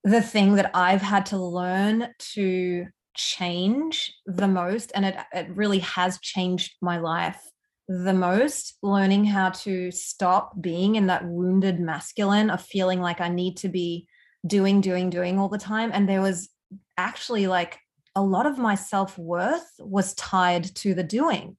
the 0.04 0.22
thing 0.22 0.54
that 0.54 0.70
i've 0.74 1.02
had 1.02 1.26
to 1.26 1.38
learn 1.38 2.08
to 2.18 2.86
change 3.14 4.14
the 4.26 4.48
most 4.48 4.92
and 4.94 5.04
it, 5.04 5.16
it 5.32 5.48
really 5.50 5.80
has 5.80 6.18
changed 6.20 6.76
my 6.80 6.98
life 6.98 7.40
the 7.88 8.12
most 8.12 8.76
learning 8.82 9.24
how 9.24 9.48
to 9.48 9.90
stop 9.90 10.52
being 10.60 10.96
in 10.96 11.06
that 11.06 11.24
wounded 11.24 11.80
masculine 11.80 12.50
of 12.50 12.60
feeling 12.60 13.00
like 13.00 13.20
I 13.20 13.28
need 13.28 13.56
to 13.58 13.68
be 13.68 14.06
doing, 14.46 14.80
doing, 14.82 15.08
doing 15.08 15.38
all 15.38 15.48
the 15.48 15.58
time. 15.58 15.90
And 15.94 16.06
there 16.06 16.20
was 16.20 16.50
actually 16.98 17.46
like 17.46 17.78
a 18.14 18.22
lot 18.22 18.46
of 18.46 18.58
my 18.58 18.74
self 18.74 19.16
worth 19.16 19.66
was 19.78 20.14
tied 20.14 20.64
to 20.76 20.92
the 20.92 21.02
doing, 21.02 21.56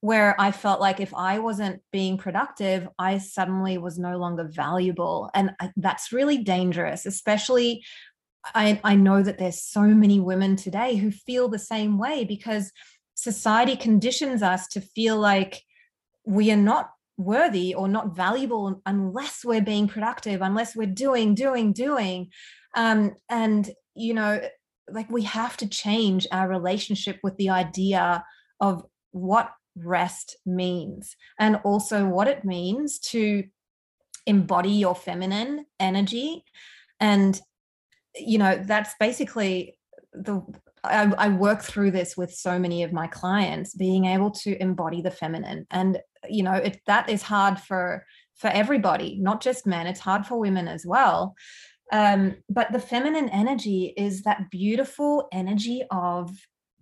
where 0.00 0.38
I 0.38 0.52
felt 0.52 0.80
like 0.80 1.00
if 1.00 1.14
I 1.14 1.38
wasn't 1.38 1.80
being 1.90 2.18
productive, 2.18 2.86
I 2.98 3.18
suddenly 3.18 3.78
was 3.78 3.98
no 3.98 4.18
longer 4.18 4.44
valuable. 4.44 5.30
And 5.32 5.52
uh, 5.58 5.68
that's 5.76 6.12
really 6.12 6.38
dangerous, 6.38 7.06
especially. 7.06 7.84
I, 8.56 8.80
I 8.82 8.96
know 8.96 9.22
that 9.22 9.38
there's 9.38 9.62
so 9.62 9.82
many 9.82 10.18
women 10.18 10.56
today 10.56 10.96
who 10.96 11.12
feel 11.12 11.48
the 11.48 11.60
same 11.60 11.96
way 11.96 12.24
because 12.24 12.72
society 13.14 13.76
conditions 13.76 14.42
us 14.42 14.68
to 14.68 14.80
feel 14.80 15.18
like 15.18 15.62
we 16.24 16.50
are 16.50 16.56
not 16.56 16.90
worthy 17.16 17.74
or 17.74 17.88
not 17.88 18.16
valuable 18.16 18.80
unless 18.86 19.44
we're 19.44 19.60
being 19.60 19.86
productive 19.86 20.40
unless 20.40 20.74
we're 20.74 20.86
doing 20.86 21.34
doing 21.34 21.72
doing. 21.72 22.30
Um, 22.74 23.14
and 23.28 23.70
you 23.94 24.14
know 24.14 24.40
like 24.90 25.10
we 25.10 25.22
have 25.22 25.56
to 25.58 25.68
change 25.68 26.26
our 26.32 26.48
relationship 26.48 27.18
with 27.22 27.36
the 27.36 27.50
idea 27.50 28.24
of 28.60 28.84
what 29.12 29.52
rest 29.76 30.36
means 30.44 31.16
and 31.38 31.56
also 31.64 32.06
what 32.06 32.28
it 32.28 32.44
means 32.44 32.98
to 32.98 33.44
embody 34.26 34.70
your 34.70 34.94
feminine 34.94 35.66
energy. 35.80 36.44
And 37.00 37.40
you 38.14 38.38
know 38.38 38.62
that's 38.62 38.94
basically 39.00 39.78
the 40.12 40.42
I, 40.84 41.12
I, 41.16 41.28
work 41.28 41.62
through 41.62 41.92
this 41.92 42.16
with 42.16 42.34
so 42.34 42.58
many 42.58 42.82
of 42.82 42.92
my 42.92 43.06
clients 43.06 43.74
being 43.74 44.06
able 44.06 44.30
to 44.32 44.60
embody 44.60 45.00
the 45.00 45.10
feminine. 45.10 45.66
And 45.70 46.00
you 46.28 46.42
know 46.42 46.54
it, 46.54 46.80
that 46.86 47.08
is 47.08 47.22
hard 47.22 47.58
for 47.58 48.04
for 48.36 48.48
everybody 48.48 49.18
not 49.20 49.40
just 49.40 49.66
men 49.66 49.86
it's 49.86 50.00
hard 50.00 50.26
for 50.26 50.38
women 50.38 50.68
as 50.68 50.84
well. 50.86 51.34
Um, 51.92 52.36
but 52.48 52.72
the 52.72 52.80
feminine 52.80 53.28
energy 53.28 53.92
is 53.96 54.22
that 54.22 54.50
beautiful 54.50 55.28
energy 55.32 55.82
of 55.90 56.30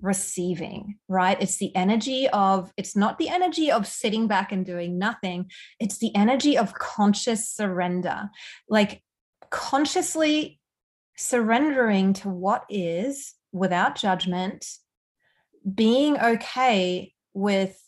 receiving 0.01 0.97
right? 1.09 1.41
It's 1.41 1.59
the 1.59 1.75
energy 1.77 2.29
of 2.29 2.73
it's 2.77 2.97
not 2.97 3.19
the 3.19 3.29
energy 3.29 3.71
of 3.71 3.87
sitting 3.87 4.29
back 4.29 4.53
and 4.53 4.65
doing 4.65 4.99
nothing. 4.99 5.51
It's 5.79 5.99
the 5.99 6.15
energy 6.15 6.57
of 6.57 6.75
conscious 6.75 7.49
surrender. 7.49 8.31
Like 8.69 9.03
consciously 9.51 10.59
surrendering 11.17 12.15
to 12.15 12.31
what 12.31 12.65
is 12.71 13.35
without 13.53 13.97
judgment, 13.97 14.67
being 15.75 16.19
okay 16.19 17.13
with 17.35 17.79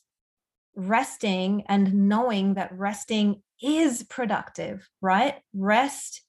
resting 0.75 1.65
and 1.69 2.09
knowing 2.09 2.55
that 2.55 2.77
resting 2.77 3.43
is 3.63 4.03
productive, 4.05 4.89
right? 5.01 5.37
Rest 5.55 6.23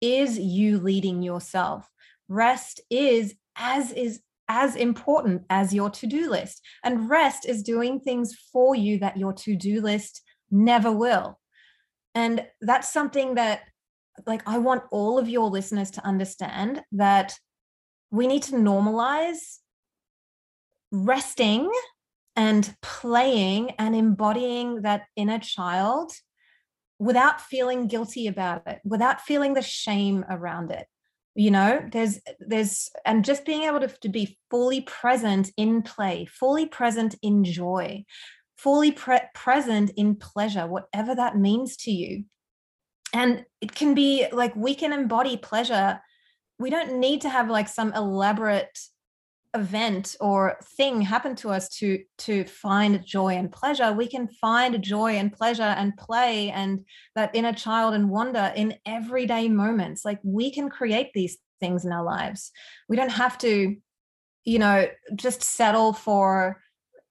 is 0.00 0.38
you 0.38 0.78
leading 0.78 1.22
yourself. 1.22 1.88
Rest 2.28 2.80
is 2.90 3.34
as 3.56 3.92
is 3.92 4.20
as 4.48 4.74
important 4.74 5.42
as 5.48 5.72
your 5.72 5.90
to-do 5.90 6.28
list. 6.28 6.60
And 6.82 7.08
rest 7.08 7.46
is 7.48 7.62
doing 7.62 8.00
things 8.00 8.34
for 8.52 8.74
you 8.74 8.98
that 8.98 9.16
your 9.16 9.32
to-do 9.32 9.80
list 9.80 10.22
never 10.50 10.90
will. 10.90 11.38
And 12.16 12.44
that's 12.60 12.92
something 12.92 13.36
that 13.36 13.60
like 14.26 14.42
I 14.46 14.58
want 14.58 14.82
all 14.90 15.18
of 15.18 15.28
your 15.28 15.48
listeners 15.48 15.90
to 15.92 16.04
understand 16.04 16.82
that 16.92 17.38
we 18.10 18.26
need 18.26 18.42
to 18.44 18.54
normalize 18.54 19.58
resting 20.90 21.70
and 22.36 22.74
playing 22.82 23.70
and 23.78 23.94
embodying 23.94 24.82
that 24.82 25.02
inner 25.16 25.38
child 25.38 26.12
without 26.98 27.40
feeling 27.40 27.86
guilty 27.86 28.26
about 28.26 28.66
it 28.66 28.80
without 28.84 29.20
feeling 29.20 29.54
the 29.54 29.62
shame 29.62 30.24
around 30.28 30.70
it 30.70 30.86
you 31.34 31.50
know? 31.50 31.88
There's 31.90 32.18
there's 32.40 32.90
and 33.06 33.24
just 33.24 33.44
being 33.44 33.62
able 33.62 33.80
to, 33.80 33.88
to 33.88 34.08
be 34.08 34.38
fully 34.50 34.82
present 34.82 35.50
in 35.56 35.82
play 35.82 36.26
fully 36.26 36.66
present 36.66 37.14
in 37.22 37.44
joy 37.44 38.04
fully 38.56 38.92
pre- 38.92 39.20
present 39.34 39.90
in 39.96 40.16
pleasure 40.16 40.66
whatever 40.66 41.14
that 41.14 41.36
means 41.36 41.76
to 41.78 41.90
you. 41.90 42.24
And 43.14 43.44
it 43.60 43.74
can 43.74 43.94
be 43.94 44.26
like 44.32 44.54
we 44.54 44.74
can 44.74 44.92
embody 44.92 45.36
pleasure 45.36 46.00
we 46.60 46.68
don't 46.68 47.00
need 47.00 47.22
to 47.22 47.30
have 47.30 47.48
like 47.48 47.68
some 47.68 47.92
elaborate 47.94 48.78
event 49.54 50.14
or 50.20 50.58
thing 50.76 51.00
happen 51.00 51.34
to 51.34 51.50
us 51.50 51.68
to 51.68 51.98
to 52.18 52.44
find 52.44 53.04
joy 53.04 53.34
and 53.34 53.50
pleasure. 53.50 53.92
We 53.92 54.06
can 54.06 54.28
find 54.28 54.80
joy 54.80 55.12
and 55.14 55.32
pleasure 55.32 55.62
and 55.62 55.96
play 55.96 56.50
and 56.50 56.84
that 57.16 57.34
inner 57.34 57.54
child 57.54 57.94
and 57.94 58.10
wonder 58.10 58.52
in 58.54 58.74
everyday 58.86 59.48
moments. 59.48 60.04
Like 60.04 60.20
we 60.22 60.52
can 60.52 60.68
create 60.68 61.10
these 61.14 61.38
things 61.60 61.84
in 61.84 61.92
our 61.92 62.04
lives. 62.04 62.52
We 62.88 62.96
don't 62.96 63.10
have 63.10 63.38
to 63.38 63.76
you 64.44 64.58
know 64.58 64.86
just 65.16 65.42
settle 65.42 65.94
for 65.94 66.60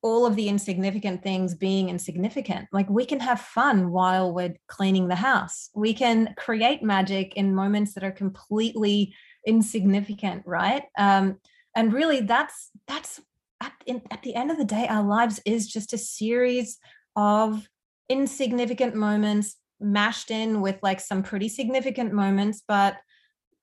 all 0.02 0.26
of 0.26 0.36
the 0.36 0.48
insignificant 0.48 1.24
things 1.24 1.56
being 1.56 1.90
insignificant. 1.90 2.68
Like 2.72 2.90
we 2.90 3.04
can 3.04 3.20
have 3.20 3.42
fun 3.42 3.92
while 3.92 4.34
we're 4.34 4.56
cleaning 4.68 5.08
the 5.08 5.16
house. 5.16 5.70
We 5.76 5.94
can 5.94 6.34
create 6.38 6.84
magic 6.84 7.34
in 7.36 7.54
moments 7.54 7.96
that 7.96 8.04
are 8.04 8.12
completely 8.12 9.14
insignificant 9.46 10.44
right? 10.46 10.84
Um 10.98 11.38
and 11.76 11.94
really 11.94 12.22
that's 12.22 12.72
that's 12.88 13.22
at, 13.62 13.74
in, 13.86 14.02
at 14.12 14.24
the 14.24 14.36
end 14.36 14.52
of 14.52 14.58
the 14.58 14.66
day 14.66 14.88
our 14.88 15.04
lives 15.04 15.40
is 15.46 15.68
just 15.68 15.94
a 15.94 15.98
series 15.98 16.78
of 17.16 17.68
insignificant 18.08 18.96
moments 18.96 19.58
mashed 19.80 20.32
in 20.32 20.62
with 20.62 20.78
like 20.82 21.00
some 21.00 21.24
pretty 21.24 21.48
significant 21.48 22.14
moments 22.14 22.64
but 22.68 22.98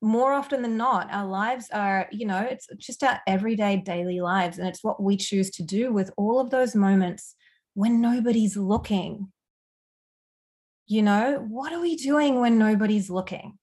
more 0.03 0.33
often 0.33 0.63
than 0.63 0.77
not 0.77 1.13
our 1.13 1.27
lives 1.27 1.69
are 1.73 2.07
you 2.13 2.27
know 2.27 2.41
it's 2.41 2.69
just 2.79 3.03
our 3.03 3.21
everyday 3.27 3.77
daily 3.77 4.21
lives 4.21 4.59
and 4.59 4.69
it's 4.69 4.85
what 4.85 5.03
we 5.03 5.17
choose 5.17 5.51
to 5.51 5.63
do 5.63 5.93
with 5.93 6.11
all 6.17 6.39
of 6.39 6.51
those 6.51 6.75
moments 6.75 7.35
when 7.75 8.01
nobody's 8.01 8.57
looking. 8.57 9.31
You 10.87 11.03
know 11.03 11.45
what 11.49 11.73
are 11.73 11.81
we 11.81 11.97
doing 11.97 12.41
when 12.41 12.59
nobody's 12.59 13.11
looking 13.11 13.59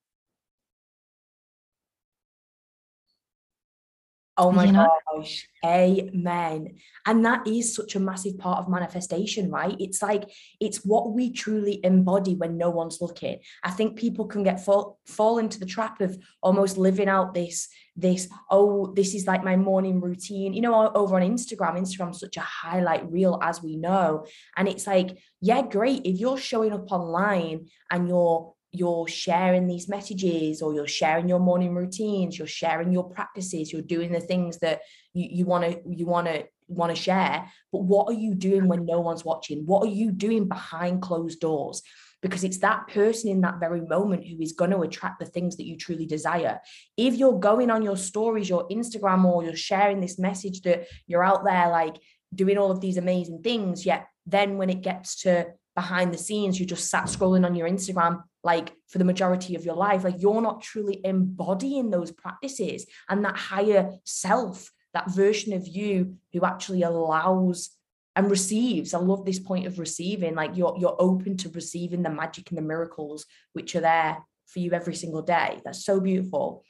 Oh 4.35 4.51
my 4.51 4.65
you 4.65 4.71
know? 4.71 4.89
gosh, 5.15 5.47
amen. 5.63 6.77
And 7.05 7.23
that 7.23 7.45
is 7.47 7.75
such 7.75 7.95
a 7.95 7.99
massive 7.99 8.39
part 8.39 8.59
of 8.59 8.69
manifestation, 8.69 9.51
right? 9.51 9.75
It's 9.79 10.01
like 10.01 10.23
it's 10.59 10.77
what 10.83 11.13
we 11.13 11.31
truly 11.31 11.79
embody 11.83 12.35
when 12.35 12.57
no 12.57 12.71
one's 12.71 12.99
looking. 12.99 13.39
I 13.63 13.69
think 13.69 13.97
people 13.97 14.25
can 14.25 14.41
get 14.41 14.65
fall, 14.65 14.99
fall 15.05 15.37
into 15.37 15.59
the 15.59 15.67
trap 15.67 16.01
of 16.01 16.17
almost 16.41 16.77
living 16.77 17.09
out 17.09 17.35
this 17.35 17.69
this 17.95 18.27
oh 18.49 18.91
this 18.95 19.13
is 19.13 19.27
like 19.27 19.43
my 19.43 19.55
morning 19.55 20.01
routine 20.01 20.51
you 20.51 20.61
know 20.61 20.91
over 20.95 21.15
on 21.15 21.21
instagram 21.21 21.77
instagram's 21.77 22.19
such 22.19 22.37
a 22.37 22.41
highlight 22.41 23.07
reel 23.11 23.37
as 23.43 23.61
we 23.61 23.75
know 23.75 24.25
and 24.57 24.67
it's 24.67 24.87
like 24.87 25.19
yeah 25.41 25.61
great 25.61 26.01
if 26.03 26.19
you're 26.19 26.39
showing 26.39 26.73
up 26.73 26.91
online 26.91 27.67
and 27.91 28.09
you're 28.09 28.51
you're 28.73 29.07
sharing 29.07 29.67
these 29.67 29.87
messages 29.87 30.61
or 30.61 30.73
you're 30.73 30.87
sharing 30.87 31.29
your 31.29 31.39
morning 31.39 31.73
routines 31.73 32.37
you're 32.37 32.47
sharing 32.47 32.91
your 32.91 33.09
practices 33.09 33.71
you're 33.71 33.81
doing 33.81 34.11
the 34.11 34.19
things 34.19 34.57
that 34.59 34.81
you 35.13 35.45
want 35.45 35.63
to 35.63 35.79
you 35.87 36.05
want 36.05 36.27
to 36.27 36.43
want 36.67 36.95
to 36.95 37.01
share. 37.01 37.49
But 37.71 37.83
what 37.83 38.09
are 38.09 38.17
you 38.17 38.35
doing 38.35 38.67
when 38.67 38.85
no 38.85 38.99
one's 38.99 39.25
watching? 39.25 39.65
What 39.65 39.83
are 39.83 39.91
you 39.91 40.11
doing 40.11 40.47
behind 40.47 41.01
closed 41.01 41.39
doors? 41.39 41.81
Because 42.21 42.43
it's 42.43 42.59
that 42.59 42.87
person 42.87 43.29
in 43.29 43.41
that 43.41 43.59
very 43.59 43.81
moment 43.81 44.25
who 44.25 44.41
is 44.41 44.53
going 44.53 44.71
to 44.71 44.81
attract 44.81 45.19
the 45.19 45.25
things 45.25 45.57
that 45.57 45.65
you 45.65 45.75
truly 45.75 46.05
desire. 46.05 46.61
If 46.95 47.15
you're 47.15 47.39
going 47.39 47.69
on 47.69 47.81
your 47.81 47.97
stories 47.97 48.49
your 48.49 48.67
instagram 48.69 49.25
or 49.25 49.43
you're 49.43 49.55
sharing 49.55 49.99
this 49.99 50.17
message 50.17 50.61
that 50.61 50.87
you're 51.07 51.23
out 51.23 51.43
there 51.43 51.69
like 51.69 51.97
doing 52.33 52.57
all 52.57 52.71
of 52.71 52.81
these 52.81 52.97
amazing 52.97 53.41
things 53.43 53.85
yet 53.85 54.07
then 54.25 54.57
when 54.57 54.69
it 54.69 54.81
gets 54.81 55.21
to 55.21 55.45
behind 55.75 56.13
the 56.13 56.17
scenes 56.17 56.59
you 56.59 56.65
just 56.65 56.89
sat 56.89 57.05
scrolling 57.05 57.45
on 57.45 57.55
your 57.55 57.69
instagram 57.69 58.23
like 58.43 58.73
for 58.87 58.97
the 58.97 59.05
majority 59.05 59.55
of 59.55 59.63
your 59.63 59.75
life 59.75 60.03
like 60.03 60.15
you're 60.17 60.41
not 60.41 60.61
truly 60.61 60.99
embodying 61.03 61.89
those 61.89 62.11
practices 62.11 62.85
and 63.09 63.23
that 63.23 63.37
higher 63.37 63.91
self 64.03 64.71
that 64.93 65.09
version 65.09 65.53
of 65.53 65.67
you 65.67 66.17
who 66.33 66.45
actually 66.45 66.83
allows 66.83 67.71
and 68.15 68.29
receives. 68.29 68.93
I 68.93 68.99
love 68.99 69.25
this 69.25 69.39
point 69.39 69.65
of 69.65 69.79
receiving 69.79 70.35
like 70.35 70.55
you're 70.55 70.75
you're 70.79 70.95
open 70.99 71.37
to 71.37 71.49
receiving 71.49 72.03
the 72.03 72.09
magic 72.09 72.49
and 72.49 72.57
the 72.57 72.63
miracles 72.63 73.25
which 73.53 73.75
are 73.75 73.81
there 73.81 74.17
for 74.45 74.59
you 74.59 74.71
every 74.73 74.95
single 74.95 75.21
day. 75.21 75.61
That's 75.65 75.85
so 75.85 75.99
beautiful. 75.99 76.63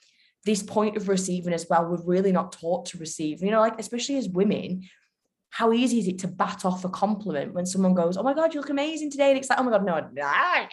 This 0.45 0.63
point 0.63 0.97
of 0.97 1.09
receiving 1.09 1.53
as 1.53 1.67
well 1.69 1.85
we're 1.85 2.03
really 2.03 2.31
not 2.31 2.53
taught 2.53 2.85
to 2.87 2.97
receive. 2.97 3.43
You 3.43 3.51
know 3.51 3.59
like 3.59 3.79
especially 3.79 4.17
as 4.17 4.29
women 4.29 4.83
how 5.49 5.71
easy 5.71 5.99
is 5.99 6.07
it 6.07 6.17
to 6.17 6.27
bat 6.27 6.65
off 6.65 6.83
a 6.83 6.89
compliment 6.89 7.53
when 7.53 7.67
someone 7.67 7.93
goes, 7.93 8.17
"Oh 8.17 8.23
my 8.23 8.33
god, 8.33 8.55
you 8.55 8.59
look 8.59 8.71
amazing 8.71 9.11
today," 9.11 9.29
and 9.29 9.37
it's 9.37 9.51
like, 9.51 9.59
"Oh 9.59 9.63
my 9.63 9.69
god, 9.69 9.85
no!" 9.85 10.65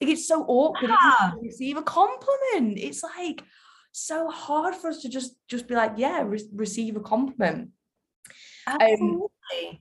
Like 0.00 0.10
it's 0.10 0.28
so 0.28 0.44
awkward 0.44 0.90
yeah. 0.90 1.30
to 1.32 1.38
receive 1.42 1.76
a 1.76 1.82
compliment. 1.82 2.78
It's 2.78 3.02
like 3.02 3.42
so 3.92 4.30
hard 4.30 4.74
for 4.74 4.88
us 4.88 5.02
to 5.02 5.08
just 5.08 5.34
just 5.48 5.66
be 5.66 5.74
like, 5.74 5.92
"Yeah, 5.96 6.22
re- 6.22 6.50
receive 6.54 6.96
a 6.96 7.00
compliment." 7.00 7.70
Um, 8.66 8.76
Absolutely. 8.80 9.18
Um, 9.20 9.28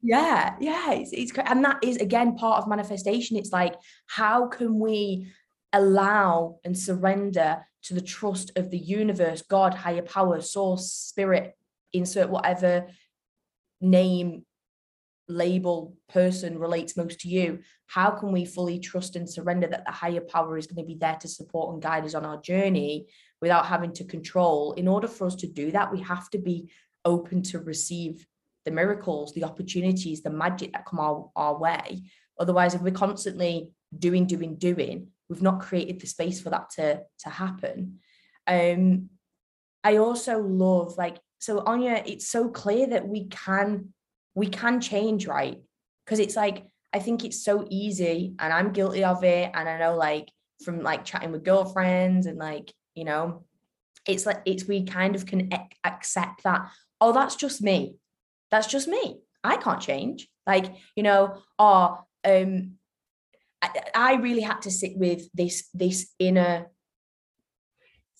yeah 0.01 0.55
yeah 0.59 0.93
it's, 0.93 1.11
it's 1.11 1.31
and 1.45 1.63
that 1.65 1.77
is 1.83 1.97
again 1.97 2.35
part 2.35 2.61
of 2.61 2.69
manifestation 2.69 3.35
it's 3.35 3.51
like 3.51 3.75
how 4.07 4.47
can 4.47 4.79
we 4.79 5.29
allow 5.73 6.59
and 6.63 6.77
surrender 6.77 7.65
to 7.83 7.93
the 7.93 8.01
trust 8.01 8.51
of 8.55 8.71
the 8.71 8.77
universe 8.77 9.41
god 9.41 9.73
higher 9.73 10.01
power 10.01 10.39
source 10.41 10.91
spirit 10.91 11.57
insert 11.91 12.29
whatever 12.29 12.87
name 13.81 14.45
label 15.27 15.95
person 16.09 16.57
relates 16.57 16.95
most 16.95 17.19
to 17.19 17.27
you 17.27 17.59
how 17.87 18.11
can 18.11 18.31
we 18.31 18.45
fully 18.45 18.79
trust 18.79 19.15
and 19.15 19.29
surrender 19.29 19.65
that 19.67 19.85
the 19.85 19.91
higher 19.91 20.21
power 20.21 20.57
is 20.57 20.67
going 20.67 20.83
to 20.83 20.87
be 20.87 20.97
there 20.99 21.17
to 21.21 21.27
support 21.27 21.73
and 21.73 21.81
guide 21.81 22.05
us 22.05 22.13
on 22.13 22.25
our 22.25 22.39
journey 22.41 23.07
without 23.41 23.65
having 23.65 23.93
to 23.93 24.03
control? 24.03 24.73
In 24.73 24.87
order 24.87 25.07
for 25.07 25.25
us 25.25 25.35
to 25.35 25.47
do 25.47 25.71
that 25.71 25.91
we 25.91 26.01
have 26.01 26.29
to 26.31 26.37
be 26.37 26.69
open 27.05 27.41
to 27.41 27.59
receive 27.59 28.27
the 28.65 28.71
miracles 28.71 29.33
the 29.33 29.45
opportunities 29.45 30.21
the 30.21 30.29
magic 30.29 30.73
that 30.73 30.85
come 30.85 30.99
our, 30.99 31.29
our 31.35 31.57
way. 31.57 32.03
Otherwise 32.37 32.75
if 32.75 32.81
we're 32.81 32.91
constantly 32.91 33.71
doing 33.97 34.27
doing 34.27 34.55
doing 34.55 35.07
we've 35.29 35.41
not 35.41 35.61
created 35.61 36.01
the 36.01 36.07
space 36.07 36.41
for 36.41 36.49
that 36.49 36.69
to 36.71 37.01
to 37.19 37.29
happen. 37.29 37.99
Um 38.45 39.09
i 39.83 39.97
also 39.97 40.39
love 40.39 40.97
like 40.97 41.19
so 41.39 41.63
anya 41.65 42.03
it's 42.05 42.27
so 42.27 42.49
clear 42.49 42.87
that 42.87 43.07
we 43.07 43.27
can 43.27 43.93
we 44.37 44.47
can 44.47 44.79
change 44.79 45.27
right? 45.27 45.57
Because 46.05 46.19
it's 46.19 46.35
like 46.35 46.65
i 46.93 46.99
think 46.99 47.25
it's 47.25 47.43
so 47.43 47.67
easy 47.69 48.33
and 48.39 48.53
i'm 48.53 48.71
guilty 48.71 49.03
of 49.03 49.21
it 49.21 49.51
and 49.53 49.67
i 49.67 49.77
know 49.77 49.97
like 49.97 50.31
from 50.63 50.81
like 50.81 51.03
chatting 51.03 51.33
with 51.33 51.43
girlfriends 51.43 52.25
and 52.27 52.37
like 52.37 52.73
you 52.95 53.03
know 53.03 53.43
it's 54.07 54.25
like 54.25 54.41
it's 54.45 54.65
we 54.65 54.85
kind 54.85 55.13
of 55.13 55.25
can 55.25 55.49
accept 55.83 56.43
that 56.43 56.69
oh 57.01 57.11
that's 57.11 57.35
just 57.35 57.61
me. 57.61 57.95
That's 58.51 58.67
just 58.67 58.87
me. 58.87 59.19
I 59.43 59.57
can't 59.57 59.81
change. 59.81 60.27
Like 60.45 60.73
you 60.95 61.03
know 61.03 61.37
or 61.59 62.05
um 62.23 62.73
I, 63.61 63.69
I 63.95 64.13
really 64.15 64.41
had 64.41 64.61
to 64.63 64.71
sit 64.71 64.97
with 64.97 65.29
this 65.33 65.67
this 65.73 66.13
inner 66.19 66.67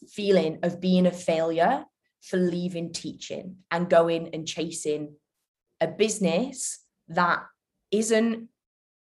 feeling 0.09 0.59
of 0.63 0.79
being 0.81 1.05
a 1.05 1.11
failure 1.11 1.85
for 2.21 2.37
leaving 2.37 2.91
teaching 2.91 3.57
and 3.71 3.89
going 3.89 4.29
and 4.33 4.47
chasing 4.47 5.15
a 5.79 5.87
business 5.87 6.83
that 7.09 7.43
isn't 7.91 8.49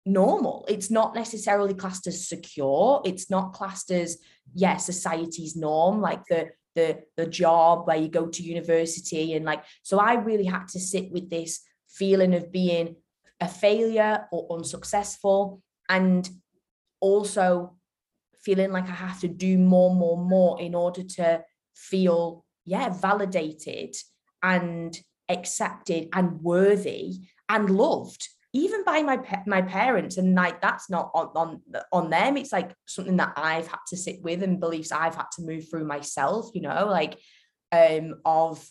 normal. 0.04 0.64
It's 0.68 0.90
not 0.90 1.14
necessarily 1.14 1.74
classed 1.74 2.06
as 2.06 2.28
secure. 2.28 3.02
It's 3.04 3.30
not 3.30 3.52
classed 3.52 3.90
as, 3.90 4.18
yeah, 4.54 4.76
society's 4.76 5.56
norm, 5.56 6.00
like 6.00 6.24
the 6.26 6.50
the 6.74 6.98
the 7.16 7.26
job 7.26 7.86
where 7.86 7.96
you 7.96 8.08
go 8.08 8.26
to 8.26 8.42
university 8.42 9.32
and 9.32 9.46
like 9.46 9.64
so 9.82 9.98
I 9.98 10.12
really 10.16 10.44
had 10.44 10.68
to 10.68 10.78
sit 10.78 11.10
with 11.10 11.30
this 11.30 11.62
feeling 11.88 12.34
of 12.34 12.52
being 12.52 12.96
a 13.40 13.48
failure 13.48 14.26
or 14.30 14.58
unsuccessful 14.58 15.62
and 15.88 16.28
also 17.00 17.76
feeling 18.40 18.72
like 18.72 18.88
I 18.88 18.92
have 18.92 19.20
to 19.20 19.28
do 19.28 19.58
more, 19.58 19.94
more, 19.94 20.16
more 20.16 20.60
in 20.60 20.74
order 20.74 21.02
to 21.02 21.42
feel, 21.74 22.44
yeah, 22.64 22.90
validated 22.90 23.94
and 24.42 24.96
accepted 25.28 26.08
and 26.12 26.40
worthy 26.42 27.14
and 27.48 27.70
loved 27.70 28.28
even 28.52 28.84
by 28.84 29.02
my 29.02 29.18
my 29.46 29.60
parents. 29.60 30.16
And 30.16 30.34
like 30.34 30.62
that's 30.62 30.88
not 30.88 31.10
on, 31.14 31.26
on 31.34 31.62
on 31.92 32.10
them. 32.10 32.36
It's 32.36 32.52
like 32.52 32.72
something 32.86 33.16
that 33.16 33.34
i've 33.36 33.66
had 33.66 33.80
to 33.88 33.96
sit 33.96 34.22
with 34.22 34.42
and 34.42 34.60
beliefs 34.60 34.92
i've 34.92 35.14
had 35.14 35.30
to 35.32 35.42
move 35.42 35.68
through 35.68 35.84
myself 35.84 36.50
you 36.54 36.62
know 36.62 36.86
like 36.86 37.18
um 37.72 38.14
of 38.24 38.66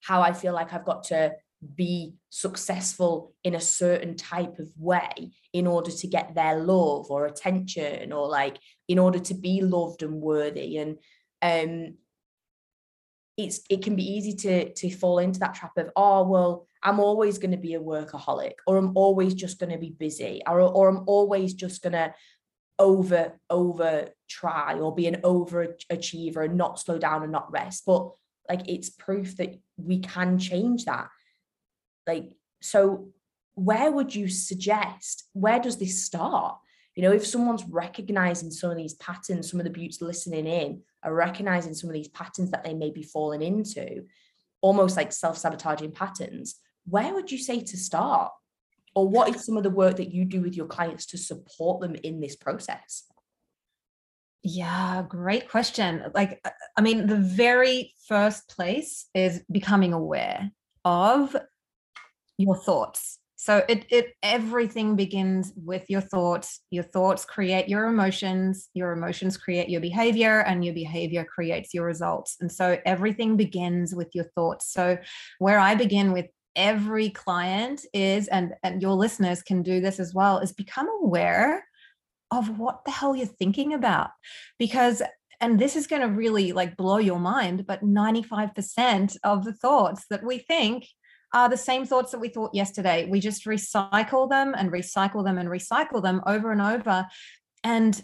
how 0.00 0.20
i 0.20 0.32
feel 0.32 0.52
like 0.52 0.72
i've 0.72 0.84
got 0.84 1.04
to 1.04 1.32
be 1.74 2.14
successful 2.28 3.34
in 3.44 3.54
a 3.54 3.60
certain 3.60 4.16
type 4.16 4.58
of 4.58 4.68
way 4.76 5.32
in 5.52 5.66
order 5.66 5.90
to 5.90 6.06
get 6.06 6.34
their 6.34 6.58
love 6.58 7.10
or 7.10 7.26
attention 7.26 8.12
or 8.12 8.28
like 8.28 8.58
in 8.88 8.98
order 8.98 9.18
to 9.18 9.34
be 9.34 9.60
loved 9.62 10.02
and 10.02 10.20
worthy. 10.20 10.78
And 10.78 10.98
um 11.40 11.94
it's 13.36 13.60
it 13.70 13.82
can 13.82 13.96
be 13.96 14.04
easy 14.04 14.34
to 14.34 14.72
to 14.74 14.90
fall 14.90 15.18
into 15.18 15.40
that 15.40 15.54
trap 15.54 15.72
of 15.78 15.90
oh 15.96 16.22
well 16.22 16.66
i'm 16.82 17.00
always 17.00 17.38
going 17.38 17.50
to 17.50 17.56
be 17.56 17.74
a 17.74 17.80
workaholic 17.80 18.52
or 18.66 18.76
i'm 18.76 18.92
always 18.94 19.32
just 19.32 19.58
going 19.58 19.72
to 19.72 19.78
be 19.78 19.90
busy 19.90 20.42
or, 20.46 20.60
or 20.60 20.88
i'm 20.88 21.04
always 21.06 21.54
just 21.54 21.82
going 21.82 21.94
to 21.94 22.12
over 22.78 23.38
over 23.48 24.08
try 24.28 24.74
or 24.74 24.94
be 24.94 25.06
an 25.06 25.20
overachiever 25.22 26.44
and 26.44 26.56
not 26.56 26.80
slow 26.80 26.98
down 26.98 27.22
and 27.22 27.32
not 27.32 27.52
rest. 27.52 27.84
But 27.86 28.10
like 28.48 28.68
it's 28.68 28.90
proof 28.90 29.36
that 29.36 29.58
we 29.76 30.00
can 30.00 30.38
change 30.38 30.86
that. 30.86 31.08
Like 32.06 32.32
so 32.60 33.12
where 33.54 33.90
would 33.92 34.14
you 34.14 34.28
suggest 34.28 35.28
where 35.32 35.60
does 35.60 35.76
this 35.76 36.04
start 36.04 36.56
you 36.94 37.02
know 37.02 37.12
if 37.12 37.26
someone's 37.26 37.64
recognizing 37.64 38.50
some 38.50 38.70
of 38.70 38.76
these 38.76 38.94
patterns 38.94 39.50
some 39.50 39.60
of 39.60 39.64
the 39.64 39.70
beauts 39.70 40.00
listening 40.00 40.46
in 40.46 40.82
are 41.02 41.14
recognizing 41.14 41.74
some 41.74 41.90
of 41.90 41.94
these 41.94 42.08
patterns 42.08 42.50
that 42.50 42.64
they 42.64 42.74
may 42.74 42.90
be 42.90 43.02
falling 43.02 43.42
into 43.42 44.04
almost 44.60 44.96
like 44.96 45.12
self-sabotaging 45.12 45.92
patterns 45.92 46.56
where 46.86 47.14
would 47.14 47.30
you 47.30 47.38
say 47.38 47.60
to 47.60 47.76
start 47.76 48.32
or 48.94 49.08
what 49.08 49.34
is 49.34 49.44
some 49.44 49.56
of 49.56 49.62
the 49.62 49.70
work 49.70 49.96
that 49.96 50.12
you 50.12 50.24
do 50.24 50.42
with 50.42 50.54
your 50.54 50.66
clients 50.66 51.06
to 51.06 51.18
support 51.18 51.80
them 51.80 51.94
in 52.02 52.20
this 52.20 52.36
process 52.36 53.04
yeah, 54.44 55.04
great 55.08 55.48
question. 55.48 56.02
Like, 56.14 56.40
uh, 56.44 56.50
I 56.76 56.80
mean, 56.80 57.06
the 57.06 57.16
very 57.16 57.94
first 58.08 58.48
place 58.48 59.06
is 59.14 59.42
becoming 59.50 59.92
aware 59.92 60.50
of 60.84 61.36
your 62.38 62.56
thoughts. 62.56 63.18
So 63.42 63.64
it 63.68 63.86
it 63.90 64.14
everything 64.22 64.94
begins 64.94 65.52
with 65.56 65.90
your 65.90 66.00
thoughts. 66.00 66.60
Your 66.70 66.84
thoughts 66.84 67.24
create 67.24 67.68
your 67.68 67.86
emotions, 67.86 68.68
your 68.72 68.92
emotions 68.92 69.36
create 69.36 69.68
your 69.68 69.80
behavior 69.80 70.42
and 70.42 70.64
your 70.64 70.74
behavior 70.74 71.24
creates 71.24 71.74
your 71.74 71.84
results. 71.84 72.36
And 72.40 72.52
so 72.52 72.78
everything 72.86 73.36
begins 73.36 73.96
with 73.96 74.10
your 74.14 74.26
thoughts. 74.36 74.72
So 74.72 74.96
where 75.40 75.58
I 75.58 75.74
begin 75.74 76.12
with 76.12 76.26
every 76.54 77.10
client 77.10 77.84
is 77.92 78.28
and 78.28 78.54
and 78.62 78.80
your 78.80 78.92
listeners 78.92 79.42
can 79.42 79.62
do 79.62 79.80
this 79.80 79.98
as 79.98 80.14
well 80.14 80.38
is 80.38 80.52
become 80.52 80.88
aware 81.02 81.66
of 82.30 82.60
what 82.60 82.84
the 82.84 82.92
hell 82.92 83.16
you're 83.16 83.26
thinking 83.26 83.74
about 83.74 84.10
because 84.56 85.02
and 85.40 85.58
this 85.58 85.74
is 85.74 85.88
going 85.88 86.02
to 86.02 86.08
really 86.08 86.52
like 86.52 86.76
blow 86.76 86.98
your 86.98 87.18
mind 87.18 87.66
but 87.66 87.82
95% 87.82 89.16
of 89.24 89.44
the 89.44 89.54
thoughts 89.54 90.04
that 90.10 90.22
we 90.22 90.38
think 90.38 90.84
are 91.32 91.48
the 91.48 91.56
same 91.56 91.86
thoughts 91.86 92.12
that 92.12 92.20
we 92.20 92.28
thought 92.28 92.54
yesterday. 92.54 93.06
We 93.08 93.20
just 93.20 93.46
recycle 93.46 94.28
them 94.28 94.54
and 94.56 94.70
recycle 94.70 95.24
them 95.24 95.38
and 95.38 95.48
recycle 95.48 96.02
them 96.02 96.20
over 96.26 96.52
and 96.52 96.60
over. 96.60 97.06
And 97.64 98.02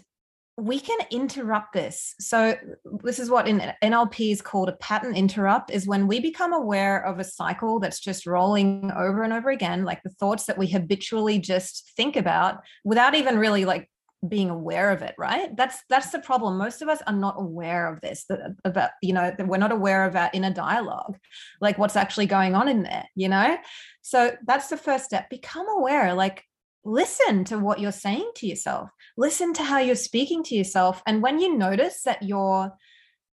we 0.57 0.79
can 0.79 0.97
interrupt 1.09 1.73
this. 1.73 2.15
So 2.19 2.55
this 3.01 3.17
is 3.17 3.29
what 3.29 3.47
in 3.47 3.73
NLP 3.81 4.31
is 4.31 4.41
called 4.41 4.67
a 4.67 4.73
pattern 4.73 5.15
interrupt 5.15 5.71
is 5.71 5.87
when 5.87 6.05
we 6.05 6.19
become 6.19 6.53
aware 6.53 7.05
of 7.05 7.19
a 7.19 7.23
cycle 7.23 7.79
that's 7.79 7.99
just 7.99 8.25
rolling 8.25 8.91
over 8.95 9.23
and 9.23 9.31
over 9.31 9.49
again, 9.49 9.85
like 9.85 10.03
the 10.03 10.09
thoughts 10.09 10.45
that 10.45 10.57
we 10.57 10.67
habitually 10.67 11.39
just 11.39 11.93
think 11.95 12.17
about 12.17 12.61
without 12.83 13.15
even 13.15 13.39
really 13.39 13.63
like 13.63 13.89
being 14.27 14.49
aware 14.49 14.91
of 14.91 15.01
it 15.01 15.15
right? 15.17 15.55
That's 15.55 15.77
that's 15.89 16.11
the 16.11 16.19
problem. 16.19 16.57
Most 16.57 16.81
of 16.81 16.89
us 16.89 17.01
are 17.07 17.13
not 17.13 17.35
aware 17.37 17.91
of 17.91 18.01
this 18.01 18.25
that 18.29 18.39
about 18.65 18.91
you 19.01 19.13
know 19.13 19.33
we're 19.39 19.57
not 19.57 19.71
aware 19.71 20.05
of 20.05 20.15
our 20.15 20.29
inner 20.33 20.51
dialogue 20.51 21.17
like 21.61 21.77
what's 21.77 21.95
actually 21.95 22.25
going 22.25 22.55
on 22.55 22.67
in 22.67 22.83
there 22.83 23.05
you 23.15 23.29
know? 23.29 23.57
So 24.01 24.35
that's 24.45 24.67
the 24.67 24.77
first 24.77 25.05
step. 25.05 25.29
Become 25.29 25.67
aware 25.69 26.13
like 26.13 26.43
listen 26.83 27.43
to 27.45 27.59
what 27.59 27.79
you're 27.79 27.91
saying 27.91 28.31
to 28.35 28.47
yourself. 28.47 28.89
Listen 29.17 29.53
to 29.53 29.63
how 29.63 29.79
you're 29.79 29.95
speaking 29.95 30.43
to 30.43 30.55
yourself. 30.55 31.03
And 31.05 31.21
when 31.21 31.39
you 31.39 31.57
notice 31.57 32.03
that 32.03 32.23
you're 32.23 32.71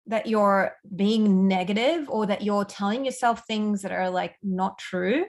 that 0.08 0.28
you're 0.28 0.76
being 0.94 1.48
negative 1.48 2.10
or 2.10 2.26
that 2.26 2.42
you're 2.42 2.66
telling 2.66 3.06
yourself 3.06 3.44
things 3.46 3.84
that 3.84 3.92
are 3.92 4.10
like 4.10 4.36
not 4.44 4.78
true 4.78 5.24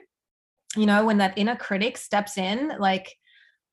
you 0.75 0.85
know 0.85 1.05
when 1.05 1.19
that 1.19 1.37
inner 1.37 1.55
critic 1.55 1.97
steps 1.97 2.37
in 2.37 2.73
like 2.79 3.15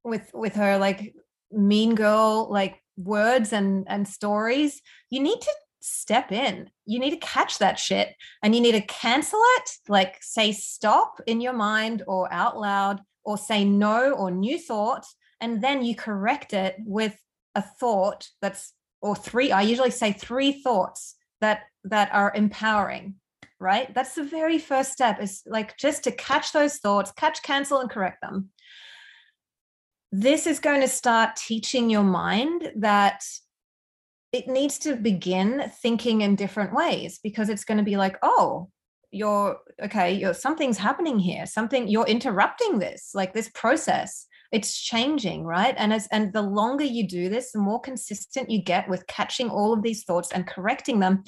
with 0.04 0.30
with 0.32 0.54
her 0.54 0.78
like 0.78 1.14
mean 1.52 1.94
girl 1.94 2.48
like 2.50 2.82
words 2.96 3.52
and 3.52 3.84
and 3.88 4.06
stories 4.06 4.80
you 5.10 5.20
need 5.20 5.40
to 5.40 5.50
step 5.80 6.30
in. 6.30 6.70
You 6.86 7.00
need 7.00 7.10
to 7.10 7.16
catch 7.16 7.58
that 7.58 7.78
shit 7.78 8.14
and 8.42 8.54
you 8.54 8.60
need 8.60 8.72
to 8.72 8.82
cancel 8.82 9.40
it 9.58 9.70
like 9.88 10.16
say 10.20 10.52
stop 10.52 11.20
in 11.26 11.40
your 11.40 11.52
mind 11.52 12.02
or 12.06 12.32
out 12.32 12.56
loud 12.56 13.00
or 13.24 13.36
say 13.36 13.64
no 13.64 14.12
or 14.12 14.30
new 14.30 14.58
thought 14.58 15.04
and 15.40 15.62
then 15.62 15.84
you 15.84 15.96
correct 15.96 16.52
it 16.52 16.76
with 16.78 17.16
a 17.54 17.62
thought 17.62 18.28
that's 18.40 18.72
or 19.00 19.14
three 19.14 19.52
i 19.52 19.60
usually 19.60 19.90
say 19.90 20.12
three 20.12 20.52
thoughts 20.52 21.16
that 21.40 21.64
that 21.84 22.08
are 22.12 22.32
empowering 22.34 23.16
right? 23.62 23.94
That's 23.94 24.16
the 24.16 24.24
very 24.24 24.58
first 24.58 24.92
step 24.92 25.22
is 25.22 25.42
like 25.46 25.78
just 25.78 26.04
to 26.04 26.10
catch 26.10 26.52
those 26.52 26.78
thoughts 26.78 27.12
catch 27.12 27.42
cancel 27.42 27.78
and 27.78 27.88
correct 27.88 28.20
them 28.20 28.50
this 30.12 30.46
is 30.46 30.60
going 30.60 30.82
to 30.82 30.88
start 30.88 31.36
teaching 31.36 31.88
your 31.88 32.04
mind 32.04 32.70
that 32.76 33.24
it 34.30 34.46
needs 34.46 34.78
to 34.80 34.94
begin 34.94 35.70
thinking 35.80 36.20
in 36.20 36.36
different 36.36 36.74
ways 36.74 37.18
because 37.22 37.48
it's 37.48 37.64
going 37.64 37.78
to 37.78 37.84
be 37.84 37.96
like, 37.96 38.18
oh, 38.22 38.68
you're 39.14 39.58
okay 39.82 40.14
you're 40.14 40.32
something's 40.32 40.78
happening 40.78 41.18
here. 41.18 41.46
Something 41.46 41.86
you're 41.86 42.06
interrupting 42.06 42.78
this 42.78 43.10
like 43.14 43.34
this 43.34 43.50
process. 43.50 44.26
It's 44.52 44.78
changing 44.78 45.44
right? 45.44 45.74
And 45.76 45.92
as 45.92 46.08
and 46.10 46.32
the 46.32 46.42
longer 46.42 46.84
you 46.84 47.06
do 47.06 47.28
this 47.28 47.52
the 47.52 47.58
more 47.58 47.80
consistent 47.80 48.50
you 48.50 48.62
get 48.62 48.88
with 48.88 49.06
catching 49.06 49.50
all 49.50 49.72
of 49.74 49.82
these 49.82 50.04
thoughts 50.04 50.32
and 50.32 50.46
correcting 50.46 51.00
them 51.00 51.24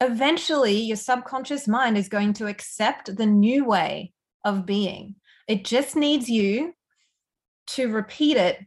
eventually 0.00 0.80
your 0.80 0.96
subconscious 0.96 1.68
mind 1.68 1.96
is 1.96 2.08
going 2.08 2.32
to 2.32 2.48
accept 2.48 3.16
the 3.16 3.26
new 3.26 3.64
way 3.64 4.12
of 4.44 4.66
being. 4.66 5.14
It 5.46 5.64
just 5.64 5.94
needs 5.94 6.28
you 6.28 6.74
to 7.74 7.88
repeat 7.92 8.36
it 8.36 8.58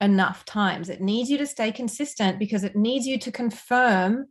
enough 0.00 0.44
times. 0.44 0.88
It 0.88 1.00
needs 1.00 1.30
you 1.30 1.38
to 1.38 1.46
stay 1.46 1.72
consistent 1.72 2.38
because 2.38 2.64
it 2.64 2.76
needs 2.76 3.06
you 3.06 3.18
to 3.18 3.32
confirm 3.32 4.26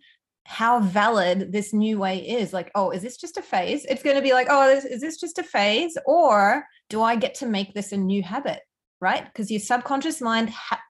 how 0.46 0.80
valid 0.80 1.52
this 1.52 1.74
new 1.74 2.00
way 2.00 2.20
is. 2.20 2.54
Like 2.54 2.72
oh 2.74 2.92
is 2.92 3.02
this 3.02 3.18
just 3.18 3.38
a 3.38 3.42
phase? 3.42 3.86
It's 3.86 4.04
going 4.04 4.16
to 4.16 4.22
be 4.22 4.34
like 4.34 4.48
oh 4.50 4.70
is 4.70 5.02
this 5.02 5.18
just 5.18 5.38
a 5.38 5.44
phase? 5.44 5.98
Or 6.06 6.64
do 6.90 7.02
i 7.02 7.18
get 7.18 7.36
to 7.36 7.46
make 7.46 7.74
this 7.74 7.92
a 7.92 7.98
new 7.98 8.24
habit 8.24 8.62
right? 9.00 9.26
Because 9.26 9.52
your 9.52 9.60
subconscious 9.60 10.22
mind 10.22 10.50
ha- 10.50 10.82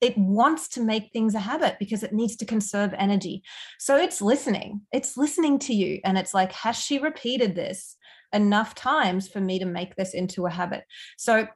it 0.00 0.16
wants 0.18 0.68
to 0.68 0.82
make 0.82 1.10
things 1.12 1.34
a 1.34 1.40
habit 1.40 1.76
because 1.78 2.02
it 2.02 2.12
needs 2.12 2.36
to 2.36 2.44
conserve 2.44 2.92
energy. 2.98 3.42
So 3.78 3.96
it's 3.96 4.20
listening. 4.20 4.80
It's 4.92 5.16
listening 5.16 5.58
to 5.60 5.74
you. 5.74 6.00
And 6.04 6.18
it's 6.18 6.34
like 6.34 6.52
has 6.52 6.76
she 6.76 6.98
repeated 6.98 7.54
this 7.54 7.96
enough 8.32 8.74
times 8.74 9.28
for 9.28 9.40
me 9.40 9.58
to 9.60 9.64
make 9.64 9.94
this 9.94 10.14
into 10.14 10.46
a 10.46 10.50
habit? 10.50 10.84
So 11.18 11.46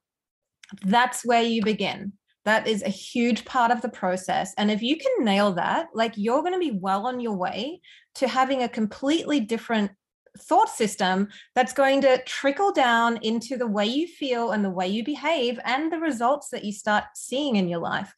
that's 0.84 1.24
where 1.24 1.42
you 1.42 1.62
begin 1.62 2.12
that 2.46 2.68
is 2.68 2.84
a 2.84 2.88
huge 2.88 3.44
part 3.44 3.72
of 3.72 3.82
the 3.82 3.88
process. 3.88 4.54
And 4.56 4.70
if 4.70 4.80
you 4.80 4.96
can 4.96 5.24
nail 5.24 5.52
that, 5.54 5.88
like 5.94 6.12
you're 6.14 6.42
going 6.42 6.52
to 6.52 6.60
be 6.60 6.78
well 6.80 7.08
on 7.08 7.18
your 7.18 7.36
way 7.36 7.80
to 8.14 8.28
having 8.28 8.62
a 8.62 8.68
completely 8.68 9.40
different 9.40 9.90
thought 10.38 10.68
system 10.68 11.28
that's 11.56 11.72
going 11.72 12.02
to 12.02 12.22
trickle 12.22 12.72
down 12.72 13.18
into 13.22 13.56
the 13.56 13.66
way 13.66 13.84
you 13.84 14.06
feel 14.06 14.52
and 14.52 14.64
the 14.64 14.70
way 14.70 14.86
you 14.86 15.04
behave 15.04 15.58
and 15.64 15.92
the 15.92 15.98
results 15.98 16.50
that 16.50 16.64
you 16.64 16.72
start 16.72 17.04
seeing 17.16 17.56
in 17.56 17.68
your 17.68 17.80
life. 17.80 18.14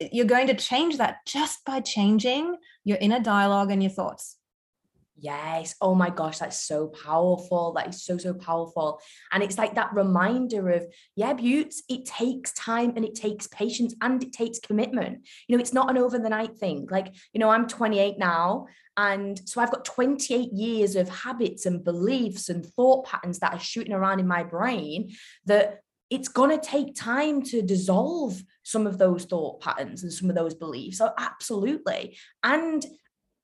You're 0.00 0.26
going 0.26 0.48
to 0.48 0.54
change 0.54 0.98
that 0.98 1.18
just 1.24 1.64
by 1.64 1.80
changing 1.80 2.56
your 2.84 2.98
inner 3.00 3.20
dialogue 3.20 3.70
and 3.70 3.82
your 3.82 3.92
thoughts. 3.92 4.37
Yes. 5.20 5.74
Oh 5.80 5.94
my 5.94 6.10
gosh, 6.10 6.38
that's 6.38 6.60
so 6.60 6.88
powerful. 6.88 7.72
That 7.72 7.88
is 7.88 8.04
so, 8.04 8.18
so 8.18 8.34
powerful. 8.34 9.00
And 9.32 9.42
it's 9.42 9.58
like 9.58 9.74
that 9.74 9.92
reminder 9.92 10.70
of, 10.70 10.86
yeah, 11.16 11.32
beauts, 11.32 11.82
it 11.88 12.06
takes 12.06 12.52
time 12.52 12.92
and 12.94 13.04
it 13.04 13.16
takes 13.16 13.48
patience 13.48 13.94
and 14.00 14.22
it 14.22 14.32
takes 14.32 14.60
commitment. 14.60 15.26
You 15.48 15.56
know, 15.56 15.60
it's 15.60 15.72
not 15.72 15.90
an 15.90 15.98
over 15.98 16.18
the 16.18 16.28
night 16.28 16.56
thing. 16.56 16.86
Like, 16.90 17.14
you 17.32 17.40
know, 17.40 17.50
I'm 17.50 17.66
28 17.66 18.18
now. 18.18 18.66
And 18.96 19.40
so 19.48 19.60
I've 19.60 19.72
got 19.72 19.84
28 19.84 20.52
years 20.52 20.94
of 20.94 21.08
habits 21.08 21.66
and 21.66 21.84
beliefs 21.84 22.48
and 22.48 22.64
thought 22.64 23.06
patterns 23.06 23.40
that 23.40 23.54
are 23.54 23.60
shooting 23.60 23.92
around 23.92 24.20
in 24.20 24.26
my 24.26 24.44
brain 24.44 25.10
that 25.46 25.80
it's 26.10 26.28
going 26.28 26.50
to 26.50 26.64
take 26.64 26.94
time 26.94 27.42
to 27.42 27.60
dissolve 27.60 28.42
some 28.62 28.86
of 28.86 28.98
those 28.98 29.24
thought 29.24 29.60
patterns 29.60 30.02
and 30.02 30.12
some 30.12 30.30
of 30.30 30.36
those 30.36 30.54
beliefs. 30.54 30.98
So, 30.98 31.10
absolutely. 31.18 32.16
And 32.42 32.84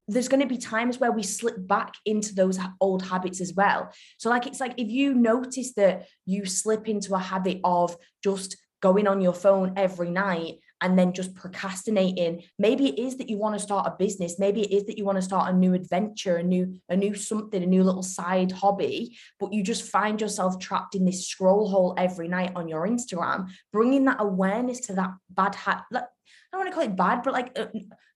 there's 0.06 0.28
going 0.28 0.40
to 0.40 0.46
be 0.46 0.58
times 0.58 0.98
where 0.98 1.12
we 1.12 1.22
slip 1.22 1.66
back 1.66 1.94
into 2.04 2.34
those 2.34 2.58
old 2.80 3.02
habits 3.02 3.40
as 3.40 3.54
well. 3.54 3.90
So, 4.18 4.28
like, 4.28 4.46
it's 4.46 4.60
like 4.60 4.74
if 4.76 4.88
you 4.88 5.14
notice 5.14 5.72
that 5.74 6.06
you 6.26 6.44
slip 6.44 6.88
into 6.88 7.14
a 7.14 7.18
habit 7.18 7.60
of 7.64 7.96
just 8.22 8.56
going 8.82 9.06
on 9.06 9.20
your 9.20 9.32
phone 9.32 9.72
every 9.76 10.10
night 10.10 10.56
and 10.84 10.98
then 10.98 11.12
just 11.12 11.34
procrastinating 11.34 12.42
maybe 12.58 12.88
it 12.88 12.98
is 12.98 13.16
that 13.16 13.30
you 13.30 13.38
want 13.38 13.54
to 13.54 13.58
start 13.58 13.86
a 13.86 13.96
business 13.98 14.38
maybe 14.38 14.60
it 14.60 14.70
is 14.70 14.84
that 14.84 14.98
you 14.98 15.04
want 15.04 15.16
to 15.16 15.22
start 15.22 15.52
a 15.52 15.56
new 15.56 15.72
adventure 15.72 16.36
a 16.36 16.42
new 16.42 16.78
a 16.90 16.96
new 16.96 17.14
something 17.14 17.62
a 17.62 17.66
new 17.66 17.82
little 17.82 18.02
side 18.02 18.52
hobby 18.52 19.16
but 19.40 19.52
you 19.52 19.62
just 19.62 19.90
find 19.90 20.20
yourself 20.20 20.58
trapped 20.58 20.94
in 20.94 21.06
this 21.06 21.26
scroll 21.26 21.68
hole 21.68 21.94
every 21.96 22.28
night 22.28 22.52
on 22.54 22.68
your 22.68 22.86
instagram 22.86 23.48
bringing 23.72 24.04
that 24.04 24.18
awareness 24.20 24.80
to 24.80 24.92
that 24.92 25.10
bad 25.30 25.54
habit 25.54 26.04
I 26.52 26.56
don't 26.56 26.66
want 26.66 26.70
to 26.70 26.74
call 26.74 26.92
it 26.92 26.96
bad, 26.96 27.22
but 27.24 27.32
like 27.32 27.58
uh, 27.58 27.66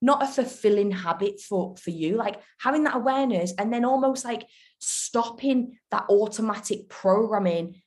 not 0.00 0.22
a 0.22 0.26
fulfilling 0.28 0.92
habit 0.92 1.40
for 1.40 1.74
for 1.76 1.90
you. 1.90 2.16
Like 2.16 2.40
having 2.61 2.85
that 2.85 2.94
awareness 2.94 3.52
and 3.59 3.72
then 3.72 3.85
almost 3.85 4.24
like 4.24 4.46
stopping 4.78 5.76
that 5.90 6.04
automatic 6.09 6.88
programming 6.88 7.83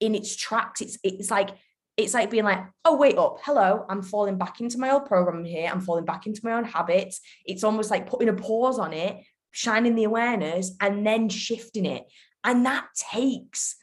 in 0.00 0.14
its 0.14 0.36
tracks. 0.36 0.82
It's 0.82 0.98
it's 1.02 1.30
like 1.30 1.48
it's 1.96 2.14
like 2.14 2.30
being 2.30 2.44
like, 2.44 2.64
oh 2.84 2.96
wait 2.96 3.16
up, 3.16 3.38
hello, 3.42 3.86
I'm 3.88 4.02
falling 4.02 4.38
back 4.38 4.60
into 4.60 4.78
my 4.78 4.90
old 4.90 5.06
program 5.06 5.44
here. 5.44 5.70
I'm 5.72 5.80
falling 5.80 6.04
back 6.04 6.26
into 6.26 6.42
my 6.44 6.52
own 6.52 6.64
habits. 6.64 7.20
It's 7.44 7.64
almost 7.64 7.90
like 7.90 8.08
putting 8.08 8.28
a 8.28 8.34
pause 8.34 8.78
on 8.78 8.92
it, 8.92 9.22
shining 9.50 9.94
the 9.94 10.04
awareness, 10.04 10.76
and 10.80 11.06
then 11.06 11.28
shifting 11.28 11.86
it. 11.86 12.04
And 12.44 12.66
that 12.66 12.86
takes 13.12 13.76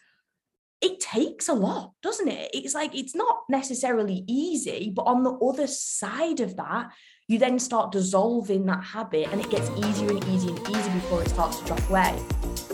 it 0.83 0.99
takes 0.99 1.47
a 1.47 1.53
lot, 1.53 1.93
doesn't 2.03 2.27
it? 2.27 2.51
It's 2.53 2.75
like 2.75 2.93
it's 2.93 3.15
not 3.15 3.43
necessarily 3.47 4.25
easy, 4.27 4.91
but 4.93 5.03
on 5.03 5.23
the 5.23 5.31
other 5.31 5.65
side 5.65 6.41
of 6.41 6.57
that, 6.57 6.91
you 7.29 7.39
then 7.39 7.57
start 7.57 7.93
dissolving 7.93 8.65
that 8.65 8.83
habit 8.83 9.29
and 9.31 9.39
it 9.39 9.49
gets 9.49 9.69
easier 9.77 10.09
and 10.09 10.23
easier 10.27 10.53
and 10.53 10.69
easier 10.69 10.93
before 10.93 11.21
it 11.21 11.29
starts 11.29 11.59
to 11.59 11.65
drop 11.65 11.89
away. 11.89 12.72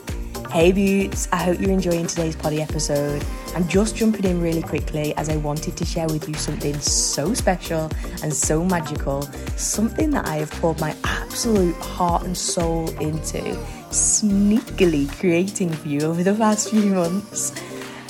Hey 0.52 0.72
beauts, 0.72 1.30
I 1.32 1.44
hope 1.44 1.60
you're 1.60 1.70
enjoying 1.70 2.08
today's 2.08 2.36
potty 2.36 2.60
episode. 2.60 3.24
I'm 3.56 3.68
just 3.68 3.96
jumping 3.96 4.26
in 4.26 4.42
really 4.42 4.64
quickly 4.64 5.16
as 5.16 5.30
I 5.30 5.38
wanted 5.38 5.78
to 5.78 5.86
share 5.86 6.08
with 6.08 6.28
you 6.28 6.34
something 6.34 6.74
so 6.80 7.36
special 7.36 7.92
and 8.24 8.34
so 8.34 8.66
magical, 8.66 9.22
something 9.58 10.10
that 10.10 10.28
I 10.28 10.38
have 10.38 10.50
poured 10.50 10.80
my 10.80 10.96
absolute 11.04 11.76
heart 11.76 12.24
and 12.24 12.36
soul 12.36 12.90
into, 13.00 13.38
sneakily 13.92 15.08
creating 15.20 15.70
for 15.70 15.88
you 15.88 16.02
over 16.02 16.24
the 16.24 16.34
past 16.34 16.72
few 16.72 16.96
months. 16.96 17.54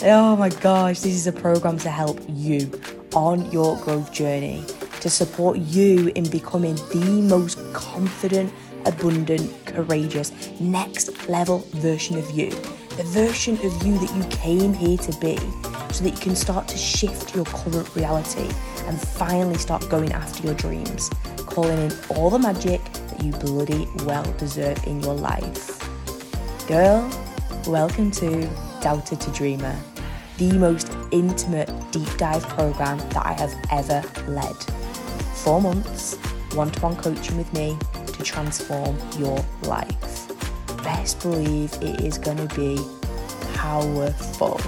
Oh 0.03 0.37
my 0.37 0.47
gosh, 0.47 1.01
this 1.01 1.15
is 1.15 1.27
a 1.27 1.33
program 1.33 1.77
to 1.79 1.89
help 1.89 2.21
you 2.29 2.71
on 3.13 3.51
your 3.51 3.75
growth 3.79 4.13
journey, 4.13 4.63
to 5.01 5.09
support 5.09 5.57
you 5.57 6.09
in 6.15 6.29
becoming 6.29 6.75
the 6.75 7.21
most 7.21 7.59
confident, 7.73 8.53
abundant, 8.85 9.65
courageous, 9.65 10.31
next 10.59 11.27
level 11.29 11.59
version 11.75 12.17
of 12.17 12.29
you. 12.31 12.49
The 12.97 13.03
version 13.05 13.55
of 13.63 13.85
you 13.85 13.97
that 13.97 14.13
you 14.15 14.23
came 14.29 14.73
here 14.73 14.97
to 14.97 15.19
be, 15.19 15.37
so 15.91 16.03
that 16.03 16.11
you 16.11 16.19
can 16.19 16.35
start 16.35 16.67
to 16.67 16.77
shift 16.77 17.35
your 17.35 17.45
current 17.45 17.95
reality 17.95 18.49
and 18.85 18.99
finally 18.99 19.57
start 19.57 19.87
going 19.89 20.11
after 20.11 20.45
your 20.45 20.55
dreams, 20.55 21.09
calling 21.37 21.79
in 21.79 21.91
all 22.09 22.29
the 22.29 22.39
magic 22.39 22.83
that 22.83 23.23
you 23.23 23.31
bloody 23.33 23.87
well 24.05 24.23
deserve 24.33 24.85
in 24.85 25.01
your 25.01 25.15
life. 25.15 25.79
Girl, 26.67 27.09
welcome 27.67 28.11
to 28.11 28.49
Doubter 28.81 29.15
to 29.15 29.31
Dreamer, 29.31 29.75
the 30.37 30.53
most 30.53 30.91
intimate 31.11 31.69
deep 31.91 32.17
dive 32.17 32.43
program 32.49 32.97
that 33.09 33.25
I 33.25 33.33
have 33.33 33.55
ever 33.71 34.03
led. 34.31 34.55
Four 35.35 35.61
months, 35.61 36.15
one 36.53 36.71
to 36.71 36.79
one 36.81 36.95
coaching 36.95 37.37
with 37.37 37.51
me 37.53 37.77
to 38.19 38.23
transform 38.23 38.97
your 39.17 39.43
life. 39.63 40.27
Best 40.83 41.21
believe 41.21 41.73
it 41.81 42.01
is 42.01 42.17
going 42.17 42.45
to 42.45 42.55
be 42.55 42.77
powerful. 43.55 44.59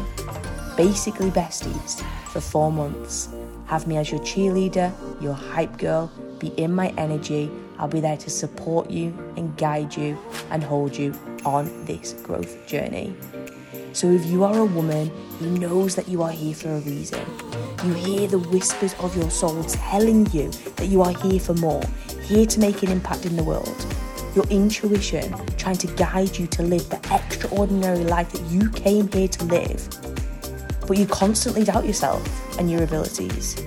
Basically, 0.76 1.30
besties, 1.30 2.02
for 2.32 2.42
four 2.42 2.72
months. 2.72 3.30
Have 3.66 3.88
me 3.88 3.98
as 3.98 4.10
your 4.10 4.22
cheerleader, 4.22 4.92
your 5.22 5.34
hype 5.34 5.78
girl, 5.78 6.12
be 6.40 6.48
in 6.58 6.74
my 6.74 6.94
energy. 6.98 7.52
I'll 7.78 7.88
be 7.88 8.00
there 8.00 8.18
to 8.18 8.30
support 8.30 8.90
you 8.90 9.08
and 9.36 9.56
guide 9.58 9.96
you 9.96 10.18
and 10.50 10.64
hold 10.64 10.96
you 10.96 11.14
on 11.46 11.86
this 11.86 12.14
growth 12.14 12.66
journey. 12.68 13.14
So 13.94 14.08
if 14.08 14.26
you 14.26 14.46
are 14.46 14.58
a 14.58 14.66
woman 14.66 15.12
who 15.40 15.50
knows 15.58 15.96
that 15.96 16.08
you 16.08 16.24
are 16.24 16.32
here 16.32 16.56
for 16.56 16.70
a 16.70 16.80
reason, 16.80 17.26
you 17.84 17.94
hear 17.94 18.28
the 18.28 18.40
whispers 18.40 18.94
of 19.00 19.16
your 19.18 19.30
soul 19.30 19.64
telling 19.66 20.32
you 20.32 20.50
that 20.78 20.88
you 20.88 21.02
are 21.02 21.14
here 21.24 21.40
for 21.40 21.54
more, 21.56 21.84
here 22.32 22.46
to 22.46 22.62
make 22.62 22.82
an 22.82 22.90
impact 22.90 23.25
in 23.25 23.36
the 23.36 23.44
world. 23.44 23.86
Your 24.36 24.46
intuition 24.46 25.36
trying 25.58 25.75
to 25.75 25.88
guide 25.96 26.38
you 26.38 26.48
to 26.48 26.63
live 26.63 26.90
the 26.90 26.96
extraordinary 27.13 28.06
life 28.06 28.32
that 28.32 28.42
you 28.44 28.69
came 28.69 29.12
here 29.12 29.27
to 29.27 29.44
live. 29.44 29.90
But 30.88 30.98
you 30.98 31.06
constantly 31.08 31.65
doubt 31.65 31.86
yourself 31.86 32.23
and 32.58 32.71
your 32.71 32.84
abilities. 32.84 33.62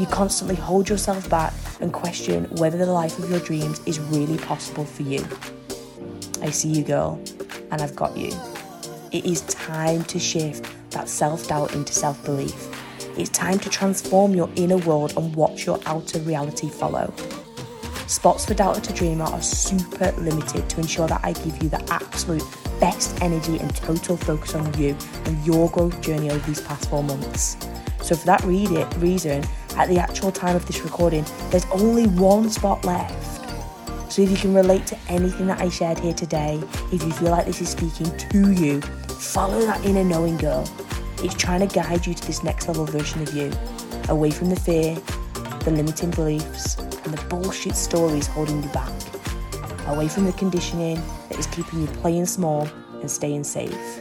You 0.00 0.06
constantly 0.06 0.56
hold 0.56 0.88
yourself 0.88 1.30
back 1.30 1.54
and 1.80 1.92
question 1.92 2.46
whether 2.56 2.76
the 2.76 2.92
life 2.92 3.16
of 3.20 3.30
your 3.30 3.38
dreams 3.38 3.80
is 3.86 4.00
really 4.00 4.38
possible 4.38 4.84
for 4.84 5.04
you. 5.04 5.24
I 6.42 6.50
see 6.50 6.70
you, 6.70 6.82
girl, 6.82 7.22
and 7.70 7.80
I've 7.80 7.94
got 7.94 8.16
you. 8.16 8.32
It 9.12 9.26
is 9.26 9.42
time 9.42 10.02
to 10.04 10.18
shift 10.18 10.66
that 10.90 11.08
self 11.08 11.46
doubt 11.46 11.72
into 11.72 11.92
self 11.92 12.24
belief. 12.24 12.68
It's 13.16 13.30
time 13.30 13.60
to 13.60 13.70
transform 13.70 14.34
your 14.34 14.50
inner 14.56 14.78
world 14.78 15.16
and 15.16 15.36
watch 15.36 15.66
your 15.66 15.78
outer 15.86 16.18
reality 16.20 16.68
follow. 16.68 17.14
Spots 18.08 18.46
for 18.46 18.54
Doubter 18.54 18.80
to 18.80 18.92
Dreamer 18.94 19.26
are 19.26 19.42
super 19.42 20.12
limited 20.12 20.66
to 20.70 20.80
ensure 20.80 21.06
that 21.08 21.20
I 21.22 21.34
give 21.34 21.62
you 21.62 21.68
the 21.68 21.92
absolute 21.92 22.42
best 22.80 23.20
energy 23.20 23.58
and 23.58 23.76
total 23.76 24.16
focus 24.16 24.54
on 24.54 24.72
you 24.80 24.96
and 25.26 25.44
your 25.44 25.68
growth 25.68 26.00
journey 26.00 26.30
over 26.30 26.46
these 26.46 26.62
past 26.62 26.88
four 26.88 27.02
months. 27.02 27.58
So, 28.00 28.16
for 28.16 28.24
that 28.24 28.42
reason, 28.44 29.44
at 29.76 29.90
the 29.90 29.98
actual 29.98 30.32
time 30.32 30.56
of 30.56 30.66
this 30.66 30.80
recording, 30.80 31.26
there's 31.50 31.66
only 31.66 32.06
one 32.06 32.48
spot 32.48 32.82
left. 32.86 33.14
So 34.10 34.22
if 34.22 34.30
you 34.30 34.38
can 34.38 34.54
relate 34.54 34.86
to 34.86 34.98
anything 35.08 35.46
that 35.48 35.60
I 35.60 35.68
shared 35.68 35.98
here 35.98 36.14
today, 36.14 36.62
if 36.90 37.02
you 37.04 37.12
feel 37.12 37.30
like 37.30 37.44
this 37.44 37.60
is 37.60 37.68
speaking 37.68 38.16
to 38.16 38.52
you, 38.52 38.80
follow 38.80 39.60
that 39.66 39.84
inner 39.84 40.02
knowing 40.02 40.38
girl. 40.38 40.66
It's 41.18 41.34
trying 41.34 41.60
to 41.60 41.74
guide 41.74 42.06
you 42.06 42.14
to 42.14 42.26
this 42.26 42.42
next 42.42 42.68
level 42.68 42.86
version 42.86 43.20
of 43.20 43.34
you, 43.34 43.52
away 44.08 44.30
from 44.30 44.48
the 44.48 44.56
fear, 44.56 44.96
the 45.68 45.76
limiting 45.76 46.10
beliefs, 46.10 46.78
and 46.78 47.12
the 47.12 47.22
bullshit 47.26 47.76
stories 47.76 48.26
holding 48.26 48.62
you 48.62 48.68
back, 48.70 48.92
away 49.88 50.08
from 50.08 50.24
the 50.24 50.32
conditioning 50.32 51.00
that 51.28 51.38
is 51.38 51.46
keeping 51.48 51.82
you 51.82 51.86
playing 51.88 52.24
small 52.24 52.66
and 53.00 53.10
staying 53.10 53.44
safe. 53.44 54.00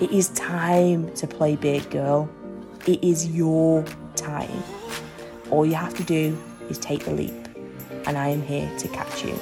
It 0.00 0.10
is 0.10 0.30
time 0.30 1.12
to 1.16 1.26
play 1.26 1.56
big, 1.56 1.90
girl. 1.90 2.30
It 2.86 3.04
is 3.04 3.28
your 3.28 3.84
time. 4.16 4.62
All 5.50 5.66
you 5.66 5.74
have 5.74 5.94
to 5.96 6.04
do 6.04 6.36
is 6.70 6.78
take 6.78 7.04
the 7.04 7.12
leap, 7.12 7.34
and 8.06 8.16
I 8.16 8.28
am 8.28 8.40
here 8.40 8.70
to 8.78 8.88
catch 8.88 9.22
you. 9.22 9.38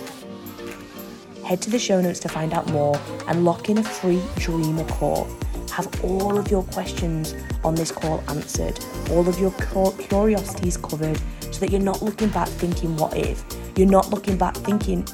Head 1.44 1.62
to 1.62 1.70
the 1.70 1.78
show 1.78 2.00
notes 2.00 2.18
to 2.20 2.28
find 2.28 2.52
out 2.52 2.68
more 2.70 3.00
and 3.28 3.44
lock 3.44 3.68
in 3.68 3.78
a 3.78 3.84
free 3.84 4.22
dreamer 4.36 4.84
call. 4.84 5.28
Have 5.72 6.04
all 6.04 6.38
of 6.38 6.50
your 6.50 6.62
questions 6.64 7.34
on 7.64 7.74
this 7.74 7.90
call 7.90 8.22
answered, 8.28 8.78
all 9.10 9.26
of 9.26 9.38
your 9.38 9.50
curiosities 9.52 10.76
covered, 10.76 11.18
so 11.40 11.60
that 11.60 11.70
you're 11.70 11.80
not 11.80 12.02
looking 12.02 12.28
back 12.28 12.48
thinking, 12.48 12.94
what 12.96 13.16
if? 13.16 13.42
You're 13.76 13.88
not 13.88 14.10
looking 14.10 14.36
back 14.36 14.54
thinking, 14.54 15.06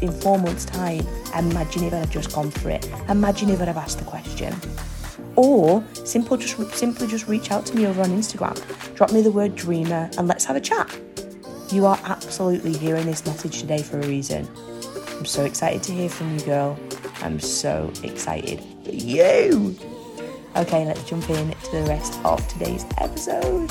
in 0.00 0.12
four 0.12 0.38
months' 0.38 0.64
time, 0.64 1.06
imagine 1.36 1.84
if 1.84 1.94
I'd 1.94 2.10
just 2.10 2.32
gone 2.32 2.50
for 2.50 2.70
it. 2.70 2.88
Imagine 3.08 3.50
if 3.50 3.60
I'd 3.60 3.68
have 3.68 3.76
asked 3.76 3.98
the 3.98 4.04
question. 4.04 4.54
Or 5.34 5.84
simple 6.04 6.36
just 6.36 6.56
simply 6.76 7.06
just 7.06 7.26
reach 7.26 7.50
out 7.50 7.66
to 7.66 7.74
me 7.74 7.86
over 7.86 8.02
on 8.02 8.10
Instagram. 8.10 8.54
Drop 8.94 9.12
me 9.12 9.22
the 9.22 9.30
word 9.30 9.56
dreamer 9.56 10.10
and 10.18 10.28
let's 10.28 10.44
have 10.44 10.56
a 10.56 10.60
chat. 10.60 10.96
You 11.72 11.86
are 11.86 11.98
absolutely 12.04 12.76
hearing 12.76 13.06
this 13.06 13.24
message 13.24 13.60
today 13.60 13.82
for 13.82 13.98
a 13.98 14.06
reason. 14.06 14.48
I'm 15.16 15.24
so 15.24 15.44
excited 15.44 15.82
to 15.84 15.92
hear 15.92 16.08
from 16.08 16.34
you, 16.34 16.44
girl. 16.44 16.78
I'm 17.22 17.38
so 17.38 17.92
excited 18.02 18.60
for 18.84 18.90
you. 18.90 19.76
Okay, 20.56 20.84
let's 20.84 21.04
jump 21.04 21.30
in 21.30 21.50
to 21.50 21.70
the 21.70 21.82
rest 21.82 22.18
of 22.24 22.46
today's 22.48 22.84
episode. 22.98 23.70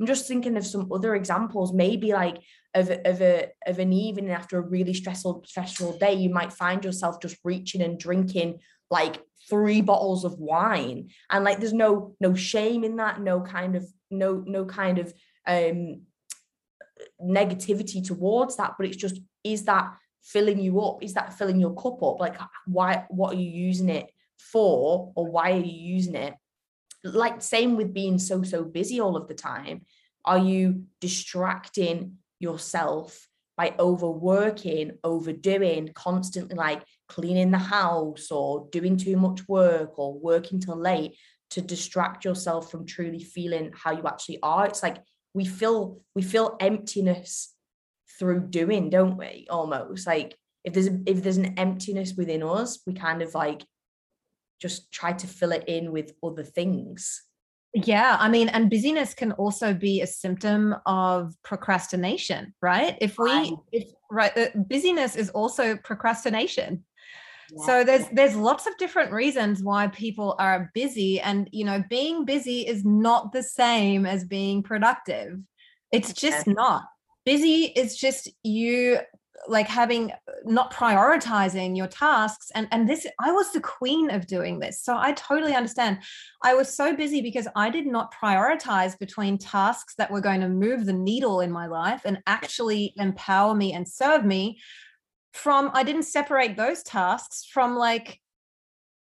I'm 0.00 0.06
just 0.06 0.26
thinking 0.26 0.56
of 0.56 0.66
some 0.66 0.90
other 0.90 1.14
examples, 1.14 1.72
maybe 1.72 2.12
like 2.12 2.38
of, 2.74 2.90
of 3.04 3.20
a 3.20 3.50
of 3.66 3.78
an 3.78 3.92
evening 3.92 4.30
after 4.30 4.58
a 4.58 4.62
really 4.62 4.94
stressful 4.94 5.44
stressful 5.46 5.98
day, 5.98 6.14
you 6.14 6.30
might 6.30 6.52
find 6.52 6.82
yourself 6.82 7.20
just 7.20 7.36
reaching 7.44 7.82
and 7.82 8.00
drinking 8.00 8.60
like 8.90 9.20
three 9.50 9.82
bottles 9.82 10.24
of 10.24 10.38
wine, 10.38 11.10
and 11.30 11.44
like 11.44 11.60
there's 11.60 11.74
no 11.74 12.16
no 12.20 12.34
shame 12.34 12.84
in 12.84 12.96
that, 12.96 13.20
no 13.20 13.42
kind 13.42 13.76
of 13.76 13.86
no 14.10 14.42
no 14.46 14.64
kind 14.64 14.98
of 14.98 15.12
um 15.46 16.02
negativity 17.22 18.04
towards 18.04 18.56
that, 18.56 18.74
but 18.78 18.86
it's 18.86 18.96
just 18.96 19.20
is 19.44 19.64
that 19.64 19.92
filling 20.22 20.60
you 20.60 20.80
up? 20.80 21.02
Is 21.02 21.14
that 21.14 21.34
filling 21.34 21.60
your 21.60 21.74
cup 21.74 22.02
up? 22.02 22.20
Like 22.20 22.36
why 22.66 23.04
what 23.08 23.34
are 23.34 23.38
you 23.38 23.50
using 23.50 23.88
it 23.88 24.06
for, 24.38 25.12
or 25.14 25.26
why 25.30 25.52
are 25.52 25.58
you 25.58 25.94
using 25.94 26.14
it? 26.14 26.34
Like 27.04 27.42
same 27.42 27.76
with 27.76 27.92
being 27.92 28.18
so 28.18 28.42
so 28.42 28.64
busy 28.64 29.00
all 29.00 29.16
of 29.16 29.28
the 29.28 29.34
time. 29.34 29.82
Are 30.24 30.38
you 30.38 30.84
distracting 31.00 32.18
yourself 32.38 33.28
by 33.56 33.74
overworking, 33.78 34.92
overdoing, 35.04 35.90
constantly 35.94 36.56
like 36.56 36.82
cleaning 37.08 37.50
the 37.50 37.58
house 37.58 38.30
or 38.30 38.68
doing 38.70 38.96
too 38.96 39.16
much 39.16 39.46
work 39.48 39.98
or 39.98 40.18
working 40.18 40.58
till 40.58 40.76
late 40.76 41.16
to 41.50 41.60
distract 41.60 42.24
yourself 42.24 42.70
from 42.70 42.86
truly 42.86 43.22
feeling 43.22 43.72
how 43.74 43.92
you 43.92 44.02
actually 44.06 44.38
are. 44.42 44.66
It's 44.66 44.82
like 44.82 44.98
we 45.34 45.44
feel 45.44 46.00
we 46.14 46.22
feel 46.22 46.56
emptiness 46.60 47.51
through 48.22 48.46
doing, 48.50 48.88
don't 48.88 49.16
we? 49.16 49.48
Almost 49.50 50.06
like 50.06 50.38
if 50.62 50.74
there's 50.74 50.86
a, 50.86 51.00
if 51.06 51.24
there's 51.24 51.38
an 51.38 51.58
emptiness 51.58 52.14
within 52.16 52.44
us, 52.44 52.78
we 52.86 52.94
kind 52.94 53.20
of 53.20 53.34
like 53.34 53.64
just 54.60 54.92
try 54.92 55.12
to 55.12 55.26
fill 55.26 55.50
it 55.50 55.64
in 55.66 55.90
with 55.90 56.12
other 56.22 56.44
things. 56.44 57.24
Yeah, 57.74 58.16
I 58.20 58.28
mean, 58.28 58.48
and 58.48 58.70
busyness 58.70 59.12
can 59.12 59.32
also 59.32 59.74
be 59.74 60.02
a 60.02 60.06
symptom 60.06 60.76
of 60.86 61.34
procrastination, 61.42 62.54
right? 62.62 62.96
If 63.00 63.18
we, 63.18 63.56
if 63.72 63.88
right, 64.08 64.30
uh, 64.38 64.56
busyness 64.68 65.16
is 65.16 65.30
also 65.30 65.76
procrastination. 65.78 66.84
Yeah. 67.50 67.66
So 67.66 67.82
there's 67.82 68.06
there's 68.12 68.36
lots 68.36 68.68
of 68.68 68.76
different 68.76 69.10
reasons 69.10 69.64
why 69.64 69.88
people 69.88 70.36
are 70.38 70.70
busy, 70.74 71.20
and 71.20 71.48
you 71.50 71.64
know, 71.64 71.82
being 71.90 72.24
busy 72.24 72.68
is 72.68 72.84
not 72.84 73.32
the 73.32 73.42
same 73.42 74.06
as 74.06 74.22
being 74.22 74.62
productive. 74.62 75.40
It's 75.90 76.12
just 76.12 76.46
not. 76.46 76.84
Busy 77.24 77.72
is 77.76 77.96
just 77.96 78.28
you 78.42 78.98
like 79.48 79.66
having 79.66 80.12
not 80.44 80.72
prioritizing 80.72 81.76
your 81.76 81.88
tasks 81.88 82.50
and 82.54 82.68
and 82.70 82.88
this 82.88 83.06
i 83.20 83.32
was 83.32 83.50
the 83.52 83.60
queen 83.60 84.10
of 84.10 84.26
doing 84.26 84.60
this 84.60 84.80
so 84.80 84.96
i 84.96 85.12
totally 85.12 85.54
understand. 85.54 85.98
I 86.44 86.54
was 86.54 86.74
so 86.74 86.94
busy 86.94 87.20
because 87.22 87.48
i 87.56 87.68
did 87.68 87.86
not 87.86 88.14
prioritize 88.14 88.98
between 88.98 89.38
tasks 89.38 89.94
that 89.96 90.10
were 90.10 90.20
going 90.20 90.40
to 90.40 90.48
move 90.48 90.86
the 90.86 90.92
needle 90.92 91.40
in 91.40 91.50
my 91.50 91.66
life 91.66 92.02
and 92.04 92.22
actually 92.26 92.92
empower 92.96 93.54
me 93.54 93.72
and 93.72 93.88
serve 93.88 94.24
me 94.24 94.60
from 95.32 95.70
i 95.74 95.82
didn't 95.82 96.04
separate 96.04 96.56
those 96.56 96.82
tasks 96.82 97.44
from 97.44 97.76
like 97.76 98.20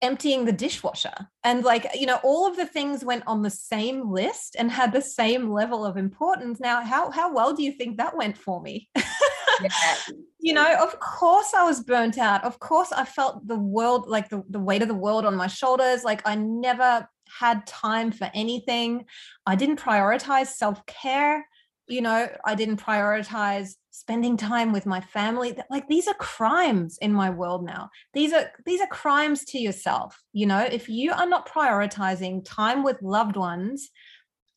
emptying 0.02 0.46
the 0.46 0.52
dishwasher. 0.52 1.14
And 1.43 1.64
like 1.64 1.88
you 1.96 2.06
know 2.06 2.20
all 2.24 2.48
of 2.48 2.58
the 2.58 2.66
things 2.66 3.04
went 3.04 3.24
on 3.28 3.41
the 3.41 3.50
same 3.50 4.12
list 4.12 4.56
and 4.58 4.72
had 4.72 4.93
the 4.93 5.02
same 5.02 5.50
level 5.50 5.86
of 5.86 5.98
importance. 5.98 6.60
Now 6.60 6.82
how 6.82 7.12
how 7.12 7.34
well 7.34 7.54
do 7.54 7.64
you 7.64 7.72
think 7.72 7.98
that 7.98 8.18
went 8.18 8.38
for 8.38 8.62
me? 8.62 8.89
Yeah. 8.96 9.70
you 10.39 10.54
know 10.54 10.76
of 10.82 11.00
course 11.00 11.54
i 11.56 11.64
was 11.64 11.84
burnt 11.84 12.18
out. 12.18 12.43
Of 12.43 12.60
course 12.60 12.91
i 12.91 13.06
felt 13.06 13.48
the 13.48 13.58
world 13.58 14.08
like 14.08 14.30
the, 14.30 14.43
the 14.50 14.60
weight 14.60 14.82
of 14.82 14.88
the 14.88 14.93
world 14.93 15.26
on 15.26 15.36
my 15.36 15.48
shoulders. 15.48 16.04
Like 16.04 16.22
i 16.26 16.36
never 16.36 17.08
had 17.39 17.66
time 17.66 18.12
for 18.12 18.30
anything. 18.34 19.06
I 19.46 19.56
didn't 19.56 19.80
prioritize 19.80 20.48
self-care 20.48 21.46
you 21.88 22.02
know 22.02 22.28
i 22.46 22.56
didn't 22.56 22.82
prioritize 22.82 23.76
spending 23.96 24.36
time 24.36 24.74
with 24.74 24.86
my 24.86 25.00
family. 25.00 25.58
Like 25.70 25.88
these 25.88 26.08
are 26.10 26.14
crimes 26.16 26.98
in 27.02 27.14
my 27.14 27.30
world 27.30 27.64
now. 27.64 27.90
These 28.14 28.34
are 28.34 28.52
these 28.66 28.82
are 28.82 28.88
crimes 28.88 29.46
to 29.46 29.58
yourself 29.58 30.22
you 30.34 30.46
know? 30.46 30.68
If 30.70 30.90
you 30.90 31.14
are 31.14 31.26
not 31.26 31.48
prioritizing 31.48 32.42
time 32.44 32.84
with 32.84 33.02
loved 33.02 33.38
ones 33.38 33.90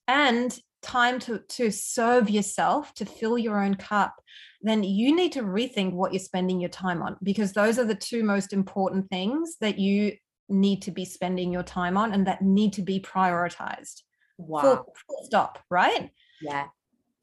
and 0.08 0.58
time 0.82 1.20
to 1.20 1.40
to 1.48 1.70
serve 1.70 2.28
yourself 2.28 2.92
to 2.94 3.04
fill 3.04 3.36
your 3.36 3.60
own 3.60 3.74
cup 3.74 4.14
then 4.62 4.84
you 4.84 5.14
need 5.14 5.32
to 5.32 5.42
rethink 5.42 5.92
what 5.92 6.12
you're 6.12 6.20
spending 6.20 6.60
your 6.60 6.70
time 6.70 7.02
on 7.02 7.16
because 7.20 7.52
those 7.52 7.80
are 7.80 7.84
the 7.84 7.96
two 7.96 8.22
most 8.22 8.52
important 8.52 9.08
things 9.10 9.56
that 9.60 9.78
you 9.78 10.12
need 10.48 10.80
to 10.82 10.92
be 10.92 11.04
spending 11.04 11.52
your 11.52 11.64
time 11.64 11.96
on 11.96 12.12
and 12.12 12.26
that 12.26 12.42
need 12.42 12.72
to 12.72 12.82
be 12.82 13.00
prioritized. 13.00 14.02
Wow. 14.38 14.60
full, 14.60 14.94
full 15.06 15.24
stop 15.24 15.58
right? 15.68 16.10
Yeah 16.40 16.66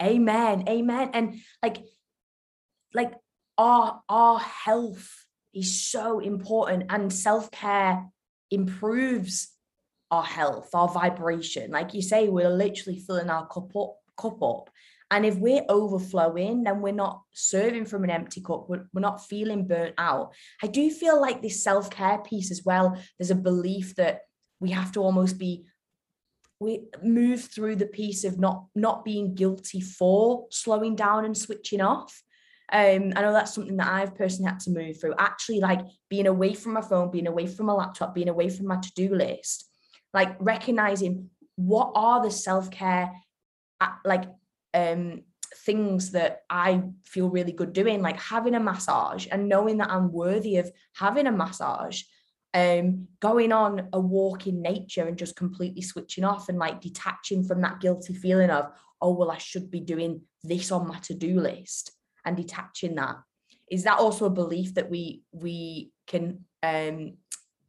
amen 0.02 0.66
amen. 0.68 1.10
And 1.14 1.42
like 1.64 1.78
like 2.94 3.14
our 3.58 4.02
our 4.10 4.40
health 4.40 5.26
is 5.54 5.88
so 5.88 6.20
important 6.20 6.86
and 6.90 7.12
self-care 7.12 8.06
improves 8.52 9.54
our 10.12 10.24
health 10.24 10.70
our 10.74 10.90
vibration. 10.90 11.72
Like 11.72 11.94
you 11.94 12.02
say 12.02 12.28
we're 12.28 12.50
literally 12.50 13.00
filling 13.00 13.30
our 13.30 13.48
cup 13.48 13.76
up 13.76 13.98
cup 14.18 14.42
up. 14.44 14.70
And 15.12 15.26
if 15.26 15.38
we're 15.38 15.66
overflowing 15.70 16.64
then 16.64 16.82
we're 16.82 16.94
not 16.94 17.22
serving 17.32 17.86
from 17.86 18.04
an 18.04 18.10
empty 18.10 18.42
cup. 18.42 18.70
We're, 18.70 18.88
we're 18.94 19.02
not 19.02 19.26
feeling 19.26 19.68
burnt 19.68 19.96
out. 19.98 20.34
I 20.62 20.68
do 20.68 20.90
feel 20.92 21.22
like 21.22 21.42
this 21.42 21.64
self-care 21.64 22.20
piece 22.20 22.52
as 22.52 22.64
well 22.66 22.98
there's 23.18 23.32
a 23.32 23.36
belief 23.36 23.96
that 23.96 24.22
we 24.60 24.72
have 24.72 24.92
to 24.94 25.02
almost 25.02 25.38
be 25.38 25.66
we 26.60 26.86
move 27.04 27.42
through 27.42 27.76
the 27.76 27.86
piece 27.86 28.24
of 28.24 28.40
not 28.40 28.66
not 28.76 29.04
being 29.04 29.36
guilty 29.36 29.82
for 29.82 30.46
slowing 30.52 30.96
down 30.96 31.26
and 31.26 31.38
switching 31.38 31.82
off 31.82 32.24
um, 32.72 33.14
I 33.16 33.22
know 33.22 33.32
that's 33.32 33.54
something 33.54 33.78
that 33.78 33.92
I've 33.92 34.16
personally 34.16 34.50
had 34.50 34.60
to 34.62 34.72
move 34.72 35.00
through. 35.00 35.14
Actually, 35.20 35.60
like 35.60 35.82
being 36.10 36.26
away 36.26 36.54
from 36.56 36.74
my 36.74 36.82
phone, 36.82 37.12
being 37.12 37.28
away 37.28 37.46
from 37.46 37.68
my 37.68 37.74
laptop, 37.74 38.16
being 38.16 38.30
away 38.30 38.50
from 38.50 38.66
my 38.68 38.78
to-do 38.78 39.14
list, 39.14 39.70
like 40.14 40.36
recognizing 40.40 41.30
what 41.58 41.92
are 41.96 42.24
the 42.24 42.32
self-care 42.32 43.12
uh, 43.80 43.88
like 44.04 44.24
um 44.74 45.22
things 45.58 46.12
that 46.12 46.42
I 46.50 46.82
feel 47.06 47.30
really 47.30 47.52
good 47.52 47.72
doing, 47.72 48.02
like 48.02 48.20
having 48.20 48.56
a 48.56 48.60
massage 48.60 49.28
and 49.32 49.48
knowing 49.48 49.78
that 49.78 49.92
I'm 49.92 50.12
worthy 50.12 50.58
of 50.58 50.72
having 50.96 51.28
a 51.28 51.32
massage. 51.32 52.02
Um, 52.56 53.10
going 53.20 53.52
on 53.52 53.90
a 53.92 54.00
walk 54.00 54.48
in 54.48 54.62
nature 54.62 55.06
and 55.06 55.18
just 55.18 55.36
completely 55.36 55.82
switching 55.82 56.24
off 56.24 56.48
and 56.48 56.58
like 56.58 56.80
detaching 56.80 57.44
from 57.44 57.60
that 57.62 57.82
guilty 57.82 58.14
feeling 58.14 58.50
of, 58.50 58.72
oh, 59.02 59.12
well, 59.12 59.30
I 59.30 59.38
should 59.38 59.70
be 59.70 59.82
doing 59.82 60.22
this 60.42 60.72
on 60.72 60.88
my 60.88 60.98
to-do 61.00 61.42
list 61.42 61.92
and 62.24 62.38
detaching 62.38 62.96
that. 62.96 63.18
Is 63.70 63.84
that 63.84 64.00
also 64.00 64.26
a 64.26 64.30
belief 64.30 64.76
that 64.76 64.90
we 64.90 65.24
we 65.34 65.92
can 66.08 66.46
um 66.64 67.18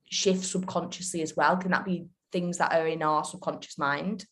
shift 0.04 0.44
subconsciously 0.44 1.20
as 1.20 1.36
well? 1.36 1.56
Can 1.56 1.72
that 1.72 1.84
be 1.84 2.06
things 2.30 2.58
that 2.58 2.72
are 2.72 2.86
in 2.86 3.02
our 3.02 3.24
subconscious 3.24 3.78
mind? 3.78 4.24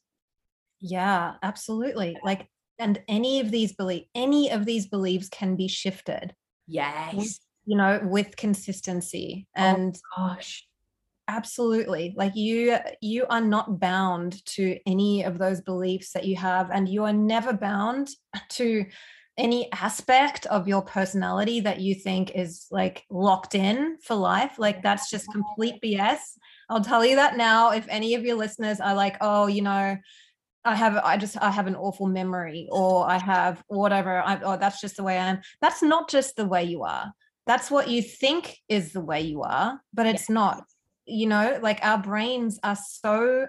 Yeah 0.79 1.35
absolutely. 1.43 2.17
Like 2.23 2.49
and 2.79 3.03
any 3.09 3.41
of 3.41 3.51
these 3.51 3.73
belief 3.73 4.05
any 4.15 4.51
of 4.51 4.67
these 4.67 4.87
beliefs 4.87 5.29
can 5.29 5.57
be 5.57 5.67
shifted. 5.67 6.33
Yes 6.69 7.41
you 7.67 7.77
know 7.77 8.01
with 8.03 8.37
consistency 8.37 9.47
oh 9.57 9.61
and 9.61 9.99
oh, 10.17 10.29
gosh. 10.29 10.67
Absolutely. 11.27 12.13
Like 12.15 12.37
you 12.37 12.77
you 13.01 13.25
are 13.31 13.41
not 13.41 13.81
bound 13.81 14.45
to 14.45 14.79
any 14.87 15.23
of 15.23 15.39
those 15.39 15.63
beliefs 15.63 16.13
that 16.13 16.27
you 16.27 16.37
have 16.37 16.71
and 16.71 16.87
you 16.87 17.05
are 17.05 17.15
never 17.15 17.55
bound 17.55 18.11
to 18.51 18.85
any 19.39 19.73
aspect 19.73 20.45
of 20.47 20.69
your 20.69 20.83
personality 20.83 21.61
that 21.61 21.81
you 21.81 21.95
think 21.95 22.33
is 22.33 22.67
like 22.71 23.05
locked 23.11 23.55
in 23.55 23.97
for 24.03 24.17
life. 24.17 24.59
Like 24.59 24.83
that's 24.83 25.11
just 25.11 25.33
complete 25.33 25.81
bs 25.83 26.19
i'll 26.71 26.85
tell 26.85 27.05
you 27.05 27.17
that 27.17 27.37
now 27.37 27.73
if 27.73 27.87
any 27.89 28.15
of 28.15 28.25
your 28.25 28.37
listeners 28.37 28.81
are 28.81 28.95
like 28.95 29.17
oh 29.21 29.47
you 29.47 29.61
know 29.61 29.97
I 30.65 30.75
have 30.75 30.97
I 30.97 31.19
just 31.19 31.37
I 31.43 31.51
have 31.51 31.67
an 31.67 31.77
awful 31.77 32.07
memory 32.07 32.69
or 32.71 33.09
I 33.09 33.19
have 33.19 33.63
whatever 33.69 34.23
I 34.23 34.41
oh 34.43 34.57
that's 34.57 34.81
just 34.81 34.97
the 34.97 35.03
way 35.03 35.19
I 35.19 35.27
am. 35.27 35.41
That's 35.61 35.83
not 35.83 36.09
just 36.09 36.37
the 36.37 36.47
way 36.47 36.65
you 36.65 36.85
are. 36.85 37.13
That's 37.47 37.71
what 37.71 37.89
you 37.89 38.03
think 38.03 38.59
is 38.69 38.93
the 38.93 39.01
way 39.01 39.21
you 39.21 39.43
are, 39.43 39.81
but 39.93 40.07
it's 40.07 40.29
yeah. 40.29 40.35
not. 40.35 40.65
You 41.07 41.27
know, 41.27 41.59
like 41.63 41.81
our 41.83 41.99
brains 41.99 42.59
are 42.63 42.77
so 42.77 43.47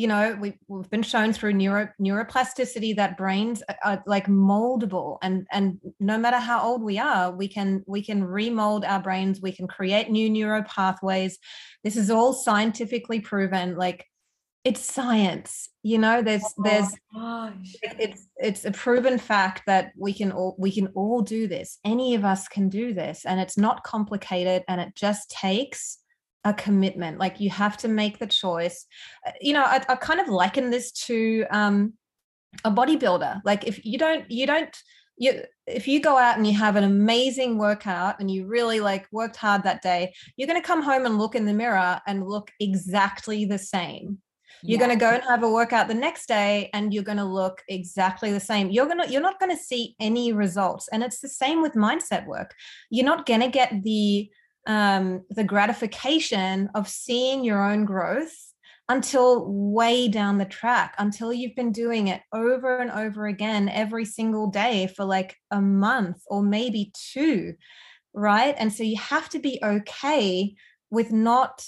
you 0.00 0.06
know 0.06 0.34
we, 0.40 0.54
we've 0.66 0.88
been 0.88 1.02
shown 1.02 1.32
through 1.32 1.52
neuro 1.52 1.86
neuroplasticity 2.00 2.96
that 2.96 3.18
brains 3.18 3.62
are, 3.68 3.76
are 3.84 4.02
like 4.06 4.26
moldable 4.28 5.18
and 5.20 5.46
and 5.52 5.78
no 5.98 6.16
matter 6.16 6.38
how 6.38 6.62
old 6.62 6.82
we 6.82 6.98
are 6.98 7.30
we 7.30 7.46
can 7.46 7.82
we 7.86 8.02
can 8.02 8.24
remold 8.24 8.82
our 8.84 9.00
brains 9.00 9.42
we 9.42 9.52
can 9.52 9.66
create 9.68 10.10
new 10.10 10.30
neural 10.30 10.62
pathways 10.62 11.38
this 11.84 11.96
is 11.96 12.10
all 12.10 12.32
scientifically 12.32 13.20
proven 13.20 13.76
like 13.76 14.06
it's 14.64 14.84
science 14.84 15.70
you 15.82 15.98
know 15.98 16.20
there's 16.20 16.44
oh, 16.44 16.62
there's 16.62 16.94
gosh. 17.14 17.76
it's 17.82 18.28
it's 18.36 18.64
a 18.66 18.70
proven 18.70 19.18
fact 19.18 19.62
that 19.66 19.92
we 19.96 20.12
can 20.12 20.30
all 20.30 20.54
we 20.58 20.70
can 20.70 20.88
all 20.88 21.22
do 21.22 21.46
this. 21.46 21.78
Any 21.84 22.14
of 22.14 22.24
us 22.24 22.48
can 22.48 22.68
do 22.68 22.92
this 22.92 23.24
and 23.24 23.40
it's 23.40 23.56
not 23.56 23.82
complicated 23.84 24.62
and 24.68 24.80
it 24.80 24.94
just 24.94 25.30
takes 25.30 25.98
a 26.44 26.52
commitment. 26.52 27.18
Like 27.18 27.40
you 27.40 27.48
have 27.50 27.78
to 27.78 27.88
make 27.88 28.18
the 28.18 28.26
choice. 28.26 28.86
Uh, 29.26 29.32
you 29.40 29.54
know 29.54 29.62
i, 29.62 29.82
I 29.88 29.94
kind 29.96 30.20
of 30.20 30.28
liken 30.28 30.70
this 30.70 30.92
to 31.06 31.46
um 31.50 31.94
a 32.64 32.70
bodybuilder. 32.70 33.40
Like 33.44 33.66
if 33.66 33.84
you 33.86 33.96
don't 33.96 34.30
you 34.30 34.46
don't 34.46 34.76
you 35.16 35.42
if 35.66 35.88
you 35.88 36.00
go 36.00 36.18
out 36.18 36.36
and 36.36 36.46
you 36.46 36.54
have 36.54 36.76
an 36.76 36.84
amazing 36.84 37.56
workout 37.56 38.20
and 38.20 38.30
you 38.30 38.46
really 38.46 38.80
like 38.80 39.06
worked 39.12 39.36
hard 39.36 39.62
that 39.62 39.82
day 39.82 40.12
you're 40.36 40.48
going 40.48 40.60
to 40.60 40.66
come 40.66 40.82
home 40.82 41.04
and 41.04 41.18
look 41.18 41.34
in 41.34 41.44
the 41.44 41.52
mirror 41.52 42.00
and 42.06 42.26
look 42.26 42.50
exactly 42.58 43.44
the 43.44 43.58
same 43.58 44.18
you're 44.62 44.80
yeah. 44.80 44.86
going 44.86 44.98
to 44.98 45.04
go 45.04 45.10
and 45.10 45.22
have 45.24 45.42
a 45.42 45.50
workout 45.50 45.88
the 45.88 45.94
next 45.94 46.26
day 46.26 46.70
and 46.72 46.92
you're 46.92 47.04
going 47.04 47.18
to 47.18 47.24
look 47.24 47.62
exactly 47.68 48.32
the 48.32 48.40
same. 48.40 48.70
You're 48.70 48.86
going 48.86 49.02
to 49.02 49.10
you're 49.10 49.20
not 49.20 49.40
going 49.40 49.56
to 49.56 49.62
see 49.62 49.96
any 50.00 50.32
results. 50.32 50.88
And 50.92 51.02
it's 51.02 51.20
the 51.20 51.28
same 51.28 51.62
with 51.62 51.72
mindset 51.74 52.26
work. 52.26 52.54
You're 52.90 53.06
not 53.06 53.26
going 53.26 53.40
to 53.40 53.48
get 53.48 53.82
the 53.82 54.30
um 54.66 55.22
the 55.30 55.44
gratification 55.44 56.68
of 56.74 56.88
seeing 56.88 57.44
your 57.44 57.64
own 57.64 57.84
growth 57.84 58.34
until 58.90 59.46
way 59.46 60.08
down 60.08 60.36
the 60.36 60.44
track 60.44 60.96
until 60.98 61.32
you've 61.32 61.54
been 61.54 61.70
doing 61.70 62.08
it 62.08 62.20
over 62.32 62.78
and 62.78 62.90
over 62.90 63.26
again 63.26 63.68
every 63.68 64.04
single 64.04 64.48
day 64.48 64.92
for 64.96 65.04
like 65.04 65.36
a 65.52 65.60
month 65.60 66.20
or 66.26 66.42
maybe 66.42 66.92
two 66.92 67.54
right 68.12 68.56
and 68.58 68.72
so 68.72 68.82
you 68.82 68.98
have 68.98 69.28
to 69.28 69.38
be 69.38 69.60
okay 69.62 70.52
with 70.90 71.12
not 71.12 71.64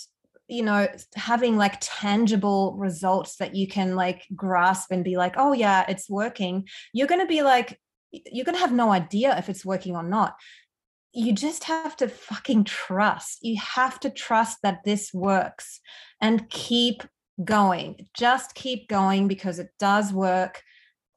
you 0.53 0.63
know 0.63 0.87
having 1.15 1.57
like 1.57 1.79
tangible 1.81 2.75
results 2.77 3.37
that 3.37 3.55
you 3.55 3.67
can 3.67 3.97
like 3.97 4.27
grasp 4.37 4.93
and 4.93 5.03
be 5.03 5.17
like 5.17 5.35
oh 5.37 5.53
yeah 5.53 5.85
it's 5.89 6.11
working 6.11 6.67
you're 6.93 7.07
going 7.07 7.21
to 7.21 7.27
be 7.27 7.43
like 7.43 7.79
you're 8.13 8.45
going 8.45 8.55
to 8.55 8.61
have 8.61 8.73
no 8.73 8.93
idea 8.93 9.37
if 9.39 9.49
it's 9.49 9.65
working 9.65 9.97
or 9.97 10.03
not. 10.03 10.37
You 11.13 11.33
just 11.33 11.65
have 11.65 11.97
to 11.97 12.09
fucking 12.09 12.65
trust. 12.65 13.39
You 13.43 13.61
have 13.61 14.01
to 14.01 14.11
trust 14.11 14.59
that 14.63 14.85
this 14.85 15.13
works 15.13 15.81
and 16.21 16.49
keep 16.49 17.03
going. 17.43 18.09
Just 18.15 18.55
keep 18.55 18.89
going 18.89 19.29
because 19.29 19.59
it 19.59 19.69
does 19.79 20.13
work. 20.13 20.63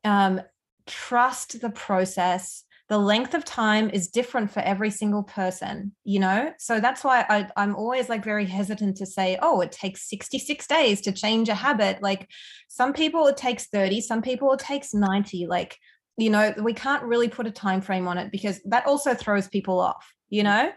Um, 0.03 0.41
trust 0.85 1.61
the 1.61 1.69
process 1.69 2.63
the 2.87 2.97
length 2.97 3.33
of 3.33 3.43
time 3.43 3.89
is 3.89 4.09
different 4.09 4.51
for 4.51 4.59
every 4.59 4.91
single 4.91 5.23
person 5.23 5.93
you 6.03 6.19
know? 6.19 6.51
So 6.59 6.79
that's 6.79 7.03
why 7.03 7.25
I, 7.29 7.49
i'm 7.55 7.75
always 7.75 8.09
like 8.09 8.23
very 8.23 8.45
hesitant 8.45 8.97
to 8.97 9.05
say 9.05 9.37
oh 9.41 9.61
it 9.61 9.71
takes 9.71 10.09
66 10.09 10.67
days 10.67 11.01
to 11.01 11.11
change 11.11 11.49
a 11.49 11.55
habit. 11.55 12.01
Like 12.01 12.29
some 12.67 12.93
people 12.93 13.27
it 13.27 13.37
takes 13.37 13.67
30 13.67 14.01
some 14.01 14.21
people 14.21 14.51
it 14.53 14.59
takes 14.59 14.93
90 14.93 15.47
like 15.47 15.77
you 16.17 16.29
know 16.29 16.53
we 16.61 16.73
can't 16.73 17.03
really 17.03 17.27
put 17.27 17.47
a 17.47 17.51
time 17.51 17.81
frame 17.81 18.07
on 18.07 18.17
it 18.17 18.31
because 18.31 18.61
that 18.65 18.85
also 18.85 19.13
throws 19.13 19.47
people 19.47 19.79
off 19.79 20.05
you 20.29 20.41
know? 20.41 20.71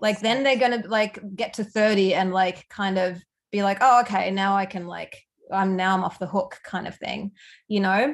Like 0.00 0.20
then 0.20 0.42
they're 0.42 0.58
going 0.58 0.82
to 0.82 0.88
like 0.88 1.18
get 1.36 1.54
to 1.54 1.64
30 1.64 2.14
and 2.14 2.32
like 2.32 2.66
kind 2.70 2.98
of 2.98 3.22
be 3.54 3.62
like 3.62 3.78
oh 3.80 4.00
okay 4.00 4.32
now 4.32 4.56
i 4.56 4.66
can 4.66 4.84
like 4.88 5.22
i'm 5.52 5.76
now 5.76 5.94
i'm 5.94 6.02
off 6.02 6.18
the 6.18 6.26
hook 6.26 6.58
kind 6.64 6.88
of 6.88 6.96
thing 6.96 7.30
you 7.68 7.78
know 7.78 8.12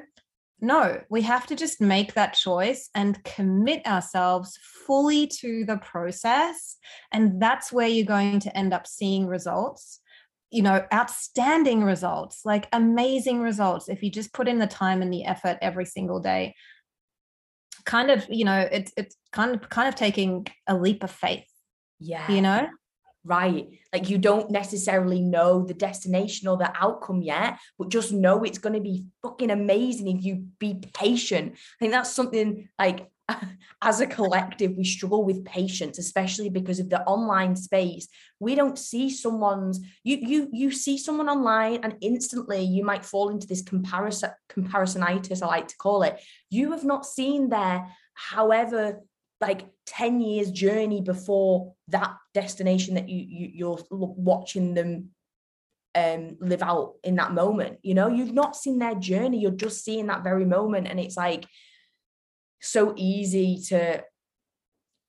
no, 0.60 1.00
we 1.08 1.22
have 1.22 1.46
to 1.46 1.56
just 1.56 1.80
make 1.80 2.14
that 2.14 2.34
choice 2.34 2.90
and 2.94 3.22
commit 3.24 3.86
ourselves 3.86 4.58
fully 4.86 5.26
to 5.26 5.64
the 5.64 5.78
process. 5.78 6.76
And 7.12 7.40
that's 7.40 7.72
where 7.72 7.88
you're 7.88 8.06
going 8.06 8.40
to 8.40 8.56
end 8.56 8.74
up 8.74 8.86
seeing 8.86 9.26
results, 9.26 10.00
you 10.50 10.62
know, 10.62 10.84
outstanding 10.92 11.84
results, 11.84 12.42
like 12.44 12.68
amazing 12.72 13.40
results, 13.40 13.88
if 13.88 14.02
you 14.02 14.10
just 14.10 14.32
put 14.32 14.48
in 14.48 14.58
the 14.58 14.66
time 14.66 15.02
and 15.02 15.12
the 15.12 15.24
effort 15.24 15.58
every 15.62 15.86
single 15.86 16.20
day. 16.20 16.54
Kind 17.86 18.10
of, 18.10 18.26
you 18.28 18.44
know, 18.44 18.68
it's 18.70 18.92
it's 18.96 19.16
kind 19.32 19.54
of 19.54 19.68
kind 19.70 19.88
of 19.88 19.94
taking 19.94 20.46
a 20.66 20.76
leap 20.76 21.02
of 21.02 21.10
faith. 21.10 21.48
Yeah. 21.98 22.30
You 22.30 22.42
know? 22.42 22.68
Right. 23.24 23.68
Like 23.92 24.08
you 24.08 24.18
don't 24.18 24.50
necessarily 24.50 25.20
know 25.20 25.64
the 25.64 25.74
destination 25.74 26.48
or 26.48 26.56
the 26.56 26.72
outcome 26.74 27.22
yet, 27.22 27.58
but 27.78 27.90
just 27.90 28.12
know 28.12 28.44
it's 28.44 28.58
going 28.58 28.74
to 28.74 28.80
be 28.80 29.06
fucking 29.22 29.50
amazing 29.50 30.08
if 30.08 30.24
you 30.24 30.46
be 30.58 30.80
patient. 30.94 31.52
I 31.54 31.76
think 31.78 31.92
that's 31.92 32.12
something 32.12 32.68
like 32.78 33.10
as 33.82 34.00
a 34.00 34.06
collective 34.06 34.76
we 34.76 34.84
struggle 34.84 35.24
with 35.24 35.44
patience 35.44 35.98
especially 35.98 36.48
because 36.48 36.80
of 36.80 36.90
the 36.90 37.00
online 37.02 37.54
space 37.54 38.08
we 38.40 38.54
don't 38.54 38.78
see 38.78 39.10
someone's 39.10 39.80
you 40.02 40.16
you 40.16 40.48
you 40.52 40.70
see 40.70 40.98
someone 40.98 41.28
online 41.28 41.80
and 41.82 41.96
instantly 42.00 42.60
you 42.62 42.84
might 42.84 43.04
fall 43.04 43.28
into 43.28 43.46
this 43.46 43.62
comparison 43.62 44.30
comparisonitis 44.50 45.42
i 45.42 45.46
like 45.46 45.68
to 45.68 45.76
call 45.76 46.02
it 46.02 46.20
you 46.50 46.72
have 46.72 46.84
not 46.84 47.06
seen 47.06 47.48
their 47.48 47.86
however 48.14 49.00
like 49.40 49.66
10 49.90 50.20
years 50.20 50.52
journey 50.52 51.00
before 51.00 51.74
that 51.88 52.14
destination 52.32 52.94
that 52.94 53.08
you, 53.08 53.24
you 53.28 53.50
you're 53.54 53.78
watching 53.90 54.72
them 54.74 55.10
um 55.96 56.36
live 56.40 56.62
out 56.62 56.94
in 57.02 57.16
that 57.16 57.32
moment 57.32 57.78
you 57.82 57.94
know? 57.94 58.08
You've 58.08 58.32
not 58.32 58.54
seen 58.54 58.78
their 58.78 58.94
journey 58.94 59.40
you're 59.40 59.50
just 59.50 59.84
seeing 59.84 60.06
that 60.06 60.22
very 60.22 60.44
moment 60.44 60.86
and 60.86 61.00
it's 61.00 61.16
like 61.16 61.44
so 62.60 62.94
easy 62.96 63.60
to 63.68 64.04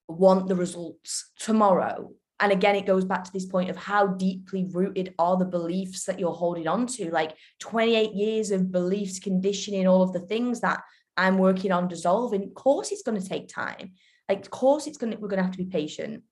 want 0.08 0.48
the 0.48 0.56
results 0.56 1.30
tomorrow. 1.38 2.10
And 2.40 2.50
again 2.50 2.74
it 2.74 2.86
goes 2.86 3.04
back 3.04 3.22
to 3.22 3.32
this 3.32 3.46
point 3.46 3.70
of 3.70 3.76
how 3.76 4.08
deeply 4.08 4.66
rooted 4.68 5.14
are 5.16 5.36
the 5.36 5.44
beliefs 5.44 6.06
that 6.06 6.18
you're 6.18 6.32
holding 6.32 6.66
on 6.66 6.88
to? 6.88 7.08
Like 7.12 7.36
28 7.60 8.14
years 8.14 8.50
of 8.50 8.72
beliefs 8.72 9.20
conditioning 9.20 9.86
all 9.86 10.02
of 10.02 10.12
the 10.12 10.26
things 10.32 10.60
that 10.62 10.80
i'm 11.16 11.36
working 11.38 11.72
on 11.72 11.88
dissolving 11.88 12.42
of 12.42 12.54
course 12.54 12.90
it's 12.90 13.02
going 13.02 13.20
to 13.20 13.28
take 13.28 13.46
time 13.48 13.92
like, 14.28 14.40
of 14.40 14.50
course, 14.50 14.86
it's 14.86 14.98
gonna 14.98 15.16
we're 15.18 15.28
gonna 15.28 15.42
have 15.42 15.52
to 15.52 15.58
be 15.58 15.66
patient. 15.66 16.22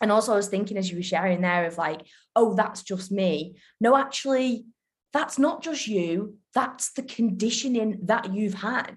And 0.00 0.10
also, 0.10 0.32
I 0.32 0.36
was 0.36 0.48
thinking 0.48 0.76
as 0.76 0.90
you 0.90 0.96
were 0.96 1.02
sharing 1.02 1.40
there 1.40 1.66
of 1.66 1.78
like, 1.78 2.02
oh, 2.34 2.54
that's 2.54 2.82
just 2.82 3.12
me. 3.12 3.56
No, 3.80 3.96
actually, 3.96 4.66
that's 5.12 5.38
not 5.38 5.62
just 5.62 5.86
you. 5.86 6.36
That's 6.52 6.92
the 6.92 7.02
conditioning 7.02 8.00
that 8.04 8.34
you've 8.34 8.54
had. 8.54 8.96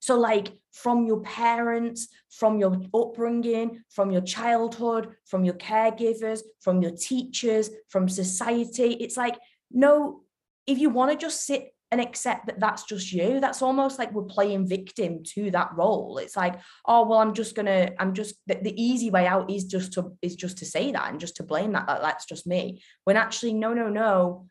So, 0.00 0.18
like 0.18 0.52
from 0.72 1.06
your 1.06 1.20
parents, 1.20 2.08
from 2.30 2.58
your 2.58 2.80
upbringing, 2.94 3.82
from 3.90 4.10
your 4.10 4.22
childhood, 4.22 5.14
from 5.26 5.44
your 5.44 5.54
caregivers, 5.54 6.40
from 6.60 6.82
your 6.82 6.92
teachers, 6.92 7.70
from 7.88 8.08
society, 8.08 8.92
it's 8.94 9.16
like, 9.16 9.36
no, 9.70 10.22
if 10.66 10.78
you 10.78 10.88
want 10.90 11.10
to 11.10 11.18
just 11.18 11.44
sit 11.44 11.74
and 11.90 12.00
accept 12.00 12.46
that 12.46 12.60
that's 12.60 12.84
just 12.84 13.12
you. 13.12 13.40
That's 13.40 13.62
almost 13.62 13.98
like 13.98 14.12
we're 14.12 14.22
playing 14.22 14.68
victim 14.68 15.22
to 15.34 15.50
that 15.52 15.70
role. 15.74 16.18
It's 16.18 16.36
like 16.36 16.60
oh 16.86 17.06
well 17.08 17.18
i'm 17.18 17.34
just 17.34 17.54
gonna 17.54 17.90
i'm 17.98 18.14
just 18.14 18.34
the, 18.46 18.56
the 18.56 18.82
easy 18.82 19.10
way 19.10 19.26
out 19.26 19.50
is 19.50 19.64
just 19.64 19.92
to 19.94 20.12
is 20.22 20.36
just 20.36 20.58
to 20.58 20.66
say 20.66 20.92
that 20.92 21.10
and 21.10 21.20
just 21.20 21.36
to 21.36 21.42
blame 21.42 21.72
that, 21.72 21.86
that 21.86 22.02
that's 22.02 22.26
just 22.26 22.46
me. 22.46 22.82
When 23.04 23.16
actually 23.16 23.54
no 23.54 23.72
no 23.72 23.88
no 23.88 24.46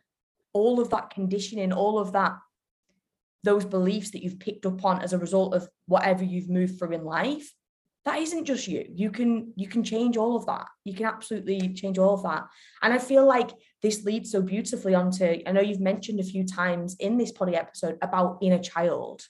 all 0.54 0.80
of 0.80 0.90
that 0.90 1.12
conditioning 1.12 1.72
all 1.72 2.00
of 2.00 2.14
that 2.14 2.38
those 3.44 3.66
beliefs 3.66 4.12
that 4.12 4.24
you've 4.24 4.40
picked 4.40 4.66
up 4.66 4.84
on 4.84 5.02
as 5.02 5.14
a 5.14 5.20
result 5.20 5.54
of 5.54 5.68
whatever 5.86 6.24
you've 6.24 6.50
moved 6.50 6.80
through 6.80 6.94
in 6.94 7.04
life 7.04 7.50
that 8.08 8.22
isn't 8.22 8.46
just 8.46 8.70
you. 8.70 8.86
You 8.96 9.12
can 9.12 9.52
you 9.58 9.68
can 9.68 9.84
change 9.84 10.16
all 10.16 10.38
of 10.38 10.46
that. 10.46 10.66
You 10.86 10.94
can 10.94 11.06
absolutely 11.06 11.74
change 11.74 11.98
all 11.98 12.14
of 12.14 12.24
that. 12.24 12.46
And 12.82 12.94
i 12.94 12.98
feel 12.98 13.26
like 13.26 13.52
this 13.84 14.06
leads 14.06 14.32
so 14.32 14.42
beautifully 14.42 14.96
onto 14.96 15.26
i 15.46 15.52
know 15.52 15.62
you've 15.62 15.92
mentioned 15.92 16.20
a 16.20 16.24
few 16.24 16.44
times 16.46 16.96
in 17.00 17.18
this 17.18 17.32
poddy 17.32 17.56
episode 17.56 17.98
about 18.02 18.38
inner 18.42 18.60
child. 18.60 19.24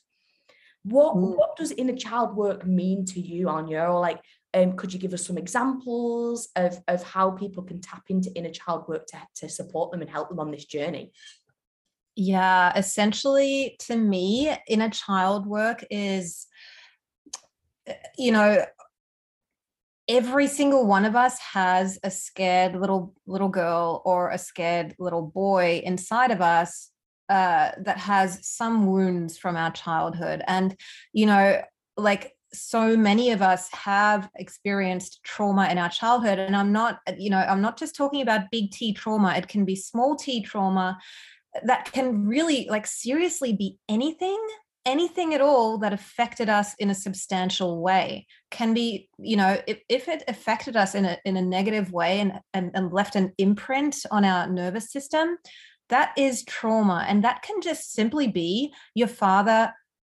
What 0.84 1.16
mm. 1.16 1.36
what 1.36 1.56
does 1.56 1.72
inner 1.72 1.96
child 1.96 2.36
work 2.36 2.68
mean 2.68 3.04
to 3.06 3.20
you 3.20 3.50
anya? 3.50 3.86
Or 3.90 4.00
like 4.00 4.22
um, 4.54 4.74
could 4.74 4.94
you 4.94 5.00
give 5.00 5.14
us 5.14 5.26
some 5.26 5.40
examples 5.40 6.50
of 6.56 6.80
of 6.88 7.02
how 7.02 7.32
people 7.32 7.64
can 7.64 7.82
tap 7.82 8.04
into 8.10 8.32
inner 8.36 8.52
child 8.52 8.88
work 8.88 9.08
to, 9.08 9.18
to 9.38 9.50
support 9.50 9.92
them 9.92 10.02
and 10.02 10.10
help 10.10 10.30
them 10.30 10.40
on 10.40 10.52
this 10.52 10.66
journey? 10.66 11.12
Yeah 12.16 12.78
essentially 12.78 13.76
to 13.88 13.96
me 13.96 14.56
inner 14.68 14.90
child 14.90 15.48
work 15.48 15.84
is 15.90 16.46
you 18.18 18.32
know 18.32 18.66
every 20.08 20.48
single 20.48 20.86
one 20.88 21.06
of 21.06 21.16
us 21.16 21.38
has 21.40 22.00
a 22.04 22.12
scared 22.12 22.76
little 22.76 23.14
little 23.26 23.50
girl 23.50 24.02
or 24.06 24.30
a 24.30 24.38
scared 24.38 24.96
little 25.00 25.22
boy 25.22 25.82
inside 25.84 26.32
of 26.32 26.42
us 26.42 26.92
uh, 27.30 27.72
that 27.84 27.98
has 27.98 28.40
some 28.48 28.86
wounds 28.86 29.38
from 29.38 29.58
our 29.58 29.72
childhood. 29.72 30.42
And 30.48 30.76
you 31.14 31.26
know 31.26 31.62
like 31.98 32.34
so 32.54 32.96
many 32.96 33.32
of 33.32 33.42
us 33.42 33.68
have 33.74 34.30
experienced 34.36 35.20
trauma 35.24 35.68
in 35.70 35.78
our 35.78 35.90
childhood. 35.90 36.40
And 36.40 36.56
i'm 36.56 36.72
not 36.72 37.00
you 37.18 37.30
know 37.30 37.40
i'm 37.40 37.62
not 37.62 37.78
just 37.78 37.96
talking 37.96 38.22
about 38.22 38.52
big 38.52 38.72
t 38.72 38.94
trauma. 38.94 39.34
It 39.36 39.48
can 39.48 39.66
be 39.66 39.76
small 39.76 40.16
t 40.16 40.42
trauma 40.42 40.98
that 41.64 41.92
can 41.92 42.26
really 42.26 42.68
like 42.70 42.86
seriously 42.86 43.52
be 43.52 43.78
anything 43.90 44.40
anything 44.88 45.36
at 45.36 45.42
all 45.42 45.78
that 45.78 45.94
affected 45.94 46.50
us 46.50 46.74
in 46.80 46.90
a 46.90 46.96
substantial 46.96 47.82
way 47.82 48.26
can 48.50 48.74
be 48.74 49.08
you 49.20 49.38
know 49.38 49.62
if, 49.68 49.80
if 49.90 50.08
it 50.08 50.24
affected 50.28 50.76
us 50.76 50.96
in 50.96 51.06
a, 51.06 51.18
in 51.26 51.38
a 51.38 51.42
negative 51.42 51.92
way 51.92 52.20
and, 52.20 52.40
and, 52.56 52.72
and 52.74 52.92
left 52.92 53.16
an 53.16 53.32
imprint 53.38 53.98
on 54.10 54.26
our 54.26 54.48
nervous 54.48 54.92
system 54.92 55.38
that 55.90 56.14
is 56.18 56.44
trauma. 56.44 57.06
And 57.08 57.24
that 57.24 57.42
can 57.42 57.62
just 57.62 57.94
simply 57.94 58.28
be 58.28 58.74
your 58.94 59.08
father 59.08 59.74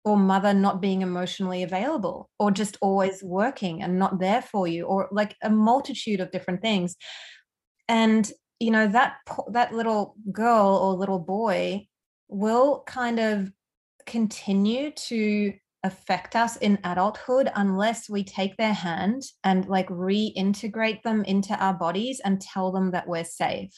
or 0.06 0.18
mother 0.18 0.54
not 0.54 0.82
being 0.82 1.02
emotionally 1.02 1.62
available 1.64 2.30
or 2.40 2.52
just 2.52 2.78
always 2.82 3.22
working 3.22 3.84
and 3.84 4.00
not 4.00 4.20
there 4.20 4.42
for 4.42 4.68
you 4.68 4.86
or 4.86 5.10
like 5.12 5.36
a 5.44 5.50
multitude 5.50 6.20
of 6.20 6.32
different 6.32 6.62
things. 6.62 6.96
And 7.88 8.32
you 8.60 8.72
know 8.72 8.88
that 8.88 9.18
that 9.52 9.74
little 9.74 10.16
girl 10.32 10.76
or 10.76 10.94
little 10.94 11.20
boy 11.20 11.88
will 12.28 12.84
kind 12.86 13.20
of 13.20 13.52
continue 14.10 14.92
to 14.92 15.54
affect 15.84 16.36
us 16.36 16.58
in 16.58 16.78
adulthood 16.84 17.50
unless 17.56 18.10
we 18.10 18.24
take 18.24 18.58
their 18.58 18.74
hand 18.74 19.24
and 19.46 19.66
like 19.68 19.88
reintegrate 19.88 21.02
them 21.04 21.24
into 21.24 21.56
our 21.56 21.74
bodies 21.74 22.20
and 22.24 22.42
tell 22.42 22.72
them 22.72 22.92
that 22.92 23.08
we're 23.08 23.24
safe. 23.24 23.72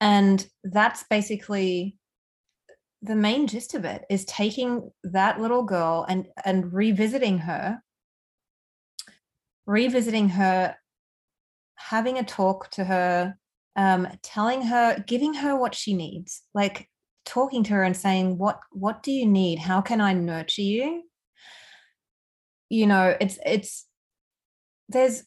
And 0.00 0.46
that's 0.64 1.04
basically 1.08 1.96
the 3.00 3.16
main 3.16 3.46
gist 3.46 3.74
of 3.74 3.84
it 3.84 4.04
is 4.10 4.24
taking 4.24 4.90
that 5.04 5.40
little 5.40 5.62
girl 5.62 6.04
and 6.08 6.26
and 6.44 6.72
revisiting 6.72 7.38
her 7.38 7.80
revisiting 9.66 10.30
her 10.30 10.74
having 11.76 12.18
a 12.18 12.24
talk 12.24 12.70
to 12.70 12.84
her 12.84 13.36
um, 13.76 14.08
telling 14.22 14.62
her 14.62 15.04
giving 15.06 15.34
her 15.34 15.56
what 15.56 15.74
she 15.74 15.94
needs 15.94 16.42
like 16.54 16.88
talking 17.28 17.62
to 17.64 17.74
her 17.74 17.82
and 17.82 17.96
saying 17.96 18.38
what 18.38 18.58
what 18.72 19.02
do 19.02 19.12
you 19.12 19.26
need? 19.26 19.58
How 19.58 19.80
can 19.80 20.00
i 20.00 20.12
nurture 20.12 20.62
you? 20.62 21.02
You 22.70 22.86
know 22.86 23.16
it's 23.20 23.38
it's 23.44 23.86
there's 24.88 25.24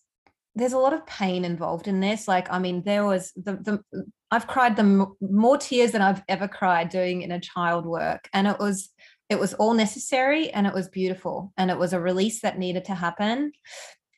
there's 0.55 0.73
a 0.73 0.79
lot 0.79 0.93
of 0.93 1.05
pain 1.05 1.45
involved 1.45 1.87
in 1.87 1.99
this. 1.99 2.27
Like 2.27 2.51
i 2.51 2.59
mean 2.59 2.83
there 2.83 3.05
was 3.05 3.31
the 3.35 3.53
the 3.53 4.05
i've 4.31 4.47
cried 4.47 4.75
the 4.75 5.07
more 5.21 5.57
tears 5.57 5.91
than 5.91 6.01
i've 6.01 6.23
ever 6.27 6.47
cried 6.47 6.89
doing 6.89 7.21
in 7.21 7.31
a 7.31 7.39
child 7.39 7.85
work. 7.85 8.27
And 8.33 8.47
it 8.47 8.59
was 8.59 8.89
it 9.29 9.39
was 9.39 9.53
all 9.53 9.73
necessary 9.73 10.49
and 10.49 10.67
it 10.67 10.73
was 10.73 10.89
beautiful. 10.89 11.53
And 11.55 11.71
it 11.71 11.77
was 11.77 11.93
a 11.93 12.01
release 12.01 12.41
that 12.41 12.59
needed 12.59 12.85
to 12.85 12.95
happen. 12.95 13.53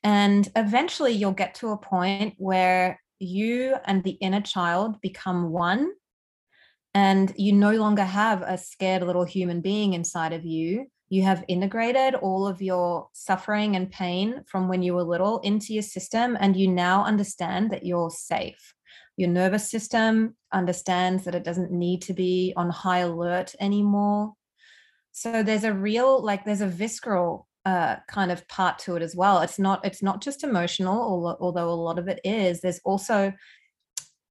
And 0.03 0.49
eventually 0.55 1.11
you'll 1.11 1.33
get 1.33 1.55
to 1.55 1.69
a 1.69 1.77
point 1.77 2.33
where 2.37 2.99
you 3.19 3.75
and 3.85 4.03
the 4.03 4.17
inner 4.21 4.41
child 4.41 4.99
become 5.01 5.51
one 5.51 5.91
and 6.93 7.33
you 7.37 7.51
no 7.53 7.71
longer 7.71 8.03
have 8.03 8.41
a 8.41 8.57
scared 8.57 9.03
little 9.03 9.23
human 9.23 9.61
being 9.61 9.93
inside 9.93 10.33
of 10.33 10.45
you 10.45 10.87
you 11.13 11.21
have 11.21 11.45
integrated 11.47 12.15
all 12.15 12.47
of 12.47 12.59
your 12.59 13.07
suffering 13.13 13.75
and 13.75 13.91
pain 13.91 14.43
from 14.47 14.67
when 14.67 14.81
you 14.81 14.95
were 14.95 15.03
little 15.03 15.37
into 15.41 15.71
your 15.71 15.83
system 15.83 16.35
and 16.39 16.57
you 16.57 16.67
now 16.67 17.05
understand 17.05 17.69
that 17.69 17.85
you're 17.85 18.09
safe. 18.09 18.73
Your 19.15 19.29
nervous 19.29 19.69
system 19.69 20.35
understands 20.51 21.25
that 21.25 21.35
it 21.35 21.43
doesn't 21.43 21.71
need 21.71 22.01
to 22.03 22.13
be 22.13 22.51
on 22.55 22.71
high 22.71 23.01
alert 23.01 23.53
anymore. 23.59 24.33
So 25.11 25.43
there's 25.43 25.65
a 25.65 25.71
real 25.71 26.23
like 26.23 26.45
there's 26.45 26.61
a 26.61 26.67
visceral 26.67 27.47
uh, 27.63 27.97
kind 28.07 28.31
of 28.31 28.47
part 28.47 28.79
to 28.79 28.95
it 28.95 29.03
as 29.03 29.15
well. 29.15 29.41
It's 29.41 29.59
not 29.59 29.85
it's 29.85 30.01
not 30.01 30.19
just 30.19 30.43
emotional 30.43 31.37
although 31.39 31.69
a 31.69 31.75
lot 31.75 31.99
of 31.99 32.07
it 32.07 32.21
is. 32.23 32.61
There's 32.61 32.81
also 32.83 33.33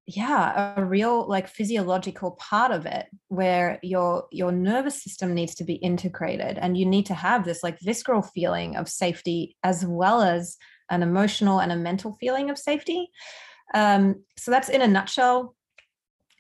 yeah 0.07 0.74
a 0.76 0.84
real 0.84 1.28
like 1.28 1.46
physiological 1.46 2.32
part 2.32 2.72
of 2.72 2.86
it 2.86 3.07
where 3.28 3.78
your 3.82 4.26
your 4.32 4.50
nervous 4.50 5.00
system 5.00 5.32
needs 5.32 5.55
to 5.55 5.64
be 5.64 5.74
integrated 5.74 6.59
and 6.59 6.76
you 6.76 6.84
need 6.84 7.07
to 7.07 7.14
have 7.14 7.44
this 7.44 7.62
like 7.62 7.78
visceral 7.80 8.22
feeling 8.22 8.74
of 8.74 8.88
safety 8.88 9.57
as 9.62 9.86
well 9.86 10.20
as 10.20 10.57
an 10.90 11.03
emotional 11.03 11.61
and 11.61 11.72
a 11.72 11.76
mental 11.76 12.16
feeling 12.20 12.50
of 12.50 12.59
safety. 12.59 13.09
Um, 13.74 14.22
so 14.36 14.50
that's 14.50 14.68
in 14.68 14.82
a 14.82 14.88
nutshell 14.88 15.55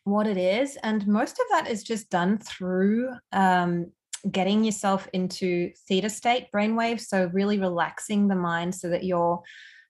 what 0.04 0.26
it 0.26 0.36
is 0.36 0.76
and 0.82 1.06
most 1.06 1.38
of 1.38 1.46
that 1.52 1.70
is 1.70 1.84
just 1.84 2.10
done 2.10 2.36
through 2.36 3.08
um, 3.30 3.92
getting 4.30 4.64
yourself 4.64 5.08
into 5.12 5.70
theta 5.88 6.10
state 6.10 6.48
brainwaves 6.52 7.02
so 7.02 7.30
really 7.32 7.58
relaxing 7.58 8.26
the 8.26 8.34
mind 8.34 8.74
so 8.74 8.88
that 8.88 9.04
you're 9.04 9.40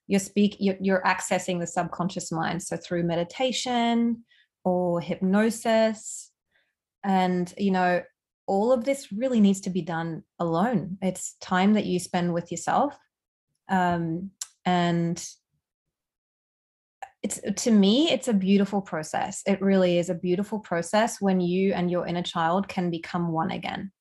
you're 0.07 0.21
speak 0.21 0.57
you're, 0.59 0.77
you're 0.81 1.03
accessing 1.03 1.61
the 1.61 1.67
subconscious 1.67 2.33
mind 2.33 2.63
so 2.63 2.77
through 2.77 3.03
meditation 3.05 4.25
or 4.65 5.01
hypnosis. 5.01 6.31
And 7.05 7.53
you 7.57 7.71
know 7.71 8.03
all 8.47 8.73
of 8.73 8.85
this 8.85 9.13
really 9.13 9.41
needs 9.41 9.61
to 9.63 9.71
be 9.71 9.83
done 9.83 10.25
alone. 10.39 10.99
It's 11.01 11.37
time 11.41 11.75
that 11.75 11.87
you 11.87 11.99
spend 11.99 12.35
with 12.35 12.51
yourself. 12.51 12.97
Um, 13.69 14.31
and 14.65 15.25
it's 17.23 17.41
to 17.65 17.71
me 17.71 18.11
it's 18.11 18.29
a 18.29 18.35
beautiful 18.35 18.83
process. 18.83 19.43
It 19.47 19.61
really 19.61 19.99
is 19.99 20.11
a 20.11 20.15
beautiful 20.15 20.59
process 20.59 21.21
when 21.21 21.41
you 21.41 21.73
and 21.73 21.91
your 21.91 22.07
inner 22.07 22.23
child 22.23 22.69
can 22.69 22.91
become 22.91 23.33
one 23.33 23.51
again 23.51 23.93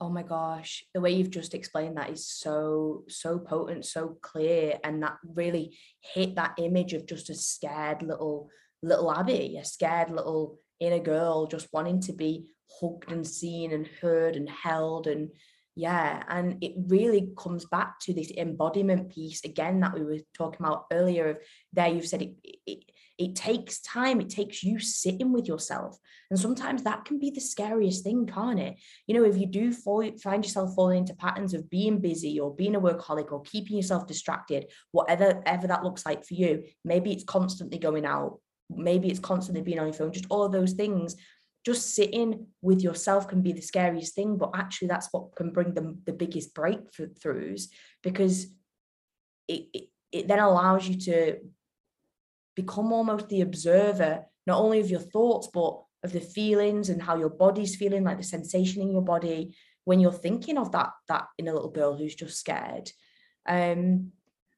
oh 0.00 0.08
my 0.08 0.22
gosh 0.22 0.84
the 0.94 1.00
way 1.00 1.10
you've 1.10 1.30
just 1.30 1.54
explained 1.54 1.96
that 1.96 2.10
is 2.10 2.28
so 2.28 3.04
so 3.08 3.38
potent 3.38 3.84
so 3.84 4.16
clear 4.22 4.78
and 4.84 5.02
that 5.02 5.16
really 5.34 5.76
hit 6.14 6.36
that 6.36 6.54
image 6.58 6.92
of 6.92 7.06
just 7.06 7.30
a 7.30 7.34
scared 7.34 8.02
little 8.02 8.48
little 8.82 9.12
abby 9.12 9.56
a 9.60 9.64
scared 9.64 10.10
little 10.10 10.58
inner 10.80 11.00
girl 11.00 11.46
just 11.46 11.68
wanting 11.72 12.00
to 12.00 12.12
be 12.12 12.48
hugged 12.80 13.10
and 13.10 13.26
seen 13.26 13.72
and 13.72 13.88
heard 14.00 14.36
and 14.36 14.48
held 14.48 15.06
and 15.06 15.30
yeah 15.74 16.22
and 16.28 16.62
it 16.62 16.74
really 16.86 17.30
comes 17.36 17.64
back 17.64 17.98
to 18.00 18.12
this 18.12 18.30
embodiment 18.36 19.10
piece 19.10 19.44
again 19.44 19.80
that 19.80 19.94
we 19.94 20.04
were 20.04 20.18
talking 20.36 20.64
about 20.64 20.86
earlier 20.92 21.30
of 21.30 21.36
there 21.72 21.88
you've 21.88 22.06
said 22.06 22.22
it, 22.22 22.34
it 22.66 22.84
it 23.18 23.34
takes 23.34 23.80
time. 23.80 24.20
It 24.20 24.30
takes 24.30 24.62
you 24.62 24.78
sitting 24.78 25.32
with 25.32 25.48
yourself. 25.48 25.98
And 26.30 26.38
sometimes 26.38 26.84
that 26.84 27.04
can 27.04 27.18
be 27.18 27.30
the 27.30 27.40
scariest 27.40 28.04
thing 28.04 28.26
can't 28.26 28.60
it? 28.60 28.76
You 29.06 29.14
know 29.14 29.24
if 29.24 29.36
you 29.36 29.46
do 29.46 29.72
fall, 29.72 30.08
find 30.22 30.44
yourself 30.44 30.74
falling 30.74 30.98
into 30.98 31.14
patterns 31.14 31.52
of 31.52 31.68
being 31.68 31.98
busy 32.00 32.38
or 32.38 32.54
being 32.54 32.76
a 32.76 32.80
workaholic 32.80 33.32
or 33.32 33.42
keeping 33.42 33.76
yourself 33.76 34.06
distracted 34.06 34.66
whatever 34.92 35.42
ever 35.46 35.66
that 35.66 35.82
looks 35.82 36.06
like 36.06 36.24
for 36.24 36.34
you 36.34 36.62
maybe 36.84 37.12
it's 37.12 37.24
constantly 37.24 37.78
going 37.78 38.06
out. 38.06 38.38
Maybe 38.70 39.08
it's 39.08 39.18
constantly 39.18 39.62
being 39.62 39.80
on 39.80 39.86
your 39.86 39.94
phone. 39.94 40.12
Just 40.12 40.26
all 40.30 40.44
of 40.44 40.52
those 40.52 40.72
things. 40.72 41.16
Just 41.66 41.94
sitting 41.94 42.46
with 42.62 42.82
yourself 42.82 43.26
can 43.26 43.42
be 43.42 43.52
the 43.52 43.60
scariest 43.60 44.14
thing 44.14 44.38
but 44.38 44.52
actually 44.54 44.88
that's 44.88 45.08
what 45.10 45.34
can 45.34 45.50
bring 45.50 45.74
them 45.74 46.02
the 46.06 46.12
biggest 46.12 46.54
breakthroughs 46.54 47.64
because 48.02 48.46
it, 49.48 49.66
it, 49.74 49.88
it 50.12 50.28
then 50.28 50.38
allows 50.38 50.88
you 50.88 50.96
to 51.00 51.38
become 52.62 52.92
almost 52.92 53.28
the 53.28 53.42
observer, 53.42 54.24
not 54.46 54.60
only 54.60 54.80
of 54.80 54.90
your 54.90 55.04
thoughts, 55.14 55.48
but 55.54 55.72
of 56.04 56.12
the 56.12 56.20
feelings 56.38 56.90
and 56.90 57.00
how 57.00 57.16
your 57.16 57.34
body's 57.44 57.76
feeling, 57.76 58.04
like 58.04 58.18
the 58.18 58.24
sensation 58.36 58.82
in 58.82 58.90
your 58.90 59.06
body 59.14 59.54
when 59.84 60.00
you're 60.00 60.24
thinking 60.26 60.58
of 60.58 60.70
that 60.72 60.90
that 61.08 61.26
inner 61.38 61.54
little 61.54 61.70
girl 61.70 61.96
who's 61.96 62.14
just 62.14 62.38
scared. 62.38 62.90
Um, 63.46 64.12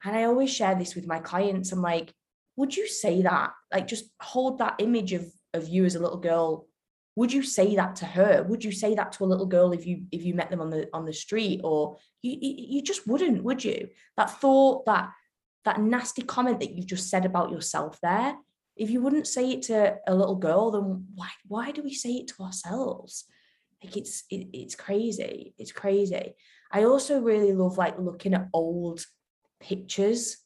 and 0.05 0.17
I 0.19 0.25
always 0.25 0.53
share 0.53 0.75
this 0.75 0.95
with 0.95 1.07
my 1.07 1.21
clients. 1.21 1.73
I'm 1.73 1.83
like, 1.83 2.13
would 2.57 2.77
you 2.77 2.89
say 2.89 3.23
that? 3.23 3.51
Like, 3.73 3.87
just 3.87 4.07
hold 4.21 4.59
that 4.59 4.77
image 4.79 5.13
of 5.13 5.25
of 5.53 5.69
you 5.69 5.85
as 5.85 5.95
a 5.95 6.03
little 6.05 6.23
girl. 6.31 6.67
Would 7.17 7.33
you 7.33 7.43
say 7.43 7.77
that 7.77 7.97
to 7.97 8.07
her? 8.07 8.43
Would 8.49 8.65
you 8.65 8.73
say 8.73 8.95
that 8.95 9.13
to 9.13 9.25
a 9.25 9.31
little 9.33 9.51
girl 9.57 9.73
if 9.73 9.87
you 9.87 10.05
if 10.11 10.25
you 10.25 10.35
met 10.35 10.51
them 10.51 10.61
on 10.61 10.71
the 10.71 10.89
on 10.93 11.05
the 11.05 11.13
street? 11.13 11.61
Or 11.63 11.99
you 12.23 12.33
you 12.75 12.83
just 12.83 13.07
wouldn't, 13.07 13.45
would 13.45 13.63
you? 13.63 13.89
That 14.17 14.31
thought, 14.41 14.87
that 14.87 15.11
that 15.65 15.81
nasty 15.81 16.23
comment 16.23 16.61
that 16.61 16.73
you've 16.73 16.87
just 16.87 17.11
said 17.11 17.25
about 17.25 17.51
yourself 17.51 17.99
there 18.03 18.37
if 18.81 18.89
you 18.89 19.03
wouldn't 19.03 19.27
say 19.27 19.51
it 19.51 19.63
to 19.63 19.99
a 20.07 20.15
little 20.15 20.37
girl 20.37 20.71
then 20.71 21.05
why 21.15 21.29
why 21.47 21.71
do 21.71 21.83
we 21.83 21.93
say 21.93 22.13
it 22.13 22.29
to 22.29 22.43
ourselves? 22.43 23.27
Like 23.85 23.97
it's 23.97 24.25
it, 24.31 24.49
it's 24.55 24.75
crazy 24.75 25.55
it's 25.59 25.71
crazy. 25.71 26.35
I 26.73 26.85
also 26.85 27.21
really 27.21 27.53
love 27.53 27.77
like 27.77 27.99
looking 27.99 28.33
at 28.33 28.49
old 28.55 29.05
pictures 29.61 30.39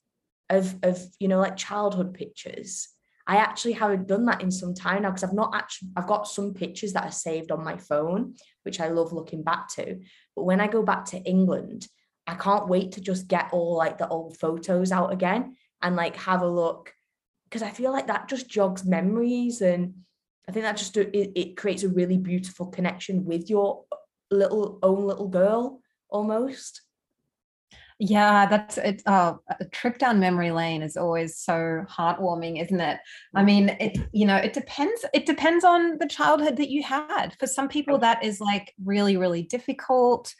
of 0.51 0.75
of 0.83 1.01
you 1.21 1.29
know 1.29 1.39
like 1.39 1.57
childhood 1.57 2.13
pictures. 2.13 2.89
I 3.27 3.37
actually 3.37 3.73
haven't 3.73 4.09
done 4.09 4.27
that 4.27 4.43
in 4.43 4.51
some 4.51 4.75
time 4.75 5.03
now 5.03 5.11
because 5.11 5.25
i've 5.25 5.33
not 5.33 5.55
actually 5.55 5.89
i've 5.97 6.07
got 6.07 6.29
some 6.29 6.53
pictures 6.53 6.93
that 6.93 7.05
are 7.05 7.13
saved 7.13 7.51
on 7.51 7.65
my 7.65 7.79
phone 7.79 8.35
which 8.65 8.81
i 8.81 8.89
love 8.89 9.13
looking 9.13 9.43
back 9.43 9.69
to. 9.77 10.01
But 10.35 10.45
when 10.45 10.61
i 10.61 10.67
go 10.67 10.83
back 10.83 11.07
to 11.07 11.23
england 11.23 11.87
i 12.27 12.35
can't 12.35 12.69
wait 12.69 12.93
to 12.93 13.01
just 13.01 13.29
get 13.29 13.49
all 13.53 13.77
like 13.77 13.99
the 13.99 14.09
old 14.09 14.37
photos 14.37 14.93
out 14.93 15.13
again 15.13 15.57
and 15.83 15.97
like 15.97 16.17
have 16.17 16.43
a 16.43 16.49
look 16.49 16.93
because 17.45 17.63
i 17.63 17.71
feel 17.71 17.93
like 17.93 18.07
that 18.07 18.29
just 18.29 18.49
jogs 18.49 18.85
memories 18.85 19.61
and 19.61 19.95
I 20.49 20.53
think 20.53 20.65
that 20.65 20.77
just 20.77 20.97
it, 20.97 21.33
it 21.35 21.57
creates 21.57 21.83
a 21.83 21.89
really 21.89 22.19
beautiful 22.19 22.67
connection 22.67 23.25
with 23.25 23.49
your 23.49 23.85
little 24.31 24.79
own 24.83 25.07
little 25.07 25.29
girl 25.29 25.81
almost. 26.09 26.83
Yeah, 28.01 28.47
that's 28.47 28.77
it. 28.77 29.03
Oh, 29.07 29.39
a 29.49 29.65
trip 29.67 29.99
down 29.99 30.19
memory 30.19 30.51
lane 30.51 30.83
is 30.83 30.97
always 30.97 31.39
so 31.39 31.85
heartwarming, 31.89 32.61
isn't 32.61 32.81
it? 32.81 32.99
I 33.35 33.43
mm. 33.43 33.45
mean, 33.45 33.77
it 33.81 33.97
you 34.13 34.27
know, 34.27 34.37
it 34.37 34.53
depends. 34.53 35.05
It 35.15 35.27
depends 35.27 35.65
on 35.65 35.99
the 35.99 36.09
childhood 36.09 36.57
that 36.57 36.71
you 36.71 36.83
had. 36.83 37.37
For 37.39 37.47
some 37.47 37.69
people, 37.69 37.99
that 37.99 38.25
is 38.25 38.41
like 38.41 38.75
really, 38.85 39.17
really 39.17 39.43
difficult. 39.43 40.35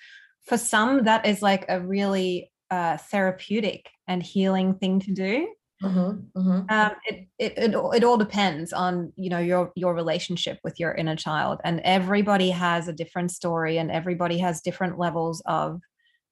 For 0.45 0.59
some, 0.59 1.05
that 1.05 1.27
is 1.27 1.43
like 1.43 1.65
a 1.69 1.81
really 1.81 2.51
uh, 2.71 2.97
therapeutic 2.97 3.89
and 4.07 4.23
healing 4.23 4.75
thing 4.75 5.01
to 5.01 5.13
do. 5.13 5.49
Mm-hmm, 5.83 6.39
mm-hmm. 6.41 6.75
Um, 6.75 6.93
it, 7.07 7.29
it, 7.39 7.53
it 7.57 7.75
it 7.75 8.05
all 8.05 8.17
depends 8.17 8.73
on 8.73 9.13
you 9.17 9.29
know 9.29 9.39
your 9.41 9.73
your 9.75 9.95
relationship 9.95 10.59
with 10.65 10.79
your 10.81 10.95
inner 10.95 11.17
child, 11.17 11.61
and 11.65 11.81
everybody 11.81 12.51
has 12.51 12.89
a 12.89 12.93
different 12.93 13.33
story, 13.33 13.77
and 13.77 13.91
everybody 13.91 14.39
has 14.39 14.63
different 14.63 14.99
levels 14.99 15.43
of 15.47 15.81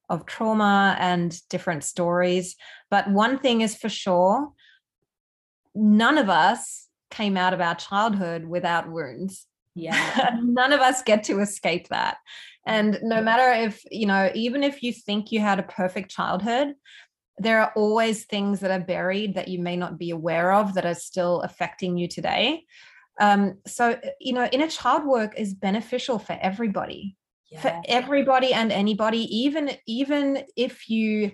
of 0.09 0.27
trauma 0.27 0.97
and 0.99 1.41
different 1.49 1.85
stories. 1.85 2.57
But 2.91 3.11
one 3.11 3.39
thing 3.39 3.61
is 3.61 3.75
for 3.77 3.89
sure, 3.89 4.53
none 5.75 6.19
of 6.19 6.29
us 6.29 6.89
came 7.11 7.37
out 7.37 7.53
of 7.53 7.61
our 7.61 7.75
childhood 7.75 8.45
without 8.45 8.91
wounds. 8.91 9.47
Yeah, 9.75 10.37
none 10.43 10.73
of 10.73 10.81
us 10.81 11.03
get 11.03 11.25
to 11.25 11.41
escape 11.41 11.89
that. 11.89 12.19
And 12.67 12.99
no 13.03 13.21
matter 13.21 13.65
if, 13.65 13.83
you 13.91 14.07
know, 14.07 14.31
even 14.35 14.63
if 14.63 14.83
you 14.83 14.93
think 14.93 15.33
you 15.33 15.41
had 15.41 15.59
a 15.59 15.65
perfect 15.65 16.11
childhood, 16.11 16.75
there 17.39 17.61
are 17.61 17.73
always 17.75 18.25
things 18.25 18.61
that 18.61 18.71
are 18.71 18.85
buried 18.85 19.35
that 19.35 19.49
you 19.49 19.59
may 19.59 19.77
not 19.77 19.99
be 19.99 20.11
aware 20.11 20.53
of 20.53 20.75
that 20.75 20.87
are 20.87 20.95
still 20.95 21.41
affecting 21.41 21.97
you 21.97 22.07
today. 22.07 22.65
Um, 23.21 23.59
so, 23.67 23.99
you 24.21 24.33
know, 24.33 24.45
inner 24.53 24.69
child 24.69 25.05
work 25.05 25.35
is 25.37 25.55
beneficial 25.55 26.19
for 26.19 26.39
everybody, 26.41 27.17
yeah. 27.51 27.61
for 27.61 27.83
everybody 27.87 28.53
and 28.53 28.71
anybody, 28.71 29.25
even 29.37 29.71
even 29.87 30.45
if 30.57 30.89
you 30.89 31.33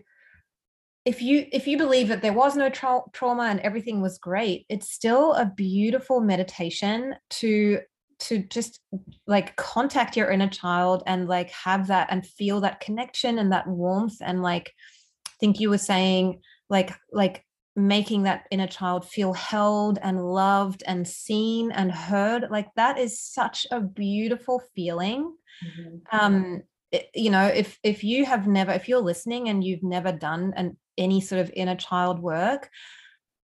if 1.04 1.22
you 1.22 1.46
if 1.52 1.66
you 1.66 1.78
believe 1.78 2.08
that 2.08 2.22
there 2.22 2.32
was 2.32 2.56
no 2.56 2.68
tra- 2.68 3.02
trauma 3.12 3.44
and 3.44 3.60
everything 3.60 4.02
was 4.02 4.18
great 4.18 4.66
it's 4.68 4.90
still 4.90 5.32
a 5.32 5.46
beautiful 5.46 6.20
meditation 6.20 7.14
to 7.30 7.78
to 8.20 8.38
just 8.38 8.80
like 9.26 9.54
contact 9.56 10.16
your 10.16 10.30
inner 10.30 10.48
child 10.48 11.02
and 11.06 11.28
like 11.28 11.50
have 11.50 11.86
that 11.86 12.08
and 12.10 12.26
feel 12.26 12.60
that 12.60 12.80
connection 12.80 13.38
and 13.38 13.52
that 13.52 13.66
warmth 13.66 14.16
and 14.20 14.42
like 14.42 14.72
think 15.40 15.60
you 15.60 15.70
were 15.70 15.78
saying 15.78 16.40
like 16.68 16.94
like 17.12 17.44
making 17.76 18.24
that 18.24 18.44
inner 18.50 18.66
child 18.66 19.06
feel 19.06 19.32
held 19.32 19.98
and 20.02 20.24
loved 20.24 20.82
and 20.86 21.06
seen 21.06 21.70
and 21.70 21.92
heard 21.92 22.46
like 22.50 22.68
that 22.74 22.98
is 22.98 23.20
such 23.20 23.66
a 23.70 23.80
beautiful 23.80 24.60
feeling 24.74 25.32
mm-hmm. 25.64 26.18
um 26.18 26.60
it, 26.90 27.08
you 27.14 27.30
know 27.30 27.46
if 27.46 27.78
if 27.84 28.02
you 28.02 28.24
have 28.24 28.48
never 28.48 28.72
if 28.72 28.88
you're 28.88 29.00
listening 29.00 29.48
and 29.48 29.62
you've 29.62 29.84
never 29.84 30.10
done 30.10 30.52
an 30.56 30.76
any 30.96 31.20
sort 31.20 31.40
of 31.40 31.52
inner 31.54 31.76
child 31.76 32.18
work 32.18 32.68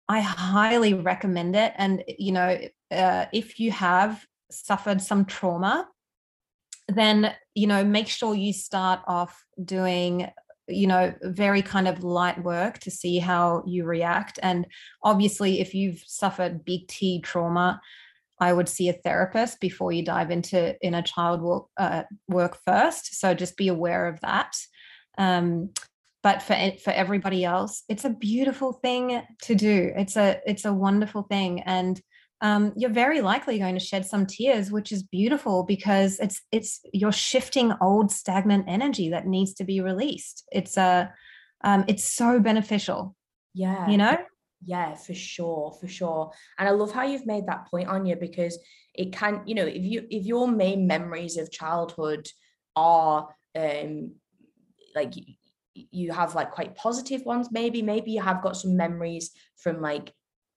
i 0.09 0.21
highly 0.21 0.95
recommend 0.95 1.57
it 1.57 1.73
and 1.77 2.05
you 2.07 2.31
know 2.31 2.57
uh, 2.93 3.27
if 3.33 3.59
you 3.59 3.71
have 3.71 4.25
suffered 4.51 5.01
some 5.01 5.25
trauma 5.25 5.89
then 6.89 7.33
you 7.55 7.67
know 7.67 7.85
make 7.85 8.09
sure 8.09 8.35
you 8.35 8.53
start 8.53 9.01
off 9.07 9.45
doing 9.65 10.29
you 10.71 10.87
know 10.87 11.13
very 11.23 11.63
kind 11.63 11.89
of 11.89 12.05
light 12.05 12.43
work 12.43 12.79
to 12.79 12.91
see 12.91 13.19
how 13.19 13.63
you 13.67 13.85
react. 13.85 14.39
And 14.43 14.67
obviously 15.03 15.61
if 15.61 15.75
you've 15.75 16.03
suffered 16.07 16.65
big 16.65 16.89
t 16.89 17.21
trauma 17.21 17.81
i 18.39 18.53
would 18.53 18.69
see 18.69 18.89
a 18.89 18.95
therapist 18.95 19.61
before 19.61 19.93
you 19.93 20.03
dive 20.03 20.31
into 20.31 20.75
inner 20.83 21.03
child 21.03 21.43
work, 21.43 21.67
uh, 21.77 22.05
work 22.29 22.57
first. 22.67 23.21
So 23.21 23.35
just 23.35 23.57
be 23.57 23.69
aware 23.69 24.07
of 24.07 24.21
that. 24.21 24.57
Um, 25.19 25.71
but 26.23 26.43
for 26.43 26.57
for 26.83 26.91
everybody 26.91 27.45
else 27.45 27.83
it's 27.89 28.05
a 28.05 28.11
beautiful 28.11 28.73
thing 28.73 29.23
to 29.43 29.55
do. 29.55 29.93
It's 29.97 30.17
a 30.17 30.41
it's 30.47 30.65
a 30.65 30.73
wonderful 30.73 31.23
thing. 31.23 31.61
And 31.61 32.01
um, 32.41 32.73
you're 32.77 32.91
very 32.91 33.21
likely 33.21 33.59
going 33.59 33.75
to 33.75 33.85
shed 33.85 34.07
some 34.07 34.27
tears, 34.27 34.71
which 34.71 34.93
is 34.93 35.03
beautiful 35.03 35.65
because 35.65 36.19
it's 36.21 36.41
it's 36.51 36.81
you're 36.93 37.13
shifting 37.13 37.73
old 37.81 38.11
stagnant 38.11 38.65
energy 38.67 39.11
that 39.11 39.27
needs 39.27 39.55
to 39.55 39.65
be 39.65 39.81
released. 39.81 40.45
It's 40.51 40.77
a 40.77 41.13
um, 41.63 41.85
it's 41.87 42.05
so 42.05 42.41
beneficial. 42.41 43.15
Yeah, 43.53 43.89
you 43.89 43.99
know. 43.99 44.19
Yeah, 44.65 44.95
for 44.95 45.15
sure, 45.15 45.77
for 45.81 45.89
sure. 45.89 46.33
And 46.59 46.69
I 46.69 46.73
love 46.73 46.93
how 46.93 47.03
you've 47.03 47.27
made 47.27 47.47
that 47.47 47.67
point 47.71 47.89
on 47.89 48.05
you 48.07 48.17
because 48.17 48.59
it 48.95 49.13
can, 49.13 49.43
you 49.47 49.55
know, 49.55 49.67
if 49.67 49.83
you 49.83 50.07
if 50.11 50.25
your 50.25 50.49
main 50.49 50.87
memories 50.87 51.37
of 51.37 51.51
childhood 51.51 52.29
are 52.77 53.29
um 53.57 54.13
like 54.95 55.15
you 55.75 56.13
have 56.13 56.35
like 56.35 56.51
quite 56.51 56.77
positive 56.77 57.25
ones 57.25 57.49
maybe 57.51 57.83
maybe 57.83 58.11
you 58.13 58.21
have 58.21 58.43
got 58.43 58.57
some 58.57 58.77
memories 58.77 59.31
from 59.57 59.81
like 59.81 60.13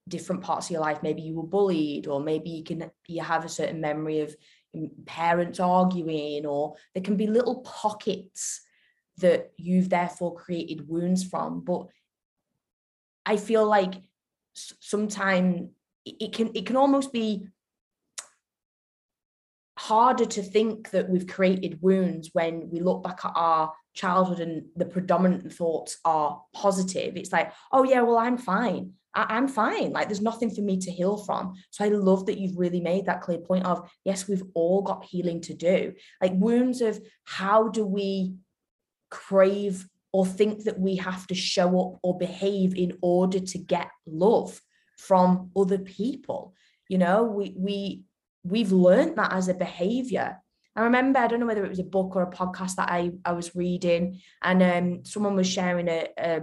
different 0.07 0.41
parts 0.41 0.67
of 0.67 0.71
your 0.71 0.81
life. 0.81 1.03
Maybe 1.03 1.21
you 1.21 1.35
were 1.35 1.47
bullied 1.47 2.07
or 2.07 2.19
maybe 2.19 2.49
you 2.49 2.63
can 2.63 2.91
you 3.07 3.21
have 3.21 3.45
a 3.45 3.49
certain 3.49 3.81
memory 3.81 4.19
of 4.19 4.35
mm, 4.75 4.89
parents 5.05 5.59
arguing 5.59 6.45
or 6.45 6.75
there 6.93 7.03
can 7.03 7.15
be 7.15 7.27
little 7.27 7.61
pockets 7.61 8.61
that 9.17 9.51
you've 9.57 9.89
therefore 9.89 10.35
created 10.35 10.87
wounds 10.87 11.23
from. 11.23 11.61
But 11.61 11.87
i 13.25 13.37
feel 13.37 13.65
like 13.65 13.93
sometimes 14.53 15.69
it 16.05 16.33
can 16.33 16.51
it 16.53 16.65
can 16.65 16.75
almost 16.75 17.13
be 17.13 17.47
harder 19.77 20.25
to 20.25 20.43
think 20.43 20.91
that 20.91 21.09
we've 21.09 21.27
created 21.27 21.81
wounds 21.81 22.29
when 22.33 22.69
we 22.69 22.79
look 22.79 23.03
back 23.03 23.25
at 23.25 23.31
our 23.35 23.73
childhood 23.93 24.39
and 24.39 24.65
the 24.75 24.85
predominant 24.85 25.51
thoughts 25.51 25.97
are 26.05 26.41
positive. 26.53 27.17
It's 27.17 27.31
like 27.31 27.51
oh 27.71 27.83
yeah 27.83 28.01
well 28.01 28.17
i'm 28.17 28.37
fine 28.37 28.93
I, 29.15 29.37
am 29.37 29.47
fine. 29.47 29.91
Like 29.91 30.07
there's 30.07 30.21
nothing 30.21 30.49
for 30.49 30.61
me 30.61 30.77
to 30.79 30.91
heal 30.91 31.17
from. 31.17 31.53
So 31.69 31.85
I 31.85 31.89
love 31.89 32.25
that 32.25 32.37
you've 32.37 32.57
really 32.57 32.81
made 32.81 33.05
that 33.05 33.21
clear 33.21 33.39
point 33.39 33.65
of 33.65 33.89
yes, 34.03 34.27
we've 34.27 34.43
all 34.53 34.81
got 34.81 35.05
healing 35.05 35.41
to 35.41 35.53
do. 35.53 35.93
Like 36.21 36.33
wounds 36.35 36.81
of 36.81 36.99
how 37.25 37.69
do 37.69 37.85
we 37.85 38.35
crave 39.09 39.87
or 40.11 40.25
think 40.25 40.63
that 40.63 40.79
we 40.79 40.95
have 40.97 41.27
to 41.27 41.35
show 41.35 41.79
up 41.79 41.99
or 42.03 42.17
behave 42.17 42.75
in 42.75 42.97
order 43.01 43.39
to 43.39 43.57
get 43.57 43.89
love 44.05 44.59
from 44.97 45.51
other 45.55 45.79
people. 45.79 46.53
You 46.87 46.99
know, 46.99 47.23
we 47.23 47.53
we 47.57 48.03
we've 48.43 48.71
learned 48.71 49.17
that 49.17 49.33
as 49.33 49.47
a 49.47 49.53
behavior. 49.53 50.37
I 50.75 50.81
remember, 50.83 51.19
I 51.19 51.27
don't 51.27 51.39
know 51.39 51.45
whether 51.45 51.63
it 51.63 51.69
was 51.69 51.79
a 51.79 51.83
book 51.83 52.15
or 52.15 52.23
a 52.23 52.31
podcast 52.31 52.75
that 52.75 52.89
I, 52.89 53.11
I 53.23 53.33
was 53.33 53.55
reading, 53.55 54.21
and 54.41 54.63
um, 54.63 55.05
someone 55.05 55.35
was 55.35 55.47
sharing 55.47 55.87
a, 55.87 56.07
a 56.17 56.41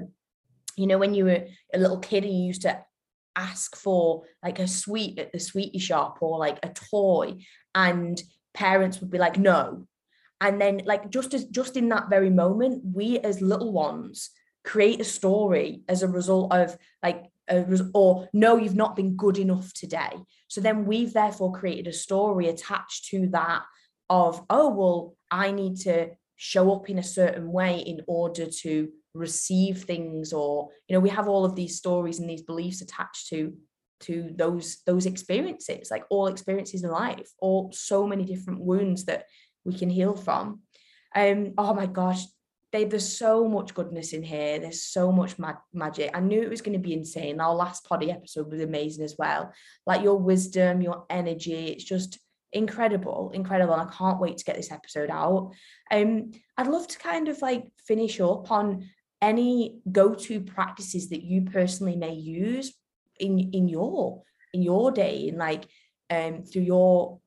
you 0.81 0.87
know 0.87 0.99
when 0.99 1.15
you 1.15 1.27
were 1.27 1.45
a 1.75 1.79
little 1.79 1.99
kid 1.99 2.25
and 2.25 2.33
you 2.33 2.47
used 2.47 2.63
to 2.63 2.83
ask 3.37 3.77
for 3.77 4.25
like 4.43 4.59
a 4.59 4.67
sweet 4.67 5.19
at 5.19 5.33
the 5.33 5.41
sweetie 5.41 5.79
shop 5.79 6.19
or 6.21 6.39
like 6.39 6.59
a 6.63 6.71
toy 6.71 7.37
and 7.75 8.23
parents 8.55 9.01
would 9.01 9.11
be 9.11 9.19
like 9.19 9.39
no. 9.39 9.87
And 10.41 10.61
then 10.61 10.81
like 10.85 11.11
just 11.11 11.35
as 11.35 11.45
just 11.45 11.77
in 11.77 11.91
that 11.91 12.09
very 12.09 12.31
moment 12.31 12.83
we 12.85 13.19
as 13.19 13.41
little 13.41 13.73
ones 13.73 14.31
create 14.65 15.01
a 15.01 15.05
story 15.05 15.83
as 15.89 16.03
a 16.03 16.09
result 16.09 16.53
of 16.53 16.77
like 17.03 17.27
or 17.95 18.29
no 18.33 18.57
you've 18.57 18.77
not 18.77 18.97
been 18.97 19.17
good 19.17 19.39
enough 19.39 19.73
today. 19.75 20.13
So 20.49 20.61
then 20.61 20.87
we've 20.87 21.13
therefore 21.13 21.53
created 21.53 21.89
a 21.89 21.93
story 21.93 22.49
attached 22.49 23.09
to 23.11 23.29
that 23.29 23.63
of 24.11 24.45
oh 24.51 24.69
well 24.69 25.17
i 25.31 25.53
need 25.53 25.77
to 25.77 26.11
show 26.43 26.73
up 26.73 26.89
in 26.89 26.99
a 26.99 27.03
certain 27.03 27.53
way 27.53 27.81
in 27.81 28.01
order 28.07 28.47
to 28.47 28.89
receive 29.13 29.83
things 29.85 30.33
or 30.33 30.71
you 30.89 30.95
know 30.95 31.01
we 31.01 31.11
have 31.11 31.29
all 31.29 31.45
of 31.45 31.55
these 31.55 31.77
stories 31.77 32.19
and 32.19 32.31
these 32.31 32.41
beliefs 32.41 32.81
attached 32.81 33.29
to 33.29 33.53
to 34.01 34.31
those 34.37 34.79
those 34.87 35.05
experiences 35.05 35.91
like 35.91 36.05
all 36.09 36.29
experiences 36.29 36.83
in 36.83 36.91
life 36.91 37.29
all 37.41 37.71
so 37.73 38.07
many 38.07 38.25
different 38.25 38.59
wounds 38.59 39.05
that 39.05 39.27
we 39.67 39.75
can 39.75 39.91
heal 39.91 40.15
from. 40.15 40.61
Um 41.15 41.53
oh 41.59 41.75
my 41.75 41.85
gosh 41.85 42.23
they, 42.73 42.85
there's 42.85 43.19
so 43.19 43.49
much 43.49 43.75
goodness 43.75 44.13
in 44.13 44.23
here. 44.23 44.61
There's 44.61 44.85
so 44.85 45.11
much 45.11 45.41
mag- 45.41 45.57
magic. 45.75 46.13
I 46.15 46.21
knew 46.21 46.41
it 46.41 46.49
was 46.49 46.63
going 46.63 46.75
to 46.75 46.89
be 46.89 46.95
insane. 46.95 47.41
Our 47.41 47.53
last 47.53 47.85
potty 47.85 48.13
episode 48.13 48.49
was 48.49 48.61
amazing 48.61 49.05
as 49.05 49.17
well. 49.19 49.53
Like 49.87 50.03
your 50.03 50.17
wisdom 50.17 50.81
your 50.81 51.05
energy 51.11 51.67
it's 51.67 51.85
just 51.85 52.19
incredible, 52.53 53.31
incredible. 53.35 53.75
And 53.75 53.89
I 53.89 53.93
can't 53.93 54.21
wait 54.21 54.39
to 54.39 54.45
get 54.45 54.57
this 54.57 54.73
episode 54.73 55.11
out. 55.11 55.53
Um, 55.91 56.33
I'd 56.57 56.67
love 56.67 56.87
to 56.89 56.99
kind 56.99 57.29
of 57.29 57.41
like 57.43 57.65
finish 57.87 58.21
up 58.21 58.51
on 58.51 58.89
any 59.23 59.81
go-to 59.91 60.41
practices 60.41 61.11
that 61.11 61.23
you 61.23 61.43
personally 61.43 61.97
may 61.97 62.15
use 62.15 62.73
in 63.19 63.39
in 63.53 63.69
your 63.69 64.23
in 64.55 64.63
your 64.63 64.91
day 64.91 65.29
and 65.29 65.39
like 65.39 65.67
um 66.09 66.43
through 66.43 66.63
your 66.63 67.21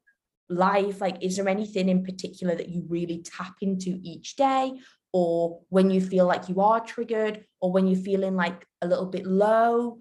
life 0.49 0.99
like 0.99 1.23
is 1.23 1.37
there 1.37 1.47
anything 1.47 1.89
in 1.89 2.03
particular 2.03 2.55
that 2.55 2.69
you 2.69 2.83
really 2.89 3.23
tap 3.23 3.55
into 3.61 3.99
each 4.01 4.35
day 4.35 4.71
or 5.13 5.61
when 5.69 5.91
you 5.91 6.01
feel 6.01 6.25
like 6.25 6.49
you 6.49 6.59
are 6.59 6.79
triggered 6.79 7.45
or 7.61 7.71
when 7.71 7.87
you're 7.87 8.01
feeling 8.01 8.35
like 8.35 8.65
a 8.81 8.87
little 8.87 9.05
bit 9.05 9.25
low 9.25 9.99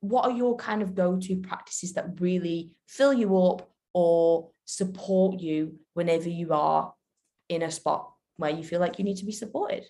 what 0.00 0.24
are 0.24 0.36
your 0.36 0.56
kind 0.56 0.80
of 0.80 0.94
go-to 0.94 1.36
practices 1.36 1.92
that 1.92 2.20
really 2.20 2.72
fill 2.88 3.12
you 3.12 3.38
up 3.38 3.69
or 3.92 4.50
support 4.64 5.40
you 5.40 5.78
whenever 5.94 6.28
you 6.28 6.52
are 6.52 6.94
in 7.48 7.62
a 7.62 7.70
spot 7.70 8.12
where 8.36 8.50
you 8.50 8.62
feel 8.62 8.80
like 8.80 8.98
you 8.98 9.04
need 9.04 9.16
to 9.16 9.26
be 9.26 9.32
supported. 9.32 9.84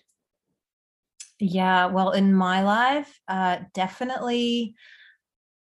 Yeah 1.39 1.87
well 1.87 2.11
in 2.11 2.33
my 2.33 2.61
life 2.63 3.19
uh 3.27 3.59
definitely 3.73 4.75